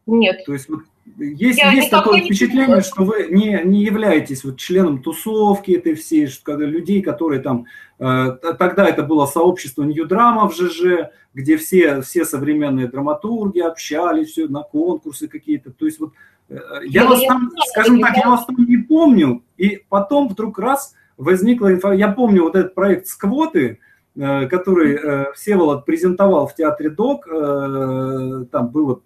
Нет. 0.06 0.44
То 0.44 0.52
есть 0.52 0.68
вот 0.68 0.80
есть, 1.18 1.58
есть 1.58 1.90
такое 1.90 2.20
впечатление, 2.20 2.80
что 2.80 3.04
вы 3.04 3.28
не, 3.30 3.60
не 3.64 3.84
являетесь 3.84 4.42
вот 4.42 4.58
членом 4.58 5.02
тусовки 5.02 5.72
этой 5.72 5.94
всей, 5.94 6.26
что, 6.26 6.44
когда 6.44 6.64
людей, 6.64 7.02
которые 7.02 7.40
там, 7.40 7.66
э, 7.98 8.36
тогда 8.58 8.88
это 8.88 9.02
было 9.02 9.26
сообщество 9.26 9.82
Нью-Драма 9.82 10.48
в 10.48 10.54
ЖЖ, 10.54 11.10
где 11.34 11.56
все, 11.56 12.00
все 12.00 12.24
современные 12.24 12.88
драматурги 12.88 13.60
общались, 13.60 14.30
все 14.30 14.48
на 14.48 14.62
конкурсы 14.62 15.28
какие-то. 15.28 15.72
То 15.72 15.84
есть 15.84 16.00
вот 16.00 16.14
э, 16.48 16.58
я, 16.86 17.02
я 17.02 17.08
вас 17.08 17.22
там, 17.26 17.52
скажем 17.66 18.00
так, 18.00 18.16
я 18.16 18.30
вас 18.30 18.46
там 18.46 18.56
не 18.58 18.78
помню, 18.78 19.44
и 19.58 19.84
потом 19.88 20.28
вдруг 20.28 20.58
раз 20.58 20.94
возникла 21.18 21.72
информация, 21.72 22.08
я 22.08 22.12
помню 22.12 22.44
вот 22.44 22.56
этот 22.56 22.74
проект 22.74 23.06
«Сквоты», 23.06 23.78
который 24.16 24.94
э, 24.94 25.32
Всеволод 25.34 25.84
презентовал 25.84 26.46
в 26.46 26.54
театре 26.54 26.88
ДОК, 26.88 27.26
э, 27.26 28.44
там 28.52 28.68
было 28.68 29.00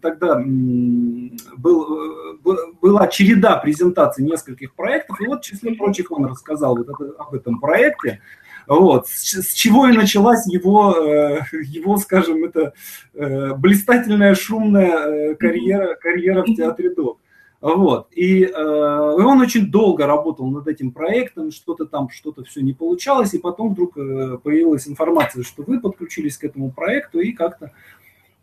тогда 0.00 0.40
был, 1.56 2.36
была 2.80 3.08
череда 3.08 3.56
презентаций 3.56 4.24
нескольких 4.24 4.74
проектов, 4.74 5.20
и 5.20 5.26
вот 5.26 5.40
в 5.40 5.44
числе 5.44 5.74
прочих 5.74 6.12
он 6.12 6.26
рассказал 6.26 6.76
вот 6.76 6.88
это, 6.88 7.12
об 7.18 7.34
этом 7.34 7.58
проекте, 7.58 8.20
вот, 8.68 9.08
с, 9.08 9.42
с 9.42 9.52
чего 9.52 9.88
и 9.88 9.96
началась 9.96 10.46
его, 10.46 10.94
его, 11.50 11.96
скажем, 11.96 12.44
это 12.44 12.72
блистательная 13.12 14.36
шумная 14.36 15.34
карьера, 15.34 15.96
карьера 15.96 16.42
в 16.44 16.54
театре 16.54 16.94
ДОК. 16.94 17.18
Вот. 17.60 18.08
И, 18.12 18.44
э, 18.44 18.52
он 18.54 19.40
очень 19.40 19.70
долго 19.70 20.06
работал 20.06 20.46
над 20.46 20.66
этим 20.66 20.92
проектом, 20.92 21.50
что-то 21.50 21.84
там, 21.84 22.08
что-то 22.08 22.42
все 22.44 22.62
не 22.62 22.72
получалось, 22.72 23.34
и 23.34 23.38
потом 23.38 23.72
вдруг 23.72 23.98
э, 23.98 24.38
появилась 24.42 24.88
информация, 24.88 25.42
что 25.42 25.62
вы 25.62 25.78
подключились 25.78 26.38
к 26.38 26.44
этому 26.44 26.70
проекту, 26.70 27.20
и 27.20 27.32
как-то 27.32 27.72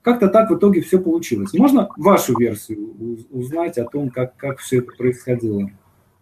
как-то 0.03 0.29
так 0.29 0.49
в 0.49 0.55
итоге 0.55 0.81
все 0.81 0.99
получилось. 0.99 1.53
Можно 1.53 1.89
вашу 1.97 2.37
версию 2.39 3.25
узнать 3.29 3.77
о 3.77 3.83
том, 3.83 4.09
как, 4.09 4.37
как 4.37 4.59
все 4.59 4.77
это 4.77 4.93
происходило? 4.97 5.69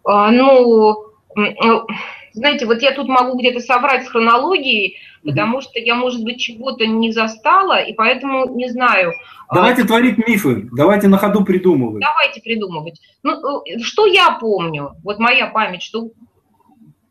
А, 0.03 0.31
ну, 0.31 1.13
ну 1.35 1.87
знаете, 2.35 2.65
вот 2.65 2.81
я 2.81 2.91
тут 2.91 3.07
могу 3.07 3.37
где-то 3.39 3.61
соврать 3.61 4.05
с 4.05 4.09
хронологией, 4.09 4.97
потому 5.23 5.61
что 5.61 5.79
я, 5.79 5.95
может 5.95 6.23
быть, 6.23 6.39
чего-то 6.39 6.85
не 6.85 7.11
застала, 7.11 7.81
и 7.81 7.93
поэтому 7.93 8.53
не 8.55 8.69
знаю. 8.69 9.13
Давайте 9.53 9.83
а, 9.83 9.87
творить 9.87 10.17
мифы, 10.17 10.67
давайте 10.71 11.07
на 11.07 11.17
ходу 11.17 11.45
придумывать. 11.45 12.01
Давайте 12.01 12.41
придумывать. 12.41 12.99
Ну, 13.23 13.63
э, 13.63 13.79
что 13.79 14.05
я 14.05 14.31
помню, 14.31 14.95
вот 15.03 15.17
моя 15.17 15.47
память, 15.47 15.81
что 15.81 16.09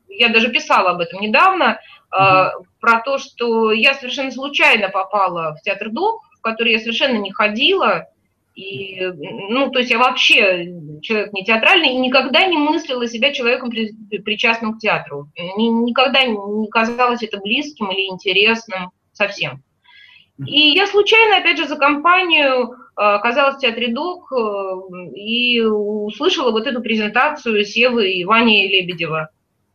я 0.08 0.28
даже 0.28 0.50
писала 0.50 0.90
об 0.90 1.00
этом 1.00 1.20
недавно, 1.20 1.80
угу. 2.12 2.66
про 2.80 3.00
то, 3.00 3.18
что 3.18 3.72
я 3.72 3.94
совершенно 3.94 4.30
случайно 4.30 4.90
попала 4.90 5.56
в 5.56 5.62
театр 5.62 5.90
Док, 5.90 6.22
в 6.38 6.42
который 6.42 6.72
я 6.72 6.78
совершенно 6.78 7.16
не 7.16 7.32
ходила, 7.32 8.08
и, 8.54 9.00
ну, 9.50 9.70
то 9.70 9.80
есть 9.80 9.90
я 9.90 9.98
вообще 9.98 10.66
человек 11.02 11.32
не 11.32 11.44
театральный 11.44 11.90
и 11.90 11.98
никогда 11.98 12.46
не 12.46 12.56
мыслила 12.56 13.06
себя 13.08 13.32
человеком 13.32 13.70
причастным 13.70 14.74
к 14.74 14.78
театру. 14.78 15.28
Никогда 15.36 16.22
не 16.24 16.68
казалось 16.68 17.22
это 17.22 17.38
близким 17.38 17.90
или 17.90 18.06
интересным 18.06 18.92
совсем. 19.12 19.62
И 20.46 20.70
я 20.70 20.86
случайно, 20.86 21.38
опять 21.38 21.58
же, 21.58 21.68
за 21.68 21.76
компанию 21.76 22.72
э, 22.72 22.74
оказалась 22.96 23.56
в 23.56 23.60
театре 23.60 23.92
ДОК 23.92 24.32
э, 24.32 25.16
и 25.16 25.60
услышала 25.60 26.50
вот 26.50 26.66
эту 26.66 26.80
презентацию 26.80 27.64
Севы 27.64 28.10
и 28.10 28.24
Вани 28.24 28.66
Лебедева. 28.66 29.30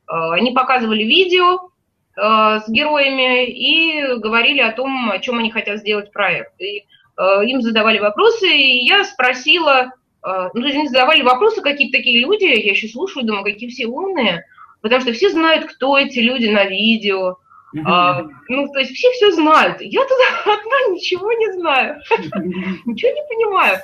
Э, 0.08 0.32
они 0.32 0.52
показывали 0.52 1.04
видео 1.04 1.70
с 2.16 2.68
героями 2.68 3.46
и 3.46 4.18
говорили 4.18 4.60
о 4.60 4.74
том, 4.74 5.10
о 5.10 5.20
чем 5.20 5.38
они 5.38 5.52
хотят 5.52 5.80
сделать 5.80 6.12
проект. 6.12 6.60
И 6.60 6.84
им 7.20 7.62
задавали 7.62 8.00
вопросы, 8.00 8.48
и 8.48 8.86
я 8.86 9.04
спросила, 9.04 9.92
ну, 10.24 10.66
они 10.66 10.88
задавали 10.88 11.22
вопросы 11.22 11.62
какие-то 11.62 11.98
такие 11.98 12.22
люди, 12.22 12.46
я 12.46 12.72
еще 12.72 12.88
слушаю, 12.88 13.26
думаю, 13.26 13.44
какие 13.44 13.70
все 13.70 13.88
умные, 13.88 14.46
потому 14.82 15.02
что 15.02 15.14
все 15.14 15.30
знают, 15.30 15.66
кто 15.66 15.98
эти 15.98 16.20
люди 16.20 16.48
на 16.48 16.66
видео, 16.66 17.38
а, 17.86 18.24
ну, 18.48 18.68
то 18.72 18.80
есть 18.80 18.94
все 18.94 19.12
все 19.12 19.32
знают. 19.32 19.82
Я 19.82 20.02
туда 20.04 20.24
одна 20.54 20.96
ничего 20.96 21.32
не 21.34 21.54
знаю, 21.54 22.02
ничего 22.86 23.12
не 23.12 23.24
понимаю. 23.28 23.80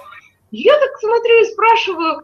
Я 0.52 0.74
так 0.80 0.98
смотрю 1.00 1.42
и 1.42 1.46
спрашиваю, 1.46 2.24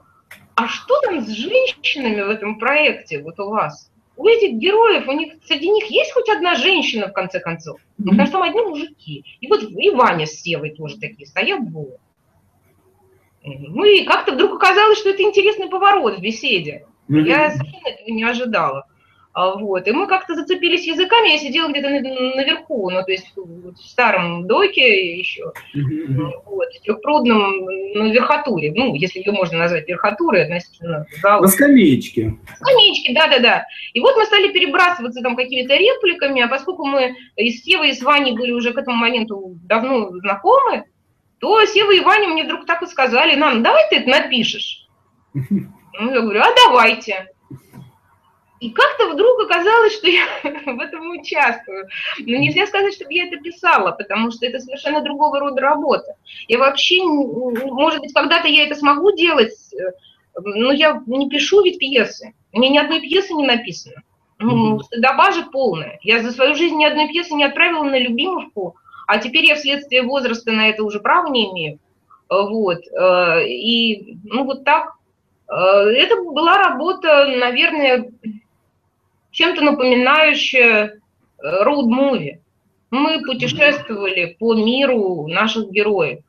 а 0.55 0.67
что 0.67 0.99
там 1.01 1.21
с 1.21 1.29
женщинами 1.29 2.21
в 2.21 2.29
этом 2.29 2.57
проекте 2.57 3.21
вот 3.21 3.39
у 3.39 3.49
вас? 3.49 3.90
У 4.21 4.27
этих 4.27 4.53
героев, 4.59 5.07
у 5.07 5.13
них 5.13 5.33
среди 5.47 5.67
них 5.67 5.85
есть 5.85 6.13
хоть 6.13 6.29
одна 6.29 6.53
женщина, 6.53 7.07
в 7.07 7.13
конце 7.13 7.39
концов? 7.39 7.79
Ну, 7.97 8.11
потому 8.11 8.27
что 8.27 8.37
там 8.37 8.43
одни 8.43 8.61
мужики. 8.61 9.25
И 9.39 9.47
вот 9.47 9.63
и 9.63 9.89
Ваня 9.89 10.27
с 10.27 10.41
Севой 10.43 10.75
тоже 10.75 10.99
такие 10.99 11.25
стоят 11.25 11.67
двое. 11.67 11.97
Ну 13.43 13.83
и 13.83 14.03
как-то 14.03 14.33
вдруг 14.33 14.53
оказалось, 14.53 14.99
что 14.99 15.09
это 15.09 15.23
интересный 15.23 15.69
поворот 15.69 16.19
в 16.19 16.21
беседе. 16.21 16.85
Я 17.07 17.49
совершенно 17.49 17.87
этого 17.87 18.09
не 18.09 18.23
ожидала. 18.23 18.85
А, 19.33 19.55
вот. 19.55 19.87
И 19.87 19.91
мы 19.91 20.07
как-то 20.07 20.35
зацепились 20.35 20.85
языками, 20.85 21.29
я 21.29 21.37
сидела 21.37 21.69
где-то 21.69 21.89
наверху, 21.89 22.89
ну, 22.89 23.01
то 23.01 23.11
есть 23.11 23.31
в 23.35 23.77
старом 23.77 24.45
доке 24.45 25.17
еще, 25.17 25.53
вот, 26.45 26.67
в 26.67 26.81
трехпрудном, 26.83 27.65
ну, 27.95 28.11
верхотуре, 28.11 28.73
ну, 28.75 28.93
если 28.93 29.19
ее 29.19 29.31
можно 29.31 29.57
назвать 29.57 29.87
верхотурой 29.87 30.43
относительно 30.43 31.05
зала. 31.21 31.43
На 31.43 31.47
скамеечке. 31.47 32.37
Скамеечке, 32.57 33.13
да-да-да. 33.13 33.65
И 33.93 34.01
вот 34.01 34.17
мы 34.17 34.25
стали 34.25 34.51
перебрасываться 34.51 35.21
там 35.21 35.37
какими-то 35.37 35.75
репликами, 35.75 36.41
а 36.41 36.49
поскольку 36.49 36.85
мы 36.85 37.15
и 37.37 37.51
с 37.51 37.63
Севой, 37.63 37.91
и 37.91 37.93
с 37.93 38.01
Ваней 38.01 38.35
были 38.35 38.51
уже 38.51 38.73
к 38.73 38.77
этому 38.77 38.97
моменту 38.97 39.57
давно 39.63 40.09
знакомы, 40.19 40.83
то 41.39 41.65
Сева 41.65 41.91
и 41.91 42.01
Ваня 42.01 42.27
мне 42.27 42.43
вдруг 42.43 42.65
так 42.65 42.83
и 42.83 42.87
сказали, 42.87 43.35
нам, 43.35 43.63
давай 43.63 43.83
ты 43.89 43.97
это 43.97 44.09
напишешь. 44.09 44.87
Ну, 45.99 46.09
я 46.09 46.21
говорю, 46.21 46.39
а 46.39 46.47
давайте. 46.55 47.27
И 48.61 48.69
как-то 48.69 49.09
вдруг 49.09 49.41
оказалось, 49.41 49.93
что 49.93 50.07
я 50.07 50.23
в 50.43 50.79
этом 50.79 51.09
участвую. 51.09 51.89
Но 52.19 52.37
нельзя 52.37 52.67
сказать, 52.67 52.93
чтобы 52.93 53.11
я 53.11 53.25
это 53.25 53.37
писала, 53.37 53.91
потому 53.91 54.31
что 54.31 54.45
это 54.45 54.59
совершенно 54.59 55.01
другого 55.01 55.39
рода 55.39 55.59
работа. 55.59 56.15
Я 56.47 56.59
вообще, 56.59 57.03
может 57.03 58.01
быть, 58.01 58.13
когда-то 58.13 58.47
я 58.47 58.65
это 58.65 58.75
смогу 58.75 59.13
делать, 59.13 59.53
э, 59.73 59.93
но 60.35 60.71
я 60.71 61.01
не 61.07 61.27
пишу 61.27 61.63
ведь 61.63 61.79
пьесы. 61.79 62.33
У 62.53 62.59
меня 62.59 62.69
ни 62.69 62.77
одной 62.77 63.01
пьесы 63.01 63.33
не 63.33 63.47
написано. 63.47 64.03
Ну, 64.37 64.79
стыдоба 64.79 65.31
же 65.31 65.43
полная. 65.51 65.97
Я 66.03 66.21
за 66.21 66.31
свою 66.31 66.53
жизнь 66.53 66.75
ни 66.75 66.85
одной 66.85 67.07
пьесы 67.07 67.33
не 67.33 67.43
отправила 67.43 67.83
на 67.83 67.97
любимовку, 67.97 68.75
а 69.07 69.17
теперь 69.17 69.45
я 69.45 69.55
вследствие 69.55 70.03
возраста 70.03 70.51
на 70.51 70.69
это 70.69 70.83
уже 70.83 70.99
права 70.99 71.27
не 71.29 71.51
имею. 71.51 71.79
Вот. 72.29 72.81
Э, 72.95 73.43
и, 73.43 74.17
ну, 74.23 74.43
вот 74.43 74.63
так. 74.65 74.91
Э, 75.47 75.55
это 75.55 76.15
была 76.21 76.59
работа, 76.59 77.25
наверное, 77.25 78.11
чем-то 79.31 79.61
напоминающее 79.61 80.99
роуд-муви. 81.41 82.39
Мы 82.91 83.21
путешествовали 83.23 84.35
по 84.39 84.53
миру 84.53 85.27
наших 85.27 85.71
героев. 85.71 86.19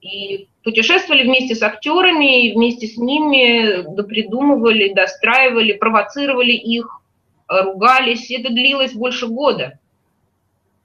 И 0.00 0.48
путешествовали 0.64 1.22
вместе 1.22 1.54
с 1.54 1.62
актерами, 1.62 2.46
и 2.46 2.54
вместе 2.54 2.86
с 2.86 2.96
ними 2.96 3.82
допридумывали, 3.94 4.92
достраивали, 4.92 5.74
провоцировали 5.74 6.52
их, 6.52 7.00
ругались. 7.48 8.30
Это 8.30 8.50
длилось 8.50 8.92
больше 8.94 9.26
года. 9.26 9.78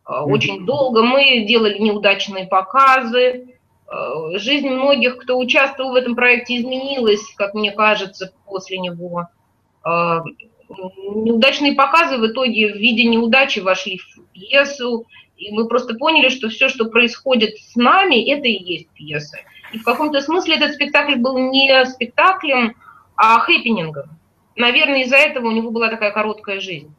очень 0.05 0.65
долго. 0.65 1.03
Мы 1.03 1.45
делали 1.47 1.77
неудачные 1.77 2.45
показы. 2.47 3.57
Жизнь 4.33 4.69
многих, 4.69 5.17
кто 5.17 5.37
участвовал 5.37 5.91
в 5.91 5.95
этом 5.95 6.15
проекте, 6.15 6.57
изменилась, 6.57 7.23
как 7.35 7.53
мне 7.53 7.71
кажется, 7.71 8.33
после 8.45 8.77
него. 8.77 9.27
Неудачные 10.69 11.73
показы 11.73 12.17
в 12.17 12.27
итоге 12.27 12.73
в 12.73 12.77
виде 12.77 13.03
неудачи 13.05 13.59
вошли 13.59 13.97
в 13.97 14.21
пьесу, 14.33 15.05
и 15.37 15.51
мы 15.51 15.67
просто 15.67 15.95
поняли, 15.95 16.29
что 16.29 16.49
все, 16.49 16.69
что 16.69 16.85
происходит 16.85 17.57
с 17.57 17.75
нами, 17.75 18.29
это 18.31 18.47
и 18.47 18.63
есть 18.63 18.89
пьеса. 18.89 19.37
И 19.73 19.77
в 19.77 19.83
каком-то 19.83 20.21
смысле 20.21 20.55
этот 20.55 20.73
спектакль 20.73 21.15
был 21.15 21.37
не 21.37 21.85
спектаклем, 21.85 22.75
а 23.15 23.39
хэппинингом. 23.39 24.09
Наверное, 24.55 25.03
из-за 25.03 25.17
этого 25.17 25.47
у 25.47 25.51
него 25.51 25.71
была 25.71 25.89
такая 25.89 26.11
короткая 26.11 26.59
жизнь. 26.59 26.93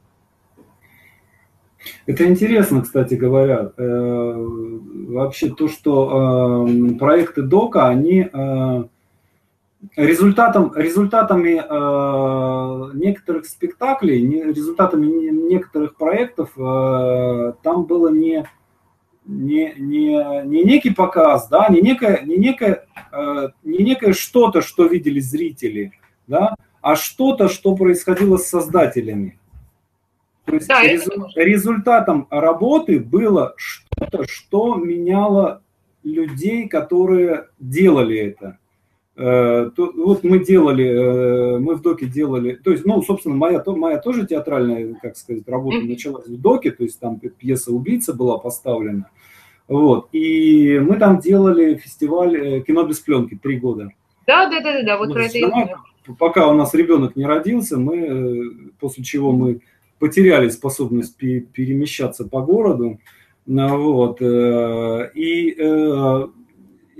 Это 2.06 2.26
интересно, 2.26 2.82
кстати 2.82 3.14
говоря. 3.14 3.72
Э, 3.76 4.34
вообще 4.36 5.50
то, 5.50 5.68
что 5.68 6.66
э, 6.68 6.94
проекты 6.98 7.42
ДОКа, 7.42 7.88
они 7.88 8.28
э, 8.30 8.84
результатом, 9.96 10.72
результатами 10.74 11.62
некоторых 12.96 13.46
спектаклей, 13.46 14.20
результатами 14.52 15.06
некоторых 15.06 15.96
проектов 15.96 16.52
там 16.54 17.84
было 17.84 18.08
не 18.08 18.46
не, 19.26 19.74
не, 19.76 20.42
не 20.44 20.64
некий 20.64 20.90
показ, 20.90 21.48
да, 21.48 21.68
не 21.68 21.80
некое, 21.80 22.22
не 22.22 22.36
некое, 22.36 22.86
э, 23.12 23.48
не 23.64 23.78
некое 23.78 24.12
что-то, 24.12 24.62
что 24.62 24.86
видели 24.86 25.20
зрители, 25.20 25.92
да, 26.26 26.54
а 26.80 26.96
что-то, 26.96 27.48
что 27.48 27.74
происходило 27.74 28.36
с 28.36 28.48
создателями. 28.48 29.38
То 30.44 30.54
есть 30.54 30.68
да, 30.68 30.82
резу, 30.82 31.10
результатом 31.34 32.28
работы 32.30 33.00
было 33.00 33.54
что-то, 33.56 34.24
что 34.28 34.76
меняло 34.76 35.62
людей, 36.04 36.68
которые 36.68 37.48
делали 37.58 38.16
это. 38.16 38.58
Э, 39.18 39.70
то, 39.74 39.92
вот 39.96 40.24
мы 40.24 40.44
делали, 40.44 40.84
э, 40.84 41.58
мы 41.58 41.76
в 41.76 41.80
доке 41.80 42.04
делали, 42.04 42.52
то 42.52 42.70
есть, 42.70 42.84
ну, 42.84 43.00
собственно, 43.00 43.34
моя, 43.34 43.60
то, 43.60 43.74
моя 43.74 43.96
тоже 43.96 44.26
театральная, 44.26 44.94
как 45.00 45.16
сказать, 45.16 45.48
работа 45.48 45.78
началась 45.78 46.26
в 46.26 46.38
доке, 46.38 46.70
то 46.70 46.82
есть 46.82 47.00
там 47.00 47.18
пьеса 47.18 47.72
«Убийца» 47.72 48.12
была 48.12 48.36
поставлена. 48.36 49.08
Вот. 49.68 50.08
И 50.12 50.78
мы 50.78 50.96
там 50.96 51.18
делали 51.18 51.76
фестиваль 51.76 52.36
э, 52.36 52.60
кино 52.60 52.82
без 52.82 53.00
пленки 53.00 53.38
три 53.42 53.58
года. 53.58 53.90
Да, 54.26 54.50
да, 54.50 54.60
да, 54.60 54.82
да, 54.82 54.98
вот 54.98 55.14
про 55.14 55.24
это 55.24 55.38
я 55.38 55.76
Пока 56.18 56.48
у 56.48 56.54
нас 56.54 56.74
ребенок 56.74 57.16
не 57.16 57.24
родился, 57.24 57.78
мы, 57.78 58.70
после 58.78 59.02
чего 59.02 59.32
мы 59.32 59.60
потеряли 59.98 60.50
способность 60.50 61.16
перемещаться 61.16 62.26
по 62.28 62.42
городу. 62.42 63.00
Вот. 63.46 64.20
Э, 64.20 65.10
и 65.14 65.56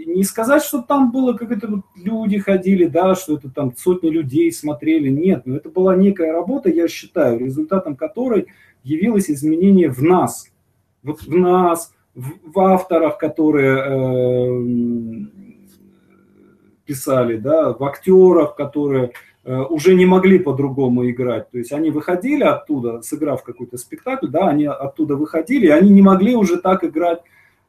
не 0.06 0.22
сказать, 0.22 0.62
что 0.62 0.82
там 0.82 1.10
было, 1.10 1.32
как 1.32 1.50
это 1.50 1.66
вот 1.66 1.80
люди 1.96 2.38
ходили, 2.38 2.86
да, 2.86 3.14
что 3.16 3.34
это 3.34 3.50
там 3.50 3.74
сотни 3.76 4.08
людей 4.08 4.52
смотрели. 4.52 5.08
Нет, 5.08 5.42
но 5.44 5.56
это 5.56 5.68
была 5.68 5.96
некая 5.96 6.32
работа, 6.32 6.70
я 6.70 6.86
считаю, 6.86 7.40
результатом 7.40 7.96
которой 7.96 8.46
явилось 8.84 9.28
изменение 9.28 9.90
в 9.90 10.02
нас. 10.02 10.48
Вот 11.02 11.22
в 11.22 11.36
нас, 11.36 11.92
в, 12.14 12.58
авторах, 12.60 13.18
которые 13.18 13.78
э, 13.78 14.64
писали, 16.84 17.36
да, 17.36 17.72
в 17.72 17.82
актерах, 17.82 18.54
которые 18.54 19.10
э, 19.44 19.60
уже 19.60 19.94
не 19.94 20.06
могли 20.06 20.38
по-другому 20.38 21.10
играть. 21.10 21.50
То 21.50 21.58
есть 21.58 21.72
они 21.72 21.90
выходили 21.90 22.44
оттуда, 22.44 23.02
сыграв 23.02 23.42
какой-то 23.42 23.76
спектакль, 23.76 24.28
да, 24.28 24.48
они 24.48 24.66
оттуда 24.66 25.16
выходили, 25.16 25.66
и 25.66 25.70
они 25.70 25.90
не 25.90 26.02
могли 26.02 26.36
уже 26.36 26.58
так 26.58 26.84
играть. 26.84 27.22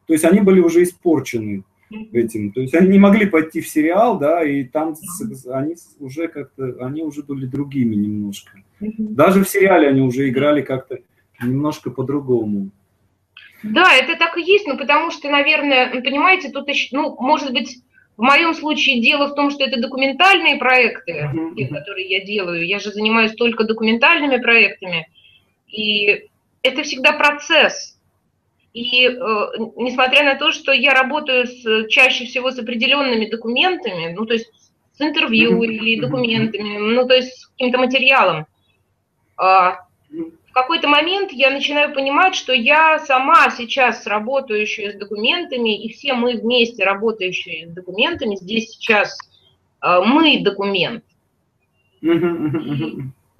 То 0.05 0.13
есть 0.13 0.23
они 0.23 0.39
были 0.39 0.59
уже 0.59 0.83
испорчены 0.83 1.63
этим. 1.89 2.51
То 2.51 2.61
есть 2.61 2.73
они 2.75 2.89
не 2.89 2.99
могли 2.99 3.25
пойти 3.25 3.61
в 3.61 3.67
сериал, 3.67 4.19
да, 4.19 4.43
и 4.43 4.63
там 4.63 4.95
они 5.51 5.75
уже 5.99 6.27
как-то, 6.27 6.75
они 6.85 7.03
уже 7.03 7.23
были 7.23 7.45
другими 7.45 7.95
немножко. 7.95 8.51
Даже 8.79 9.43
в 9.43 9.49
сериале 9.49 9.87
они 9.87 10.01
уже 10.01 10.29
играли 10.29 10.61
как-то 10.61 10.99
немножко 11.41 11.91
по-другому. 11.91 12.69
Да, 13.63 13.93
это 13.93 14.17
так 14.17 14.37
и 14.37 14.43
есть, 14.43 14.67
но 14.67 14.77
потому 14.77 15.11
что, 15.11 15.29
наверное, 15.29 15.91
ну, 15.93 16.01
понимаете, 16.03 16.49
тут 16.49 16.67
еще, 16.67 16.95
ну, 16.95 17.15
может 17.19 17.51
быть, 17.51 17.81
в 18.15 18.21
моем 18.21 18.53
случае 18.53 19.01
дело 19.01 19.27
в 19.27 19.35
том, 19.35 19.51
что 19.51 19.63
это 19.63 19.79
документальные 19.79 20.57
проекты, 20.57 21.29
те, 21.55 21.67
которые 21.67 22.07
я 22.07 22.25
делаю. 22.25 22.65
Я 22.65 22.79
же 22.79 22.91
занимаюсь 22.91 23.33
только 23.33 23.63
документальными 23.63 24.41
проектами. 24.41 25.07
И 25.67 26.27
это 26.63 26.83
всегда 26.83 27.13
процесс. 27.13 27.96
И 28.81 29.07
э, 29.07 29.11
несмотря 29.75 30.23
на 30.23 30.35
то, 30.35 30.51
что 30.51 30.71
я 30.71 30.93
работаю 30.93 31.47
с, 31.47 31.87
чаще 31.87 32.25
всего 32.25 32.51
с 32.51 32.59
определенными 32.59 33.25
документами, 33.25 34.13
ну, 34.13 34.25
то 34.25 34.33
есть 34.33 34.51
с 34.93 35.01
интервью 35.01 35.61
или 35.63 35.99
документами, 35.99 36.77
ну, 36.77 37.07
то 37.07 37.15
есть 37.15 37.33
с 37.33 37.47
каким-то 37.47 37.77
материалом, 37.79 38.45
э, 39.41 39.71
какой-то 40.57 40.87
момент 40.87 41.31
я 41.33 41.51
начинаю 41.51 41.93
понимать, 41.93 42.33
что 42.33 42.51
я 42.51 42.97
сама 42.97 43.51
сейчас 43.51 44.07
работающая 44.07 44.91
с 44.91 44.95
документами, 44.95 45.83
и 45.83 45.93
все 45.93 46.15
мы 46.15 46.35
вместе 46.35 46.83
работающие 46.83 47.67
с 47.67 47.71
документами, 47.71 48.35
здесь 48.37 48.71
сейчас 48.71 49.15
э, 49.83 49.99
мы 50.03 50.41
документ. 50.43 51.03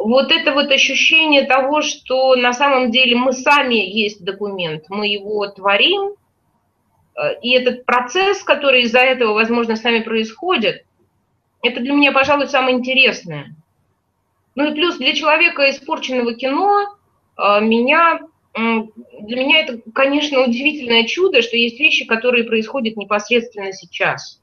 Вот 0.08 0.32
это 0.32 0.54
вот 0.54 0.72
ощущение 0.72 1.46
того, 1.46 1.82
что 1.82 2.36
на 2.38 2.54
самом 2.54 2.92
деле 2.92 3.18
мы 3.18 3.34
сами 3.34 3.76
есть 3.76 4.24
документ, 4.24 4.86
мы 4.88 5.08
его 5.08 5.46
творим, 5.48 6.14
э, 7.16 7.40
и 7.42 7.52
этот 7.52 7.86
процесс, 7.86 8.42
который 8.42 8.84
из-за 8.84 9.00
этого, 9.00 9.34
возможно, 9.34 9.76
с 9.76 9.84
нами 9.84 10.00
происходит, 10.00 10.86
это 11.62 11.82
для 11.82 11.92
меня, 11.92 12.14
пожалуй, 12.14 12.48
самое 12.48 12.78
интересное. 12.78 13.54
Ну 14.56 14.72
и 14.72 14.74
плюс 14.74 14.96
для 14.96 15.14
человека 15.14 15.70
испорченного 15.70 16.34
кино 16.36 16.96
а, 17.36 17.60
меня, 17.60 18.20
для 18.56 19.36
меня 19.36 19.60
это, 19.60 19.82
конечно, 19.94 20.42
удивительное 20.42 21.06
чудо, 21.06 21.42
что 21.42 21.58
есть 21.58 21.80
вещи, 21.80 22.06
которые 22.06 22.46
происходят 22.46 22.96
непосредственно 22.96 23.74
сейчас. 23.74 24.42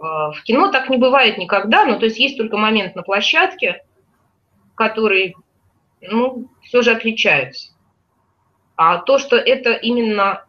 А, 0.00 0.30
в 0.32 0.42
кино 0.42 0.70
так 0.70 0.88
не 0.88 0.98
бывает 0.98 1.38
никогда, 1.38 1.84
ну, 1.84 1.98
то 1.98 2.06
есть 2.06 2.18
есть 2.18 2.36
только 2.36 2.56
момент 2.56 2.96
на 2.96 3.02
площадке, 3.02 3.84
который, 4.74 5.36
ну, 6.00 6.48
все 6.62 6.82
же 6.82 6.92
отличается. 6.92 7.72
А 8.76 8.98
то, 8.98 9.18
что 9.18 9.36
это 9.36 9.72
именно 9.72 10.44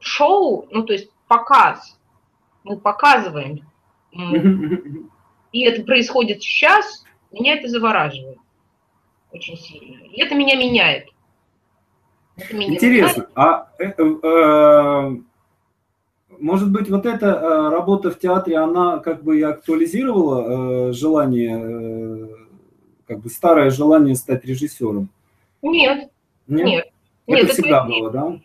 шоу, 0.00 0.68
ну, 0.70 0.84
то 0.84 0.92
есть 0.92 1.10
показ, 1.28 1.98
мы 2.62 2.78
показываем, 2.78 3.66
и 5.52 5.62
это 5.62 5.82
происходит 5.82 6.42
сейчас, 6.42 7.04
меня 7.32 7.54
это 7.54 7.68
завораживает 7.68 8.38
очень 9.34 9.56
сильно. 9.56 10.04
И 10.06 10.22
это 10.22 10.34
меня 10.34 10.56
меняет. 10.56 11.08
Это 12.36 12.54
меня 12.54 12.74
Интересно, 12.74 13.20
меняет. 13.20 13.32
а 13.34 13.68
э, 13.78 13.92
э, 13.98 15.16
может 16.44 16.70
быть 16.70 16.90
вот 16.90 17.06
эта 17.06 17.26
э, 17.26 17.68
работа 17.70 18.10
в 18.10 18.18
театре, 18.18 18.58
она 18.58 18.98
как 18.98 19.24
бы 19.24 19.38
и 19.38 19.42
актуализировала 19.42 20.90
э, 20.90 20.92
желание, 20.92 21.58
э, 21.58 22.28
как 23.08 23.20
бы 23.20 23.30
старое 23.30 23.70
желание 23.70 24.14
стать 24.14 24.44
режиссером? 24.44 25.08
Нет, 25.62 26.10
нет. 26.46 26.66
нет. 26.66 26.84
Это 27.26 27.46
нет, 27.46 27.50
всегда 27.50 27.78
это 27.78 27.86
было, 27.86 28.10
да? 28.10 28.40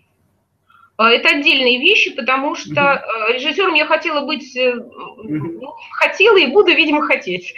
А, 0.96 1.12
это 1.12 1.28
отдельные 1.28 1.78
вещи, 1.80 2.16
потому 2.16 2.56
что 2.56 2.72
угу. 2.72 3.34
режиссером 3.34 3.74
я 3.74 3.86
хотела 3.86 4.26
быть, 4.26 4.58
угу. 4.58 5.76
хотела 5.92 6.38
и 6.38 6.48
буду, 6.48 6.72
видимо, 6.72 7.02
хотеть. 7.02 7.54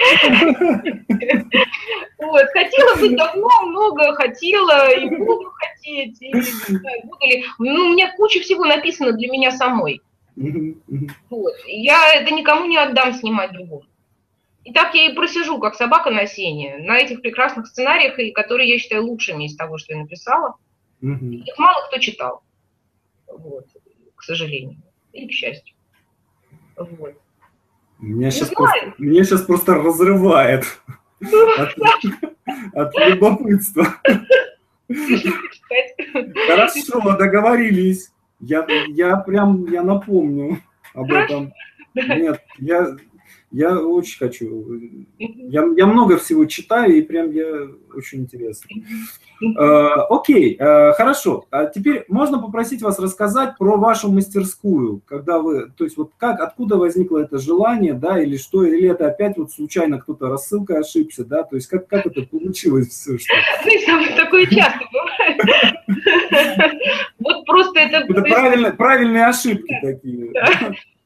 Вот, 2.17 2.45
хотела 2.53 2.95
быть 2.99 3.15
давно, 3.15 3.49
много 3.65 4.13
хотела 4.15 4.91
и 4.91 5.07
буду 5.07 5.51
хотеть. 5.51 6.19
Ну, 7.59 7.85
у 7.89 7.93
меня 7.93 8.11
куча 8.15 8.39
всего 8.41 8.65
написано 8.65 9.11
для 9.13 9.27
меня 9.27 9.51
самой. 9.51 10.01
Вот. 10.35 11.53
Я 11.67 12.13
это 12.15 12.33
никому 12.33 12.65
не 12.65 12.77
отдам 12.77 13.13
снимать 13.13 13.51
другому. 13.53 13.83
И 14.63 14.73
так 14.73 14.93
я 14.93 15.07
и 15.09 15.15
просижу, 15.15 15.59
как 15.59 15.75
собака 15.75 16.11
на 16.11 16.27
сене, 16.27 16.77
на 16.79 16.97
этих 16.97 17.21
прекрасных 17.21 17.67
сценариях, 17.67 18.15
которые 18.33 18.69
я 18.69 18.77
считаю 18.77 19.05
лучшими 19.05 19.45
из 19.45 19.55
того, 19.55 19.77
что 19.77 19.93
я 19.93 19.99
написала. 19.99 20.55
Их 21.01 21.57
мало 21.57 21.87
кто 21.87 21.97
читал 21.97 22.43
вот, 23.37 23.65
к 24.15 24.23
сожалению, 24.23 24.77
или 25.13 25.27
к 25.27 25.31
счастью. 25.31 25.75
Вот. 26.77 27.13
Меня 27.99 28.31
сейчас, 28.31 28.49
просто, 28.49 28.93
меня 28.97 29.23
сейчас 29.23 29.41
просто 29.43 29.75
разрывает 29.75 30.65
от, 31.21 31.75
от 32.73 32.95
любопытства. 33.07 33.95
Хорошо, 36.47 37.15
договорились. 37.17 38.11
Я, 38.41 38.65
я 38.87 39.17
прям, 39.17 39.65
я 39.65 39.83
напомню 39.83 40.59
об 40.93 41.11
этом. 41.11 41.53
Нет, 41.93 42.41
я, 42.57 42.95
Я 43.51 43.77
очень 43.79 44.17
хочу. 44.17 44.65
Я, 45.17 45.65
я 45.75 45.85
много 45.85 46.17
всего 46.17 46.45
читаю, 46.45 46.95
и 46.95 47.01
прям 47.01 47.31
я 47.31 47.67
очень 47.93 48.21
интересно. 48.21 48.69
Uh, 49.43 50.05
окей, 50.09 50.55
uh, 50.55 50.93
хорошо. 50.93 51.45
А 51.49 51.65
теперь 51.65 52.05
можно 52.07 52.39
попросить 52.39 52.81
вас 52.81 52.99
рассказать 52.99 53.57
про 53.57 53.75
вашу 53.75 54.11
мастерскую, 54.11 55.01
когда 55.05 55.39
вы, 55.39 55.71
то 55.75 55.83
есть 55.83 55.97
вот 55.97 56.11
как, 56.17 56.39
откуда 56.39 56.77
возникло 56.77 57.17
это 57.17 57.39
желание, 57.39 57.93
да, 57.93 58.21
или 58.21 58.37
что, 58.37 58.63
или 58.63 58.87
это 58.87 59.07
опять 59.07 59.37
вот 59.37 59.51
случайно 59.51 59.99
кто-то 59.99 60.29
рассылкой 60.29 60.81
ошибся, 60.81 61.25
да, 61.25 61.41
то 61.41 61.55
есть 61.55 61.67
как, 61.67 61.87
как 61.87 62.05
это 62.05 62.21
получилось 62.21 62.89
все, 62.89 63.17
что... 63.17 63.33
Такое 64.15 64.45
часто 64.45 64.79
бывает. 64.91 65.41
Вот 67.19 67.45
просто 67.45 67.79
это... 67.79 67.97
Это 67.97 68.73
правильные 68.73 69.25
ошибки 69.25 69.73
такие. 69.81 70.31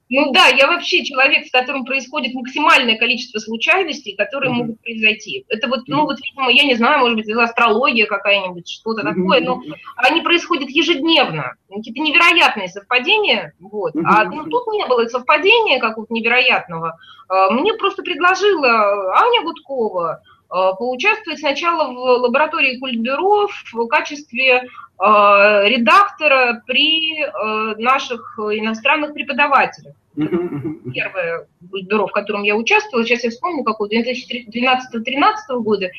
Ну 0.10 0.32
да, 0.32 0.47
я 0.47 0.68
вообще 0.68 1.03
человек, 1.03 1.47
с 1.47 1.51
которым 1.51 1.84
происходит 1.84 2.36
максимальное 2.36 2.97
количество 2.97 3.39
случайностей, 3.39 4.16
которые 4.16 4.51
mm-hmm. 4.51 4.56
могут 4.56 4.82
произойти. 4.82 5.45
Это 5.49 5.68
вот, 5.68 5.88
ну 5.88 6.03
вот, 6.03 6.18
видимо, 6.20 6.51
я 6.51 6.64
не 6.64 6.76
знаю, 6.76 6.99
может 6.99 7.18
быть, 7.18 7.28
это 7.28 7.43
астрология 7.43 8.06
какая-нибудь, 8.06 8.70
что-то 8.70 9.01
mm-hmm. 9.01 9.16
такое, 9.16 9.41
но 9.41 9.62
они 9.97 10.22
происходят 10.22 10.70
ежедневно. 10.70 11.56
Какие-то 11.74 12.01
невероятные 12.01 12.68
совпадения, 12.68 13.53
вот. 13.60 13.95
Mm-hmm. 13.95 14.03
А 14.06 14.26
ну, 14.26 14.43
тут 14.43 14.68
не 14.68 14.86
было 14.86 15.08
совпадения 15.08 15.80
какого-то 15.80 16.14
невероятного. 16.14 16.97
А, 17.28 17.49
мне 17.49 17.74
просто 17.74 18.03
предложила 18.03 19.18
Аня 19.18 19.41
Гудкова 19.41 20.22
а, 20.49 20.74
поучаствовать 20.74 21.39
сначала 21.39 21.91
в 21.91 21.97
лаборатории 21.97 22.78
культбюро 22.78 23.47
в 23.74 23.88
качестве 23.88 24.70
редактора 24.98 26.64
при 26.66 27.22
э, 27.22 27.76
наших 27.78 28.39
иностранных 28.39 29.14
преподавателях. 29.14 29.96
Первое 30.16 31.48
бюро, 31.62 32.08
в 32.08 32.12
котором 32.12 32.43
я 32.43 32.56
участвовала, 32.56 33.06
сейчас 33.06 33.24
я 33.26 33.30
вспомню, 33.30 33.64
какого 33.64 33.89
2012-2013 33.89 35.60
года 35.60 35.89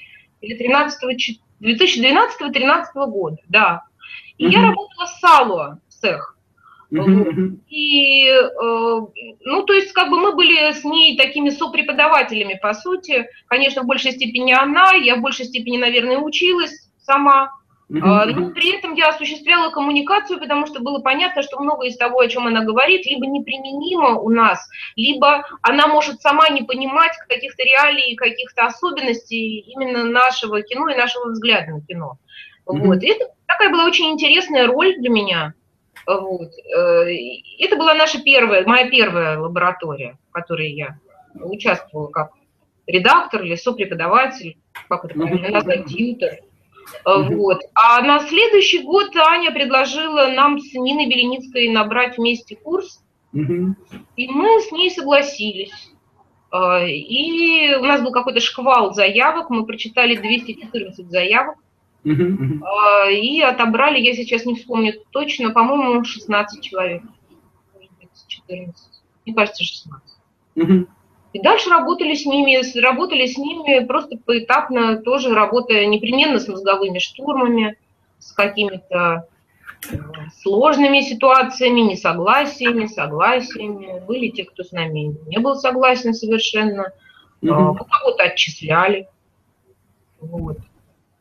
или 0.41 0.57
2012-2013 1.61 2.85
года, 2.95 3.37
да. 3.49 3.83
И 4.39 4.47
я 4.47 4.63
работала 4.63 5.07
с 5.07 5.19
Сало, 5.21 5.81
цех. 5.89 6.37
И, 7.69 8.29
э, 8.29 8.51
ну, 8.61 9.63
то 9.65 9.73
есть, 9.73 9.93
как 9.93 10.09
бы 10.11 10.21
мы 10.21 10.35
были 10.35 10.73
с 10.73 10.85
ней 10.85 11.17
такими 11.17 11.51
сопреподавателями, 11.51 12.59
по 12.61 12.75
сути. 12.75 13.29
Конечно, 13.49 13.83
в 13.83 13.87
большей 13.87 14.13
степени 14.13 14.53
она, 14.53 14.93
я 14.93 15.17
в 15.17 15.21
большей 15.21 15.47
степени, 15.47 15.79
наверное, 15.79 16.19
училась 16.19 16.89
сама. 16.99 17.51
А, 17.89 18.27
но 18.27 18.51
при 18.51 18.77
этом 18.77 18.95
я 18.95 19.11
осуществляла 19.11 19.71
коммуникацию, 19.71 20.41
потому 20.41 20.67
что 20.67 20.81
было 20.81 20.99
понятно, 21.01 21.43
что 21.43 21.61
многое 21.61 21.89
из 21.89 21.97
того, 21.97 22.19
о 22.19 22.29
чем 22.29 22.47
она 22.47 22.65
говорит, 22.65 23.07
либо 23.07 23.27
неприменимо 23.27 24.19
у 24.19 24.29
нас, 24.29 24.69
либо 24.97 25.45
она 25.63 25.87
может 25.87 26.21
сама 26.21 26.49
не 26.49 26.63
понимать 26.63 27.13
каких-то 27.29 27.63
реалий, 27.63 28.17
каких-то 28.17 28.67
особенностей 28.67 29.61
именно 29.61 30.05
нашего 30.05 30.63
кино 30.63 30.89
и 30.89 30.97
нашего 30.97 31.31
взгляда 31.31 31.73
на 31.73 31.81
кино. 31.81 32.19
Вот. 32.67 33.03
И 33.03 33.07
это 33.09 33.27
такая 33.47 33.71
была 33.71 33.85
очень 33.87 34.11
интересная 34.11 34.67
роль 34.67 34.97
для 34.99 35.11
меня. 35.11 35.55
Вот. 36.07 36.51
Э, 36.77 37.07
это 37.61 37.77
была 37.77 37.95
наша 37.95 38.21
первая, 38.21 38.67
моя 38.67 38.91
первая 38.91 39.39
лаборатория, 39.39 40.19
в 40.29 40.33
которой 40.33 40.73
я 40.73 40.99
участвовала 41.35 42.09
как 42.09 42.33
редактор 42.87 43.43
или 43.43 43.55
сопреподаватель, 43.55 44.59
как 44.89 45.05
это 45.05 45.15
правильно 45.15 45.51
назвать, 45.51 45.87
тьютер. 45.87 46.41
Вот. 47.05 47.61
А 47.75 48.03
на 48.03 48.21
следующий 48.21 48.83
год 48.83 49.15
Аня 49.17 49.53
предложила 49.53 50.29
нам 50.29 50.59
с 50.61 50.73
Ниной 50.75 51.07
Беленицкой 51.07 51.69
набрать 51.69 52.19
вместе 52.19 52.57
курс, 52.57 53.03
и 54.17 54.29
мы 54.29 54.61
с 54.61 54.73
ней 54.73 54.91
согласились. 54.91 55.91
А, 56.51 56.81
и 56.87 57.75
у 57.75 57.85
нас 57.85 58.01
был 58.01 58.13
какой-то 58.13 58.41
шквал 58.41 58.95
заявок, 58.95 59.51
мы 59.51 59.67
прочитали 59.67 60.17
214 60.17 61.11
заявок, 61.11 61.57
а, 62.63 63.11
и 63.11 63.41
отобрали, 63.41 63.99
я 63.99 64.15
сейчас 64.15 64.47
не 64.47 64.55
вспомню 64.55 64.95
точно, 65.11 65.51
по-моему, 65.51 66.05
16 66.05 66.63
человек. 66.63 67.03
14. 68.29 69.03
Мне 69.25 69.35
кажется, 69.35 69.65
16. 69.65 70.19
И 71.37 71.39
дальше 71.39 71.69
работали 71.69 72.15
с 72.15 72.25
ними, 72.25 72.81
работали 72.81 73.27
с 73.27 73.37
ними 73.37 73.85
просто 73.85 74.17
поэтапно, 74.17 74.97
тоже 74.97 75.35
работая 75.35 75.85
непременно 75.85 76.41
с 76.41 76.49
мозговыми 76.49 76.99
штурмами, 76.99 77.77
с 78.19 78.33
какими-то 78.33 79.29
э, 79.93 79.97
сложными 80.41 81.03
ситуациями, 81.03 81.81
несогласиями, 81.81 82.87
согласиями. 82.87 84.03
Были 84.07 84.29
те, 84.29 84.45
кто 84.45 84.65
с 84.65 84.73
нами 84.73 85.15
не 85.27 85.39
был 85.39 85.57
согласен 85.57 86.15
совершенно, 86.15 86.95
mm-hmm. 87.43 87.77
кого-то 87.77 88.23
отчисляли. 88.23 89.07
Вот. 90.23 90.57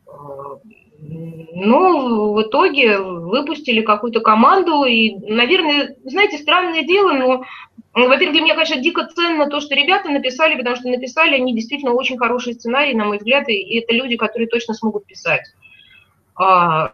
А, 0.08 0.60
ну, 0.98 2.36
в 2.36 2.42
итоге 2.42 3.00
выпустили 3.00 3.82
какую-то 3.82 4.22
команду, 4.22 4.86
и, 4.86 5.14
наверное, 5.30 5.98
знаете, 6.06 6.38
странное 6.38 6.84
дело, 6.84 7.12
но, 7.12 7.44
во-первых, 7.96 8.34
для 8.34 8.42
меня, 8.42 8.56
конечно, 8.56 8.82
дико 8.82 9.08
ценно 9.08 9.50
то, 9.50 9.62
что 9.62 9.74
ребята 9.74 10.10
написали, 10.10 10.58
потому 10.58 10.76
что 10.76 10.90
написали 10.90 11.36
они 11.36 11.56
действительно 11.56 11.94
очень 11.94 12.18
хороший 12.18 12.54
сценарий, 12.54 12.94
на 12.94 13.06
мой 13.06 13.18
взгляд, 13.18 13.48
и 13.48 13.80
это 13.80 13.94
люди, 13.94 14.18
которые 14.18 14.50
точно 14.50 14.74
смогут 14.74 15.06
писать. 15.06 15.46
А, 16.36 16.94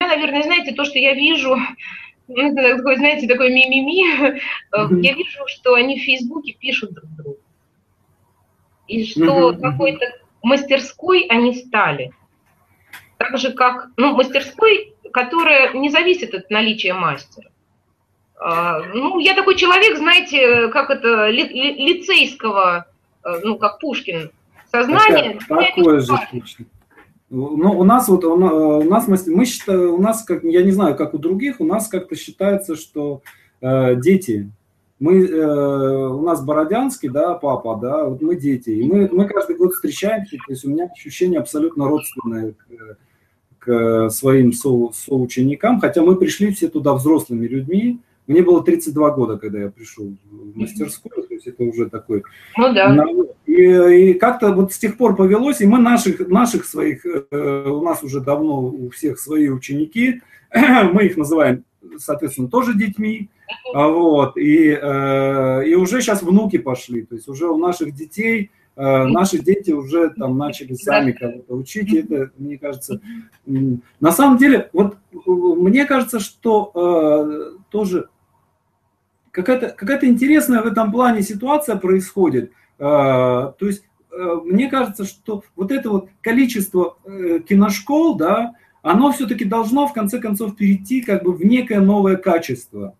наверное, 0.00 0.42
знаете, 0.42 0.74
то, 0.74 0.84
что 0.84 0.98
я 0.98 1.14
вижу, 1.14 1.56
ну, 2.28 2.54
такое, 2.54 2.96
знаете, 2.96 3.26
такое 3.26 3.48
ми-ми-ми, 3.48 4.40
я 5.02 5.14
вижу, 5.14 5.46
что 5.46 5.72
они 5.72 5.98
в 5.98 6.02
Фейсбуке 6.02 6.52
пишут 6.52 6.92
друг 6.92 7.10
другу. 7.16 7.38
И 8.86 9.04
что 9.04 9.54
какой-то 9.54 10.06
мастерской 10.42 11.26
они 11.30 11.54
стали. 11.54 12.12
Так 13.16 13.38
же, 13.38 13.52
как 13.52 13.88
ну, 13.96 14.14
мастерской, 14.14 14.94
которая 15.12 15.72
не 15.72 15.88
зависит 15.88 16.34
от 16.34 16.50
наличия 16.50 16.92
мастера. 16.92 17.50
А, 18.40 18.80
ну, 18.94 19.18
я 19.18 19.34
такой 19.34 19.56
человек, 19.56 19.98
знаете, 19.98 20.68
как 20.68 20.90
это, 20.90 21.28
ли, 21.28 21.42
ли, 21.48 21.94
лицейского, 21.94 22.86
э, 23.24 23.28
ну, 23.42 23.58
как 23.58 23.80
Пушкин, 23.80 24.30
сознание. 24.70 25.38
Такое 25.48 26.00
же 26.00 26.12
точно. 26.30 26.66
Ну, 27.30 27.78
у 27.78 27.84
нас 27.84 28.08
вот, 28.08 28.24
у 28.24 28.82
нас, 28.84 29.06
мы 29.06 29.44
считаем, 29.44 29.94
у 29.94 29.98
нас, 29.98 30.24
как, 30.24 30.44
я 30.44 30.62
не 30.62 30.70
знаю, 30.70 30.96
как 30.96 31.12
у 31.14 31.18
других, 31.18 31.60
у 31.60 31.64
нас 31.64 31.88
как-то 31.88 32.16
считается, 32.16 32.74
что 32.74 33.22
э, 33.60 33.96
дети 33.96 34.50
мы, 34.98 35.26
э, 35.26 36.08
у 36.08 36.22
нас 36.22 36.42
Бородянский, 36.42 37.08
да, 37.08 37.34
папа, 37.34 37.78
да, 37.80 38.06
вот 38.06 38.22
мы 38.22 38.36
дети, 38.36 38.70
и 38.70 38.82
мы, 38.84 39.08
мы 39.12 39.26
каждый 39.26 39.56
год 39.56 39.74
встречаемся, 39.74 40.36
то 40.36 40.52
есть 40.52 40.64
у 40.64 40.70
меня 40.70 40.86
ощущение 40.86 41.38
абсолютно 41.40 41.86
родственное 41.86 42.52
к, 42.52 42.96
к 43.58 44.10
своим 44.10 44.52
со, 44.52 44.90
соученикам, 44.92 45.80
хотя 45.80 46.02
мы 46.02 46.16
пришли 46.16 46.52
все 46.52 46.68
туда 46.68 46.94
взрослыми 46.94 47.46
людьми, 47.46 48.00
мне 48.28 48.42
было 48.42 48.62
32 48.62 49.10
года, 49.12 49.38
когда 49.38 49.58
я 49.58 49.70
пришел 49.70 50.14
в 50.30 50.56
мастерскую, 50.56 51.26
то 51.26 51.34
есть 51.34 51.46
это 51.46 51.64
уже 51.64 51.88
такой... 51.88 52.22
Ну 52.58 52.72
да. 52.74 52.94
И, 53.46 54.10
и 54.10 54.14
как-то 54.14 54.52
вот 54.52 54.72
с 54.72 54.78
тех 54.78 54.98
пор 54.98 55.16
повелось, 55.16 55.62
и 55.62 55.66
мы 55.66 55.78
наших, 55.78 56.28
наших 56.28 56.66
своих, 56.66 57.06
э, 57.06 57.64
у 57.66 57.82
нас 57.82 58.02
уже 58.02 58.20
давно 58.20 58.66
у 58.66 58.90
всех 58.90 59.18
свои 59.18 59.48
ученики, 59.48 60.20
мы 60.54 61.06
их 61.06 61.16
называем, 61.16 61.64
соответственно, 61.96 62.48
тоже 62.48 62.74
детьми, 62.74 63.30
вот, 63.74 64.36
и, 64.36 64.78
э, 64.80 65.66
и 65.66 65.74
уже 65.74 66.02
сейчас 66.02 66.22
внуки 66.22 66.58
пошли, 66.58 67.06
то 67.06 67.14
есть 67.14 67.28
уже 67.28 67.46
у 67.48 67.56
наших 67.56 67.94
детей, 67.94 68.50
э, 68.76 69.04
наши 69.04 69.38
дети 69.38 69.70
уже 69.70 70.10
там 70.10 70.36
начали 70.36 70.74
сами 70.74 71.12
кого-то 71.12 71.54
учить, 71.54 71.90
и 71.94 72.00
это, 72.00 72.30
мне 72.36 72.58
кажется, 72.58 73.00
на 73.46 74.12
самом 74.12 74.36
деле, 74.36 74.68
вот 74.74 74.98
мне 75.24 75.86
кажется, 75.86 76.20
что 76.20 76.72
э, 76.74 77.58
тоже 77.70 78.08
какая-то 79.42 79.70
какая 79.70 80.04
интересная 80.04 80.62
в 80.62 80.66
этом 80.66 80.90
плане 80.92 81.22
ситуация 81.22 81.76
происходит, 81.76 82.52
то 82.78 83.54
есть 83.60 83.84
мне 84.44 84.68
кажется, 84.68 85.04
что 85.04 85.42
вот 85.54 85.70
это 85.70 85.90
вот 85.90 86.08
количество 86.22 86.96
киношкол, 87.04 88.16
да, 88.16 88.54
оно 88.82 89.12
все-таки 89.12 89.44
должно 89.44 89.86
в 89.86 89.92
конце 89.92 90.18
концов 90.18 90.56
перейти 90.56 91.02
как 91.02 91.22
бы 91.22 91.32
в 91.32 91.44
некое 91.44 91.80
новое 91.80 92.16
качество. 92.16 92.94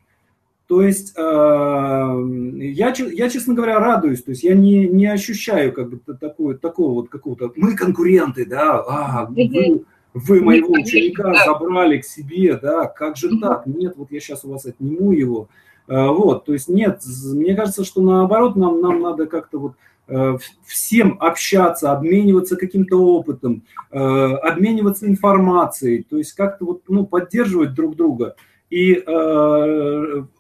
То 0.69 0.83
есть 0.83 1.15
э, 1.17 1.21
я, 1.23 2.95
я, 2.95 3.31
честно 3.31 3.55
говоря, 3.55 3.81
радуюсь, 3.81 4.23
то 4.23 4.33
есть 4.33 4.43
я 4.43 4.55
не, 4.55 4.87
не 4.87 5.07
ощущаю 5.07 5.73
как 5.73 5.89
бы 5.89 5.99
такое, 6.15 6.59
такого 6.59 6.93
вот 6.93 7.09
какого-то, 7.09 7.51
мы 7.57 7.75
конкуренты, 7.75 8.45
да, 8.45 8.85
а, 8.87 9.27
вы, 9.31 9.85
вы 10.15 10.41
моего 10.41 10.73
ученика 10.73 11.33
забрали 11.45 11.99
к 11.99 12.05
себе, 12.05 12.57
да, 12.57 12.87
как 12.87 13.17
же 13.17 13.39
так, 13.41 13.67
нет, 13.67 13.95
вот 13.97 14.11
я 14.11 14.21
сейчас 14.21 14.45
у 14.45 14.51
вас 14.51 14.67
отниму 14.67 15.13
его, 15.13 15.49
э, 15.87 16.07
вот, 16.07 16.45
то 16.45 16.53
есть 16.53 16.69
нет, 16.69 17.01
мне 17.33 17.55
кажется, 17.55 17.85
что 17.85 18.01
наоборот 18.01 18.57
нам, 18.57 18.81
нам 18.81 19.01
надо 19.01 19.27
как-то 19.27 19.59
вот 19.59 19.73
э, 20.09 20.39
всем 20.65 21.17
общаться, 21.21 21.93
обмениваться 21.93 22.57
каким-то 22.57 22.97
опытом, 22.97 23.63
обмениваться 23.91 25.07
информацией, 25.07 26.05
то 26.09 26.19
есть 26.19 26.33
как-то 26.33 26.65
вот, 26.65 26.83
ну, 26.89 27.07
поддерживать 27.07 27.75
друг 27.75 27.97
друга. 27.97 28.35
И 28.71 28.93
э, 28.93 29.03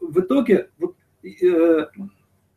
в 0.01 0.21
итоге 0.21 0.69
вот, 0.79 0.95
э, 1.25 1.87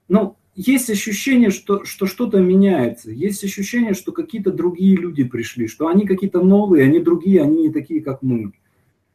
ну, 0.09 0.35
есть 0.55 0.89
ощущение, 0.89 1.49
что, 1.49 1.85
что 1.85 2.05
что-то 2.05 2.39
меняется, 2.39 3.11
есть 3.11 3.43
ощущение, 3.43 3.93
что 3.93 4.11
какие-то 4.11 4.51
другие 4.51 4.97
люди 4.97 5.23
пришли, 5.23 5.67
что 5.67 5.87
они 5.87 6.05
какие-то 6.05 6.41
новые, 6.41 6.85
они 6.85 6.99
другие, 6.99 7.41
они 7.41 7.63
не 7.63 7.69
такие, 7.71 8.01
как 8.01 8.21
мы. 8.21 8.53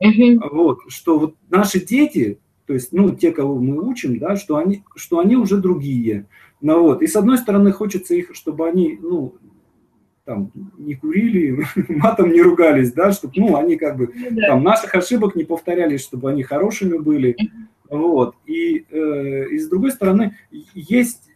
Угу. 0.01 0.41
Вот, 0.51 0.78
что 0.89 1.18
вот 1.18 1.34
наши 1.51 1.84
дети, 1.84 2.39
то 2.66 2.74
есть, 2.74 2.93
ну, 2.93 3.14
те, 3.14 3.32
кого 3.32 3.59
мы 3.59 3.87
учим, 3.87 4.18
да, 4.18 4.37
что 4.37 4.57
они, 4.57 4.82
что 4.95 5.18
они 5.18 5.37
уже 5.37 5.59
другие. 5.59 6.26
Ну, 6.61 6.82
вот, 6.82 7.03
и 7.03 7.07
с 7.07 7.16
одной 7.16 7.39
стороны 7.39 7.70
хочется 7.70 8.14
их, 8.14 8.30
чтобы 8.34 8.66
они, 8.66 8.99
ну, 9.01 9.34
там, 10.24 10.51
не 10.76 10.95
курили, 10.95 11.64
матом 11.89 12.32
не 12.32 12.43
ругались, 12.43 12.93
да, 12.93 13.12
чтобы, 13.12 13.34
ну, 13.37 13.57
они 13.57 13.76
как 13.76 13.97
бы, 13.97 14.12
ну 14.30 14.41
там, 14.41 14.64
наших 14.64 14.95
ошибок 14.95 15.37
не 15.37 15.45
повторялись, 15.45 16.03
чтобы 16.03 16.30
они 16.30 16.43
хорошими 16.43 16.99
были, 16.99 17.37
вот, 17.91 18.34
и, 18.47 18.84
э, 18.91 19.49
и 19.51 19.59
с 19.59 19.68
другой 19.68 19.93
стороны, 19.93 20.37
есть, 20.51 21.28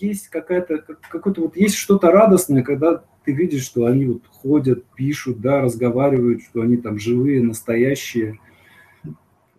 есть 0.00 0.28
какая-то, 0.28 0.78
какое-то 0.78 1.42
вот, 1.42 1.56
есть 1.56 1.76
что-то 1.76 2.10
радостное, 2.10 2.62
когда 2.62 3.02
ты 3.24 3.32
видишь, 3.32 3.64
что 3.64 3.86
они 3.86 4.06
вот 4.06 4.22
ходят, 4.26 4.84
пишут, 4.94 5.40
да, 5.40 5.60
разговаривают, 5.60 6.42
что 6.42 6.62
они 6.62 6.76
там 6.76 6.98
живые, 6.98 7.42
настоящие, 7.42 8.38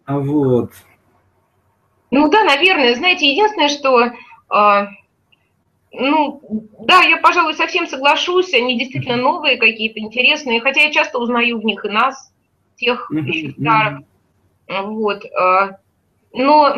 а 0.05 0.19
вот. 0.19 0.71
Ну 2.11 2.29
да, 2.29 2.43
наверное, 2.43 2.95
знаете, 2.95 3.31
единственное, 3.31 3.69
что 3.69 4.03
э, 4.03 4.87
ну, 5.93 6.41
да, 6.79 7.01
я, 7.03 7.17
пожалуй, 7.17 7.53
совсем 7.53 7.87
соглашусь, 7.87 8.53
они 8.53 8.79
действительно 8.79 9.15
новые 9.15 9.57
какие-то, 9.57 9.99
интересные, 9.99 10.59
хотя 10.59 10.81
я 10.81 10.91
часто 10.91 11.19
узнаю 11.19 11.61
в 11.61 11.65
них 11.65 11.85
и 11.85 11.89
нас, 11.89 12.33
тех 12.75 13.09
еще 13.11 13.51
старых. 13.51 13.99
Вот. 14.67 15.23
Но 16.33 16.75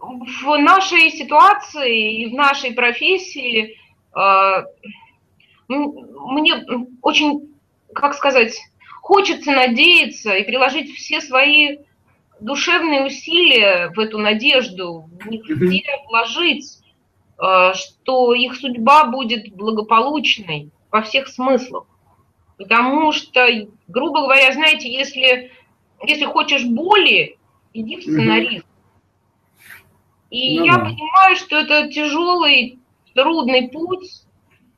в 0.00 0.56
нашей 0.58 1.10
ситуации 1.10 2.22
и 2.22 2.26
в 2.30 2.34
нашей 2.34 2.72
профессии 2.72 3.76
а, 4.12 4.64
мне 5.68 6.64
очень, 7.02 7.54
как 7.94 8.14
сказать, 8.14 8.56
хочется 9.02 9.52
надеяться 9.52 10.34
и 10.34 10.44
приложить 10.44 10.94
все 10.94 11.20
свои 11.20 11.78
душевные 12.40 13.06
усилия 13.06 13.90
в 13.94 13.98
эту 13.98 14.18
надежду, 14.18 15.10
в 15.20 15.26
них 15.28 15.44
вложить, 16.08 16.80
Э, 17.40 17.72
что 17.74 18.34
их 18.34 18.54
судьба 18.56 19.04
будет 19.04 19.54
благополучной 19.54 20.70
во 20.90 21.00
всех 21.00 21.28
смыслах. 21.28 21.86
Потому 22.58 23.12
что, 23.12 23.46
грубо 23.88 24.20
говоря, 24.22 24.52
знаете, 24.52 24.92
если, 24.92 25.50
если 26.02 26.26
хочешь 26.26 26.66
боли, 26.66 27.38
иди 27.72 27.96
в 27.96 28.02
сценарист. 28.02 28.66
И 30.30 30.58
ну, 30.58 30.64
я 30.64 30.76
да. 30.76 30.84
понимаю, 30.84 31.36
что 31.36 31.56
это 31.56 31.88
тяжелый, 31.88 32.78
трудный 33.14 33.68
путь, 33.68 34.22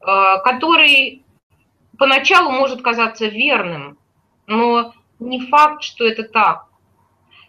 э, 0.00 0.04
который 0.44 1.24
поначалу 1.98 2.50
может 2.50 2.82
казаться 2.82 3.26
верным, 3.26 3.98
но 4.46 4.94
не 5.18 5.40
факт, 5.46 5.82
что 5.82 6.04
это 6.04 6.24
так. 6.24 6.66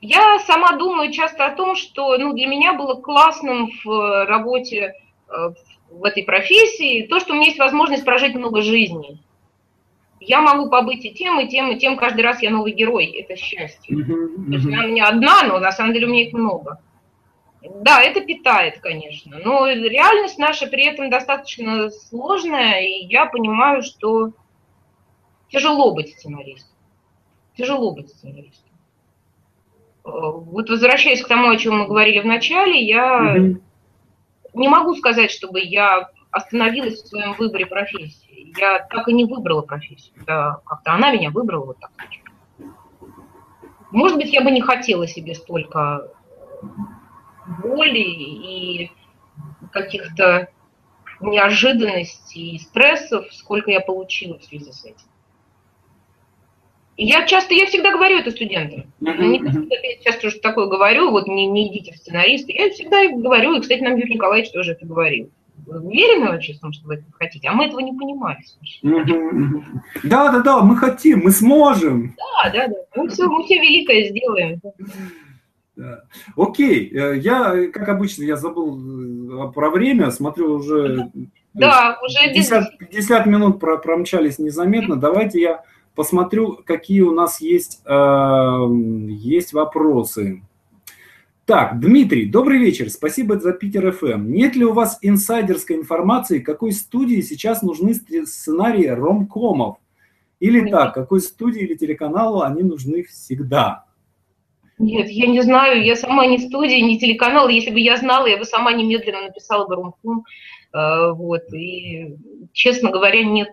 Я 0.02 0.40
сама 0.40 0.74
думаю 0.74 1.14
часто 1.14 1.46
о 1.46 1.56
том, 1.56 1.76
что 1.76 2.18
ну, 2.18 2.34
для 2.34 2.48
меня 2.48 2.74
было 2.74 2.96
классным 2.96 3.72
в 3.86 4.26
работе 4.26 4.96
Э, 5.34 5.50
в 5.90 6.06
этой 6.06 6.24
профессии, 6.24 7.06
то, 7.06 7.20
что 7.20 7.34
у 7.34 7.36
меня 7.36 7.48
есть 7.48 7.60
возможность 7.60 8.04
прожить 8.04 8.34
много 8.34 8.64
жизней. 8.64 9.20
Я 10.28 10.42
могу 10.42 10.70
побыть 10.70 11.06
и 11.06 11.14
тем, 11.14 11.40
и 11.40 11.48
тем, 11.48 11.72
и 11.72 11.80
тем, 11.80 11.98
каждый 11.98 12.22
раз 12.22 12.42
я 12.42 12.50
новый 12.50 12.74
герой, 12.74 13.06
это 13.06 13.36
счастье. 13.36 13.96
Uh-huh, 13.96 14.46
То 14.46 14.54
есть 14.54 14.66
она 14.66 14.86
у 14.86 14.88
меня 14.88 15.08
одна, 15.08 15.44
но 15.44 15.60
на 15.60 15.72
самом 15.72 15.94
деле 15.94 16.08
у 16.08 16.10
меня 16.10 16.24
их 16.24 16.34
много. 16.34 16.82
Да, 17.62 18.02
это 18.02 18.22
питает, 18.22 18.80
конечно, 18.80 19.40
но 19.40 19.68
реальность 19.68 20.38
наша 20.38 20.68
при 20.68 20.86
этом 20.86 21.10
достаточно 21.10 21.90
сложная, 21.90 22.82
и 22.82 23.06
я 23.06 23.26
понимаю, 23.26 23.84
что 23.84 24.32
тяжело 25.50 25.94
быть 25.94 26.10
сценаристом. 26.10 26.76
Тяжело 27.56 27.94
быть 27.94 28.10
сценаристом. 28.10 28.72
Э, 30.04 30.10
вот 30.10 30.70
возвращаясь 30.70 31.24
к 31.24 31.28
тому, 31.28 31.50
о 31.50 31.58
чем 31.58 31.78
мы 31.80 31.88
говорили 31.88 32.20
в 32.20 32.26
начале, 32.26 32.82
я 32.82 33.38
uh-huh 33.38 33.62
не 34.54 34.68
могу 34.68 34.96
сказать, 34.96 35.32
чтобы 35.32 35.62
я 35.62 36.10
остановилась 36.32 37.02
в 37.02 37.08
своем 37.08 37.34
выборе 37.34 37.66
профессии. 37.66 38.33
Я 38.58 38.80
так 38.90 39.08
и 39.08 39.14
не 39.14 39.26
выбрала 39.26 39.62
профессию. 39.62 40.16
Да, 40.26 40.62
как-то 40.66 40.94
она 40.94 41.12
меня 41.12 41.32
выбрала 41.32 41.66
вот 41.66 41.80
так. 41.80 41.92
Может 43.92 44.18
быть, 44.18 44.34
я 44.34 44.42
бы 44.42 44.52
не 44.52 44.62
хотела 44.62 45.08
себе 45.08 45.36
столько 45.36 46.10
боли 47.62 48.00
и 48.00 48.92
каких-то 49.72 50.50
неожиданностей 51.22 52.56
и 52.56 52.60
стрессов, 52.60 53.26
сколько 53.32 53.72
я 53.72 53.82
получила 53.82 54.38
в 54.40 54.44
связи 54.44 54.72
с 54.72 54.84
этим. 54.86 55.08
Я 56.96 57.26
часто, 57.26 57.56
я 57.56 57.66
всегда 57.66 57.92
говорю 57.92 58.20
это 58.20 58.30
студентам. 58.32 58.94
Uh-huh. 59.02 59.68
я 59.84 59.98
часто 60.04 60.28
уже 60.28 60.40
такое 60.40 60.68
говорю, 60.68 61.10
вот 61.10 61.28
не, 61.28 61.48
не 61.48 61.70
идите 61.70 61.94
в 61.94 61.98
сценаристы. 61.98 62.54
Я 62.54 62.70
всегда 62.70 63.08
говорю, 63.08 63.56
и, 63.56 63.62
кстати, 63.62 63.82
нам 63.82 63.96
Юрий 63.96 64.14
Николаевич 64.14 64.52
тоже 64.52 64.74
это 64.74 64.86
говорил. 64.86 65.32
Уверены 65.66 66.28
вообще 66.28 66.54
в 66.54 66.60
том, 66.60 66.74
что 66.74 66.88
вы 66.88 66.96
это 66.96 67.06
хотите? 67.14 67.48
А 67.48 67.54
мы 67.54 67.66
этого 67.66 67.80
не 67.80 67.94
понимали. 67.94 68.40
Да, 70.04 70.32
да, 70.32 70.40
да, 70.42 70.62
мы 70.62 70.78
хотим, 70.78 71.22
мы 71.24 71.32
сможем. 71.32 72.16
Да, 72.18 72.52
да, 72.52 72.68
да. 72.68 72.76
Мы 72.96 73.10
все, 73.10 73.28
мы 73.28 73.44
все 73.44 73.56
великое 73.60 74.10
сделаем. 74.10 74.62
Да. 75.76 76.04
Окей, 76.36 76.92
э, 76.94 77.18
я, 77.18 77.68
как 77.72 77.90
обычно, 77.90 78.24
я 78.24 78.36
забыл 78.36 79.50
э, 79.50 79.52
про 79.54 79.70
время, 79.72 80.12
смотрю 80.12 80.54
уже... 80.54 81.12
Да, 81.54 82.00
уже 82.04 82.34
50, 82.34 82.78
50 82.78 83.26
минут 83.26 83.60
промчались 83.60 84.40
незаметно. 84.40 84.96
Давайте 84.96 85.42
я 85.42 85.64
посмотрю, 85.96 86.60
какие 86.66 87.02
у 87.02 87.12
нас 87.12 87.42
есть, 87.42 87.82
э, 87.86 88.68
есть 89.10 89.54
вопросы. 89.54 90.44
Так, 91.46 91.80
Дмитрий, 91.82 92.26
добрый 92.26 92.58
вечер, 92.58 92.90
спасибо 92.90 93.38
за 93.38 93.52
Питер 93.52 93.92
ФМ. 93.92 94.32
Нет 94.32 94.56
ли 94.56 94.64
у 94.64 94.72
вас 94.72 94.98
инсайдерской 95.02 95.76
информации, 95.76 96.40
какой 96.40 96.72
студии 96.72 97.20
сейчас 97.20 97.62
нужны 97.62 97.94
сценарии 97.94 98.88
ромкомов? 98.88 99.78
Или 100.40 100.70
так, 100.70 100.94
какой 100.94 101.20
студии 101.20 101.62
или 101.62 101.76
телеканалу 101.76 102.42
они 102.42 102.64
нужны 102.64 103.04
всегда? 103.04 103.84
Нет, 104.78 105.10
я 105.10 105.28
не 105.28 105.42
знаю, 105.42 105.84
я 105.84 105.98
сама 105.98 106.26
не 106.26 106.38
студия, 106.38 106.82
не 106.82 106.98
телеканал. 106.98 107.50
Если 107.50 107.72
бы 107.72 107.80
я 107.80 107.98
знала, 107.98 108.26
я 108.28 108.38
бы 108.38 108.46
сама 108.46 108.72
немедленно 108.72 109.24
написала 109.24 109.68
бы 109.68 109.76
ромком. 109.76 110.24
Э, 110.74 111.12
вот, 111.12 111.54
и, 111.54 112.16
честно 112.54 112.90
говоря, 112.90 113.24
нет, 113.24 113.50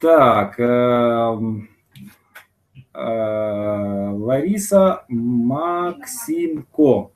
так, 0.00 0.58
э, 0.58 1.38
Лариса 2.92 5.04
Максимко. 5.08 7.10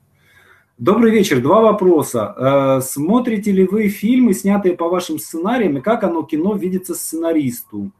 Добрый 0.77 1.11
вечер. 1.11 1.41
Два 1.41 1.61
вопроса. 1.61 2.35
Э, 2.37 2.81
смотрите 2.81 3.51
ли 3.51 3.65
вы 3.65 3.87
фильмы, 3.87 4.33
снятые 4.33 4.75
по 4.75 4.89
вашим 4.89 5.19
сценариям, 5.19 5.77
и 5.77 5.81
как 5.81 6.03
оно 6.03 6.23
кино 6.23 6.55
видится 6.55 6.95
сценаристу? 6.95 7.91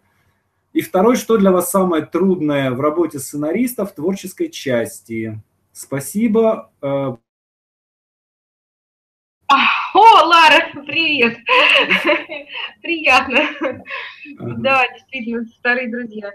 И 0.74 0.82
второй, 0.82 1.16
что 1.16 1.38
для 1.38 1.52
вас 1.52 1.72
самое 1.72 2.06
трудное 2.06 2.72
в 2.72 2.82
работе 2.82 3.20
сценариста 3.20 3.86
в 3.86 3.94
творческой 3.94 4.50
части? 4.50 5.42
Спасибо. 5.72 6.72
Э, 6.82 7.16
о, 9.48 10.26
Лара, 10.26 10.72
привет! 10.86 11.38
Приятно. 12.82 13.48
Да, 14.58 14.84
действительно, 14.94 15.46
старые 15.58 15.90
друзья. 15.90 16.32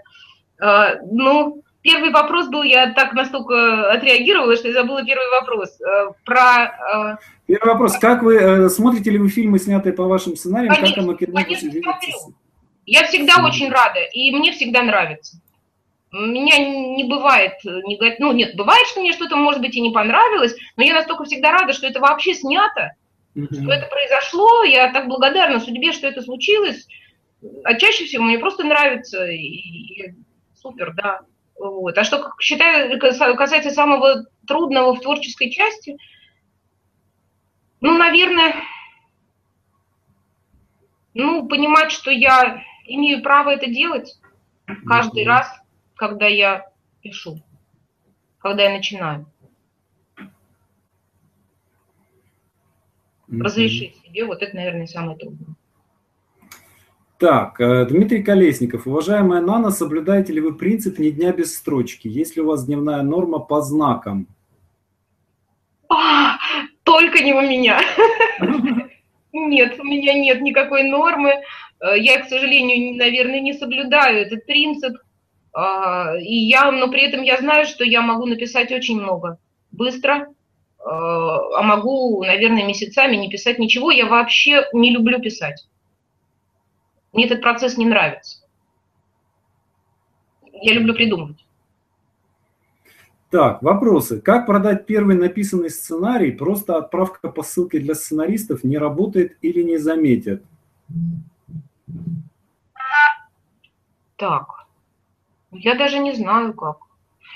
А, 0.61 0.97
ну, 1.11 1.63
первый 1.81 2.11
вопрос 2.11 2.47
был, 2.47 2.61
я 2.61 2.93
так 2.93 3.13
настолько 3.13 3.91
отреагировала, 3.91 4.55
что 4.55 4.67
я 4.67 4.75
забыла 4.75 5.03
первый 5.03 5.29
вопрос. 5.31 5.81
А, 5.81 6.11
про... 6.23 6.39
А, 6.39 7.17
первый 7.47 7.73
вопрос. 7.73 7.97
Как 7.97 8.21
вы, 8.21 8.35
э, 8.35 8.69
смотрите 8.69 9.09
ли 9.09 9.17
вы 9.17 9.27
фильмы, 9.29 9.57
снятые 9.57 9.93
по 9.93 10.03
вашим 10.03 10.35
сценариям? 10.35 10.73
Конечно, 10.73 11.15
как 11.15 11.29
оно 11.29 11.43
конечно, 11.43 11.71
смотрю. 11.71 12.35
Я 12.85 13.05
всегда 13.07 13.43
очень 13.43 13.71
рада, 13.71 14.01
и 14.13 14.31
мне 14.35 14.51
всегда 14.51 14.83
нравится. 14.83 15.37
У 16.13 16.17
меня 16.17 16.57
не 16.57 17.05
бывает, 17.05 17.53
ну 17.63 18.33
нет, 18.33 18.57
бывает, 18.57 18.85
что 18.87 18.99
мне 18.99 19.13
что-то, 19.13 19.37
может 19.37 19.61
быть, 19.61 19.75
и 19.75 19.81
не 19.81 19.91
понравилось, 19.91 20.53
но 20.75 20.83
я 20.83 20.93
настолько 20.93 21.23
всегда 21.23 21.51
рада, 21.51 21.71
что 21.71 21.87
это 21.87 22.01
вообще 22.01 22.33
снято, 22.33 22.91
mm 23.33 23.45
что 23.45 23.71
это 23.71 23.87
произошло, 23.87 24.63
я 24.65 24.91
так 24.91 25.07
благодарна 25.07 25.61
судьбе, 25.61 25.93
что 25.93 26.07
это 26.07 26.21
случилось, 26.21 26.85
а 27.63 27.75
чаще 27.75 28.03
всего 28.03 28.25
мне 28.25 28.39
просто 28.39 28.65
нравится, 28.65 29.25
и, 29.25 29.37
и 29.37 30.13
супер, 30.61 30.93
да. 30.93 31.21
Вот. 31.57 31.97
А 31.97 32.03
что 32.03 32.31
считаю, 32.39 32.99
касается 32.99 33.71
самого 33.71 34.25
трудного 34.47 34.95
в 34.95 35.01
творческой 35.01 35.51
части, 35.51 35.97
ну, 37.81 37.97
наверное, 37.97 38.55
ну, 41.13 41.47
понимать, 41.47 41.91
что 41.91 42.11
я 42.11 42.63
имею 42.85 43.21
право 43.21 43.49
это 43.49 43.67
делать 43.67 44.19
каждый 44.85 45.25
раз, 45.25 45.51
когда 45.95 46.27
я 46.27 46.71
пишу, 47.01 47.41
когда 48.39 48.63
я 48.63 48.71
начинаю. 48.77 49.25
разрешить 53.39 53.95
себе, 54.03 54.25
вот 54.25 54.41
это, 54.41 54.55
наверное, 54.55 54.87
самое 54.87 55.17
трудное. 55.17 55.55
Так, 57.21 57.61
э, 57.61 57.85
Дмитрий 57.85 58.23
Колесников. 58.23 58.87
Уважаемая 58.87 59.41
Нана, 59.41 59.69
соблюдаете 59.69 60.33
ли 60.33 60.41
вы 60.41 60.55
принцип 60.55 60.97
ни 60.97 61.11
дня 61.11 61.31
без 61.31 61.55
строчки? 61.55 62.07
Есть 62.07 62.35
ли 62.35 62.41
у 62.41 62.47
вас 62.47 62.65
дневная 62.65 63.03
норма 63.03 63.37
по 63.37 63.61
знакам? 63.61 64.25
А, 65.87 66.37
только 66.81 67.23
не 67.23 67.33
у 67.33 67.41
меня. 67.41 67.79
Нет, 69.33 69.79
у 69.79 69.83
меня 69.83 70.15
нет 70.15 70.41
никакой 70.41 70.81
нормы. 70.89 71.35
Э, 71.79 71.95
я, 71.95 72.21
к 72.21 72.27
сожалению, 72.27 72.97
наверное, 72.97 73.39
не 73.39 73.53
соблюдаю 73.53 74.25
этот 74.25 74.47
принцип. 74.47 74.97
А, 75.53 76.15
и 76.17 76.33
я, 76.33 76.71
но 76.71 76.89
при 76.89 77.03
этом 77.03 77.21
я 77.21 77.37
знаю, 77.37 77.67
что 77.67 77.83
я 77.83 78.01
могу 78.01 78.25
написать 78.25 78.71
очень 78.71 78.99
много 78.99 79.37
быстро, 79.71 80.21
э, 80.21 80.25
а 80.83 81.61
могу, 81.61 82.23
наверное, 82.23 82.65
месяцами 82.65 83.15
не 83.15 83.29
писать 83.29 83.59
ничего. 83.59 83.91
Я 83.91 84.07
вообще 84.07 84.65
не 84.73 84.89
люблю 84.89 85.21
писать. 85.21 85.67
Мне 87.13 87.25
этот 87.25 87.41
процесс 87.41 87.77
не 87.77 87.85
нравится. 87.85 88.41
Я 90.53 90.73
люблю 90.73 90.93
придумывать. 90.93 91.45
Так, 93.29 93.61
вопросы. 93.61 94.19
Как 94.19 94.45
продать 94.45 94.85
первый 94.85 95.15
написанный 95.15 95.69
сценарий? 95.69 96.31
Просто 96.31 96.77
отправка 96.77 97.29
по 97.29 97.43
ссылке 97.43 97.79
для 97.79 97.95
сценаристов 97.95 98.63
не 98.63 98.77
работает 98.77 99.37
или 99.41 99.63
не 99.63 99.77
заметят? 99.77 100.43
Так, 104.17 104.67
я 105.51 105.75
даже 105.75 105.99
не 105.99 106.13
знаю 106.13 106.53
как. 106.53 106.77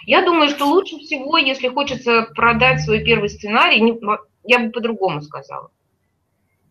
Я 0.05 0.23
думаю, 0.23 0.49
что 0.49 0.65
лучше 0.65 0.97
всего, 0.97 1.38
если 1.38 1.69
хочется 1.69 2.28
продать 2.36 2.82
свой 2.82 3.03
первый 3.03 3.30
сценарий, 3.30 3.82
я 4.43 4.59
бы 4.59 4.71
по-другому 4.71 5.21
сказала. 5.21 5.71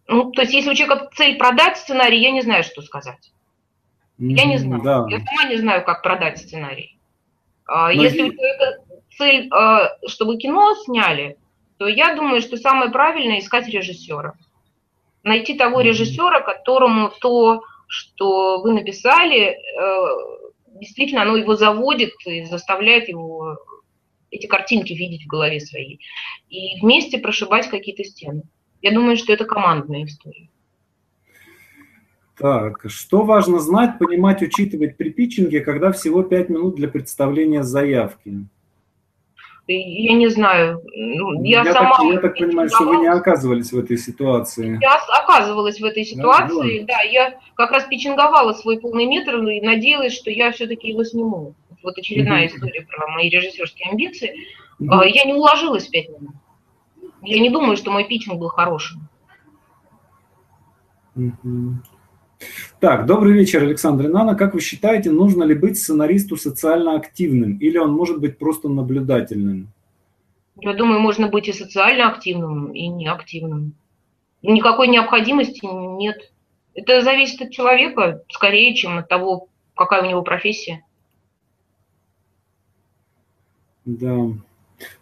Ну, 0.07 0.31
то 0.33 0.43
есть, 0.43 0.53
если 0.53 0.71
у 0.71 0.75
человека 0.75 1.11
цель 1.15 1.37
продать 1.39 1.79
сценарий, 1.79 2.21
я 2.21 2.31
не 2.31 2.43
знаю, 2.43 2.63
что 2.63 2.83
сказать. 2.83 3.33
Я 4.19 4.45
не 4.45 4.59
знаю. 4.59 4.83
Да. 4.83 5.07
Я 5.09 5.25
сама 5.25 5.49
не 5.49 5.57
знаю, 5.57 5.85
как 5.85 6.03
продать 6.03 6.39
сценарий. 6.39 6.99
А, 7.67 7.93
Но 7.93 8.03
если 8.03 8.23
у 8.23 8.33
человека 8.33 8.85
цель, 9.17 9.49
а, 9.51 9.97
чтобы 10.07 10.37
кино 10.37 10.75
сняли, 10.85 11.39
то 11.79 11.89
я 11.89 12.15
думаю, 12.15 12.41
что 12.41 12.57
самое 12.57 12.91
правильное 12.91 13.41
искать 13.41 13.69
режиссера. 13.69 14.35
Найти 15.23 15.55
того 15.55 15.81
режиссера, 15.81 16.41
которому 16.41 17.11
то, 17.21 17.63
что 17.89 18.61
вы 18.61 18.75
написали, 18.75 19.57
э, 19.57 20.07
действительно 20.81 21.23
оно 21.23 21.37
его 21.37 21.57
заводит 21.57 22.13
и 22.27 22.45
заставляет 22.45 23.09
его 23.09 23.57
эти 24.31 24.47
картинки 24.47 24.93
видеть 24.93 25.25
в 25.25 25.29
голове 25.29 25.61
своей. 25.61 26.01
И 26.51 26.81
вместе 26.81 27.19
прошибать 27.19 27.69
какие-то 27.69 28.05
стены. 28.05 28.43
Я 28.85 28.93
думаю, 28.93 29.17
что 29.17 29.33
это 29.33 29.47
командная 29.47 30.05
история. 30.05 30.47
Так, 32.37 32.85
что 32.89 33.23
важно 33.23 33.59
знать, 33.59 33.99
понимать, 33.99 34.43
учитывать 34.43 34.99
при 34.99 35.09
питчинге, 35.09 35.61
когда 35.61 35.91
всего 35.91 36.23
5 36.23 36.51
минут 36.51 36.75
для 36.75 36.89
представления 36.89 37.63
заявки? 37.63 38.45
Я 39.67 40.13
не 40.13 40.29
знаю. 40.29 40.83
Ну, 40.95 41.43
я, 41.45 41.63
я, 41.63 41.73
сама 41.73 41.97
так, 41.97 42.07
я 42.13 42.21
так 42.21 42.37
понимаю, 42.37 42.69
что 42.69 42.85
вы 42.85 42.97
не 42.97 43.07
оказывались 43.07 43.73
в 43.73 43.79
этой 43.79 43.97
ситуации. 43.97 44.79
Я 44.83 45.01
оказывалась 45.19 45.81
в 45.81 45.85
этой 45.87 46.05
ситуации, 46.05 46.81
да. 46.81 46.97
да 46.99 47.03
я 47.05 47.39
как 47.55 47.71
раз 47.71 47.85
пичинговала 47.85 48.53
свой 48.53 48.79
полный 48.79 49.07
метр 49.07 49.37
и 49.37 49.63
надеялась, 49.63 50.13
что 50.13 50.31
я 50.31 50.53
все-таки 50.53 50.89
его 50.89 51.05
сниму. 51.05 51.55
Вот 51.83 51.97
очередная 51.97 52.49
история 52.49 52.87
про 52.87 53.09
мои 53.09 53.31
режиссерские 53.31 53.89
амбиции. 53.89 54.35
Я 54.79 55.25
не 55.25 55.33
уложилась 55.33 55.87
в 55.87 55.91
5 55.91 56.09
минут. 56.21 56.35
Я 57.25 57.41
не 57.41 57.51
думаю, 57.51 57.77
что 57.77 57.91
мой 57.91 58.05
питчинг 58.05 58.39
был 58.39 58.49
хорошим. 58.49 59.09
Так, 62.81 63.07
добрый 63.07 63.33
вечер, 63.33 63.63
Александр 63.63 64.07
Инана. 64.07 64.35
Как 64.35 64.53
вы 64.53 64.61
считаете, 64.61 65.11
нужно 65.11 65.45
ли 65.45 65.55
быть 65.55 65.79
сценаристу 65.79 66.37
социально 66.37 66.97
активным 66.97 67.57
или 67.59 67.79
он 67.79 67.93
может 67.93 68.21
быть 68.21 68.39
просто 68.39 68.69
наблюдательным? 68.69 69.73
Я 70.57 70.75
думаю, 70.75 71.01
можно 71.01 71.29
быть 71.29 71.49
и 71.49 71.53
социально 71.53 72.09
активным, 72.09 72.73
и 72.73 72.89
неактивным. 72.89 73.75
Никакой 74.43 74.89
необходимости 74.89 75.65
нет. 75.65 76.31
Это 76.75 77.01
зависит 77.01 77.41
от 77.41 77.51
человека 77.51 78.23
скорее, 78.29 78.75
чем 78.75 78.99
от 78.99 79.09
того, 79.09 79.49
какая 79.75 80.03
у 80.03 80.07
него 80.07 80.23
профессия. 80.23 80.85
Да. 83.85 84.33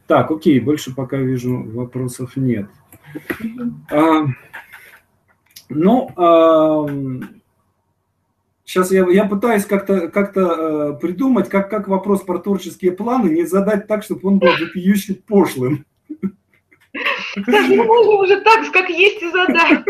Так, 0.07 0.31
окей, 0.31 0.61
больше 0.61 0.95
пока 0.95 1.16
вижу 1.16 1.62
вопросов 1.70 2.37
нет. 2.37 2.68
А, 3.91 4.27
ну, 5.68 6.11
а, 6.16 6.87
сейчас 8.64 8.91
я, 8.91 9.07
я 9.09 9.25
пытаюсь 9.25 9.64
как-то 9.64 10.09
как 10.09 10.37
э, 10.37 10.99
придумать, 11.01 11.49
как, 11.49 11.70
как 11.70 11.89
вопрос 11.89 12.23
про 12.23 12.39
творческие 12.39 12.93
планы 12.93 13.29
не 13.31 13.45
задать 13.45 13.87
так, 13.87 14.03
чтобы 14.03 14.29
он 14.29 14.39
был 14.39 14.49
вопиюще 14.61 15.14
пошлым. 15.14 15.87
Даже 17.47 17.74
можно 17.76 18.12
уже 18.12 18.40
так, 18.43 18.70
как 18.70 18.90
есть 18.90 19.22
и 19.22 19.30
задать. 19.30 19.84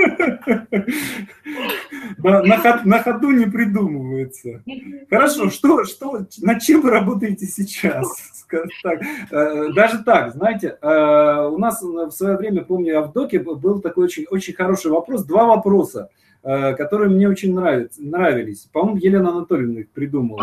На, 2.18 2.42
на, 2.42 2.58
ход, 2.58 2.84
на 2.84 3.02
ходу 3.02 3.30
не 3.32 3.46
придумывается. 3.46 4.62
Хорошо, 5.10 5.50
что, 5.50 5.84
что, 5.84 6.26
над 6.38 6.62
чем 6.62 6.80
вы 6.82 6.90
работаете 6.90 7.46
сейчас? 7.46 8.46
Так, 8.82 9.00
э, 9.30 9.72
даже 9.74 10.04
так, 10.04 10.32
знаете, 10.32 10.76
э, 10.80 11.48
у 11.50 11.58
нас 11.58 11.82
в 11.82 12.10
свое 12.10 12.36
время, 12.36 12.62
помню, 12.62 12.92
я 12.92 13.02
в 13.02 13.12
доке 13.12 13.38
был 13.38 13.80
такой 13.80 14.04
очень, 14.04 14.26
очень 14.30 14.52
хороший 14.54 14.90
вопрос, 14.90 15.24
два 15.24 15.46
вопроса, 15.46 16.10
э, 16.42 16.74
которые 16.74 17.10
мне 17.10 17.28
очень 17.28 17.54
нравятся, 17.54 18.02
нравились. 18.02 18.68
По-моему, 18.72 18.98
Елена 18.98 19.30
Анатольевна 19.30 19.80
их 19.80 19.90
придумала. 19.90 20.42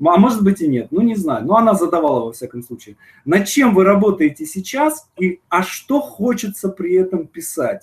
А 0.00 0.16
может 0.16 0.44
быть 0.44 0.60
и 0.60 0.68
нет, 0.68 0.88
ну 0.90 1.00
не 1.00 1.16
знаю. 1.16 1.44
Но 1.44 1.56
она 1.56 1.74
задавала 1.74 2.26
во 2.26 2.32
всяком 2.32 2.62
случае. 2.62 2.96
Над 3.24 3.48
чем 3.48 3.74
вы 3.74 3.84
работаете 3.84 4.46
сейчас 4.46 5.10
и 5.18 5.40
а 5.48 5.62
что 5.62 6.00
хочется 6.00 6.68
при 6.68 6.94
этом 6.94 7.26
писать? 7.26 7.82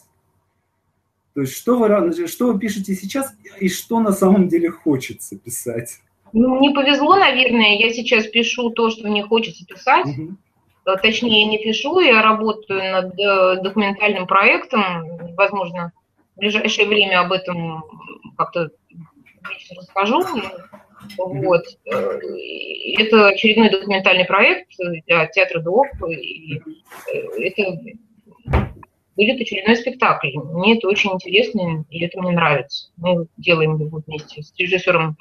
То 1.33 1.41
есть 1.41 1.53
что 1.53 1.77
вы, 1.77 2.27
что 2.27 2.53
вы 2.53 2.59
пишете 2.59 2.95
сейчас 2.95 3.35
и 3.59 3.67
что 3.67 3.99
на 3.99 4.13
самом 4.13 4.47
деле 4.47 4.71
хочется 4.71 5.37
писать? 5.37 5.99
Ну, 6.31 6.55
мне 6.55 6.71
повезло, 6.71 7.17
наверное. 7.17 7.77
Я 7.77 7.93
сейчас 7.93 8.27
пишу 8.27 8.69
то, 8.69 8.89
что 8.89 9.07
мне 9.07 9.23
хочется 9.23 9.65
писать. 9.65 10.07
Угу. 10.07 10.35
Точнее, 11.01 11.45
не 11.45 11.57
пишу, 11.57 11.99
я 11.99 12.21
работаю 12.21 12.91
над 12.91 13.19
э, 13.19 13.61
документальным 13.61 14.27
проектом. 14.27 15.33
Возможно, 15.35 15.91
в 16.35 16.39
ближайшее 16.39 16.87
время 16.87 17.21
об 17.21 17.31
этом 17.31 17.83
как-то 18.37 18.69
расскажу. 19.77 20.23
Вот. 21.17 21.63
Э, 21.85 22.19
это 22.97 23.27
очередной 23.27 23.69
документальный 23.69 24.25
проект 24.25 24.71
для 25.07 25.27
театра 25.27 25.59
ДОП. 25.61 26.09
И 26.09 26.61
это 27.37 27.79
будет 29.15 29.41
очередной 29.41 29.75
спектакль. 29.75 30.31
Мне 30.35 30.77
это 30.77 30.87
очень 30.87 31.11
интересно, 31.11 31.85
и 31.89 32.03
это 32.03 32.21
мне 32.21 32.31
нравится. 32.31 32.89
Мы 32.97 33.27
делаем 33.37 33.79
его 33.79 34.01
вместе 34.05 34.41
с 34.41 34.53
режиссером 34.57 35.11
э, 35.11 35.13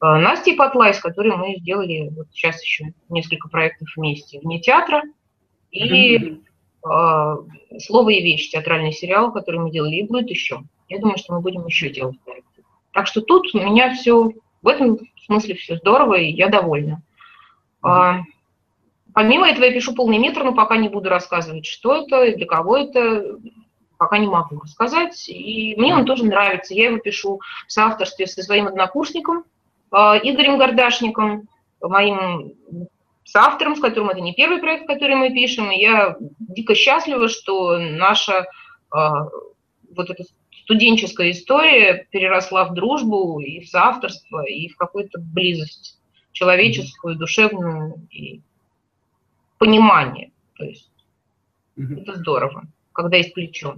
Настей 0.00 0.56
Патлай, 0.56 0.94
с 0.94 1.00
которой 1.00 1.36
мы 1.36 1.56
сделали 1.58 2.10
вот 2.16 2.28
сейчас 2.32 2.62
еще 2.62 2.92
несколько 3.08 3.48
проектов 3.48 3.88
вместе 3.96 4.40
вне 4.40 4.60
театра. 4.60 5.02
И 5.70 6.16
э, 6.16 6.36
«Слово 6.82 8.10
и 8.10 8.22
вещь» 8.22 8.50
театральный 8.50 8.92
сериал, 8.92 9.32
который 9.32 9.60
мы 9.60 9.70
делали, 9.70 9.96
и 9.96 10.06
будет 10.06 10.30
еще. 10.30 10.62
Я 10.88 10.98
думаю, 10.98 11.18
что 11.18 11.34
мы 11.34 11.40
будем 11.40 11.66
еще 11.66 11.90
делать 11.90 12.20
проекты. 12.24 12.62
Так 12.92 13.06
что 13.06 13.22
тут 13.22 13.54
у 13.54 13.58
меня 13.58 13.94
все 13.94 14.32
в 14.62 14.68
этом 14.68 14.98
смысле 15.32 15.54
все 15.54 15.76
здорово, 15.76 16.14
и 16.14 16.32
я 16.32 16.48
довольна. 16.48 17.02
Mm-hmm. 17.84 18.20
Помимо 19.14 19.48
этого 19.48 19.64
я 19.64 19.72
пишу 19.72 19.94
полный 19.94 20.18
метр, 20.18 20.42
но 20.42 20.54
пока 20.54 20.76
не 20.76 20.88
буду 20.88 21.10
рассказывать, 21.10 21.66
что 21.66 22.02
это, 22.02 22.34
для 22.34 22.46
кого 22.46 22.78
это, 22.78 23.38
пока 23.98 24.18
не 24.18 24.26
могу 24.26 24.60
рассказать. 24.60 25.28
И 25.28 25.74
мне 25.76 25.94
он 25.94 26.06
тоже 26.06 26.24
нравится. 26.24 26.74
Я 26.74 26.86
его 26.86 26.98
пишу 26.98 27.40
в 27.66 27.72
соавторстве 27.72 28.26
со 28.26 28.42
своим 28.42 28.68
однокурсником 28.68 29.44
а, 29.90 30.16
Игорем 30.16 30.58
Гордашником, 30.58 31.48
моим 31.80 32.54
соавтором, 33.24 33.76
с 33.76 33.80
которым 33.80 34.10
это 34.10 34.20
не 34.20 34.32
первый 34.32 34.58
проект, 34.58 34.86
который 34.86 35.16
мы 35.16 35.30
пишем. 35.30 35.70
И 35.70 35.80
я 35.80 36.16
дико 36.38 36.74
счастлива, 36.74 37.28
что 37.28 37.78
наша 37.78 38.46
а, 38.90 39.26
вот 39.94 40.08
эта 40.10 40.24
студенческая 40.64 41.30
история 41.30 42.06
переросла 42.10 42.64
в 42.64 42.74
дружбу 42.74 43.40
и 43.40 43.60
в 43.60 43.68
соавторство, 43.68 44.44
и 44.44 44.68
в 44.68 44.76
какую-то 44.76 45.20
близость 45.20 45.98
человеческую, 46.32 47.16
душевную 47.16 48.06
и 48.10 48.40
понимание. 49.58 50.30
То 50.56 50.64
есть 50.64 50.90
mm-hmm. 51.76 52.02
это 52.02 52.16
здорово, 52.16 52.64
когда 52.92 53.16
есть 53.16 53.34
плечо. 53.34 53.76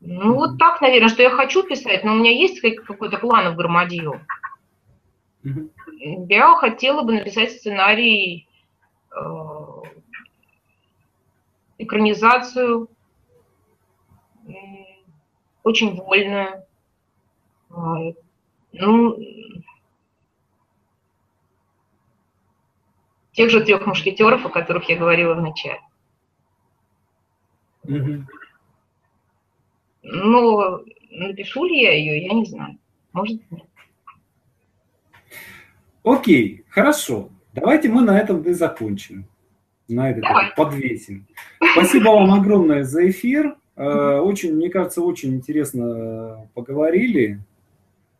Ну, 0.00 0.34
вот 0.34 0.58
так, 0.58 0.80
наверное, 0.80 1.08
что 1.08 1.22
я 1.22 1.30
хочу 1.30 1.62
писать, 1.62 2.04
но 2.04 2.12
у 2.12 2.16
меня 2.16 2.30
есть 2.30 2.60
какой-то 2.60 3.18
план 3.18 3.52
в 3.52 3.56
громадью. 3.56 4.20
Mm-hmm. 5.44 6.26
Я 6.28 6.54
хотела 6.56 7.02
бы 7.02 7.14
написать 7.14 7.52
сценарий, 7.52 8.46
э, 9.10 9.20
экранизацию 11.78 12.88
очень 15.66 15.96
вольную. 15.96 16.64
А, 17.70 17.96
ну, 18.72 19.18
тех 23.32 23.50
же 23.50 23.64
трех 23.64 23.84
мушкетеров, 23.84 24.46
о 24.46 24.50
которых 24.50 24.88
я 24.88 24.96
говорила 24.96 25.34
в 25.34 25.42
начале. 25.42 25.80
Угу. 27.82 28.26
Ну, 30.02 30.84
напишу 31.10 31.64
ли 31.64 31.82
я 31.82 31.92
ее, 31.94 32.26
я 32.26 32.32
не 32.32 32.44
знаю. 32.44 32.78
Может, 33.12 33.40
нет. 33.50 33.66
Окей, 36.04 36.64
хорошо. 36.68 37.30
Давайте 37.52 37.88
мы 37.88 38.02
на 38.02 38.16
этом 38.16 38.40
и 38.42 38.52
закончим. 38.52 39.26
На 39.88 40.10
этом 40.10 40.22
подвесим. 40.56 41.26
Спасибо 41.72 42.10
вам 42.10 42.32
огромное 42.32 42.84
за 42.84 43.10
эфир. 43.10 43.56
Э, 43.76 44.18
очень, 44.20 44.54
мне 44.54 44.70
кажется, 44.70 45.02
очень 45.02 45.34
интересно 45.34 46.48
поговорили. 46.54 47.40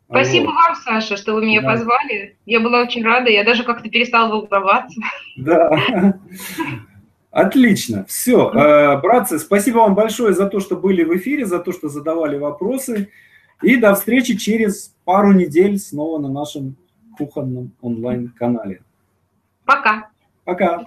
Спасибо 0.09 0.47
вот. 0.47 0.55
вам, 0.55 0.75
Саша, 0.77 1.17
что 1.17 1.35
вы 1.35 1.45
меня 1.45 1.63
да. 1.63 1.73
позвали. 1.73 2.37
Я 2.47 2.61
была 2.61 2.83
очень 2.83 3.05
рада, 3.05 3.31
я 3.31 3.45
даже 3.45 3.65
как-то 3.65 3.89
перестала 3.89 4.31
волноваться. 4.31 5.01
Да. 5.37 5.71
Отлично. 7.31 8.05
Все. 8.09 8.51
Э, 8.51 9.01
братцы, 9.01 9.39
спасибо 9.39 9.79
вам 9.79 9.95
большое 9.95 10.33
за 10.33 10.47
то, 10.47 10.61
что 10.61 10.77
были 10.77 11.05
в 11.05 11.15
эфире, 11.17 11.45
за 11.45 11.59
то, 11.59 11.73
что 11.73 11.89
задавали 11.89 12.39
вопросы. 12.39 13.11
И 13.63 13.77
до 13.77 13.95
встречи 13.95 14.37
через 14.37 14.95
пару 15.05 15.33
недель 15.33 15.79
снова 15.79 16.19
на 16.19 16.29
нашем 16.29 16.77
кухонном 17.19 17.73
онлайн-канале. 17.81 18.83
Пока. 19.65 20.09
Пока. 20.45 20.87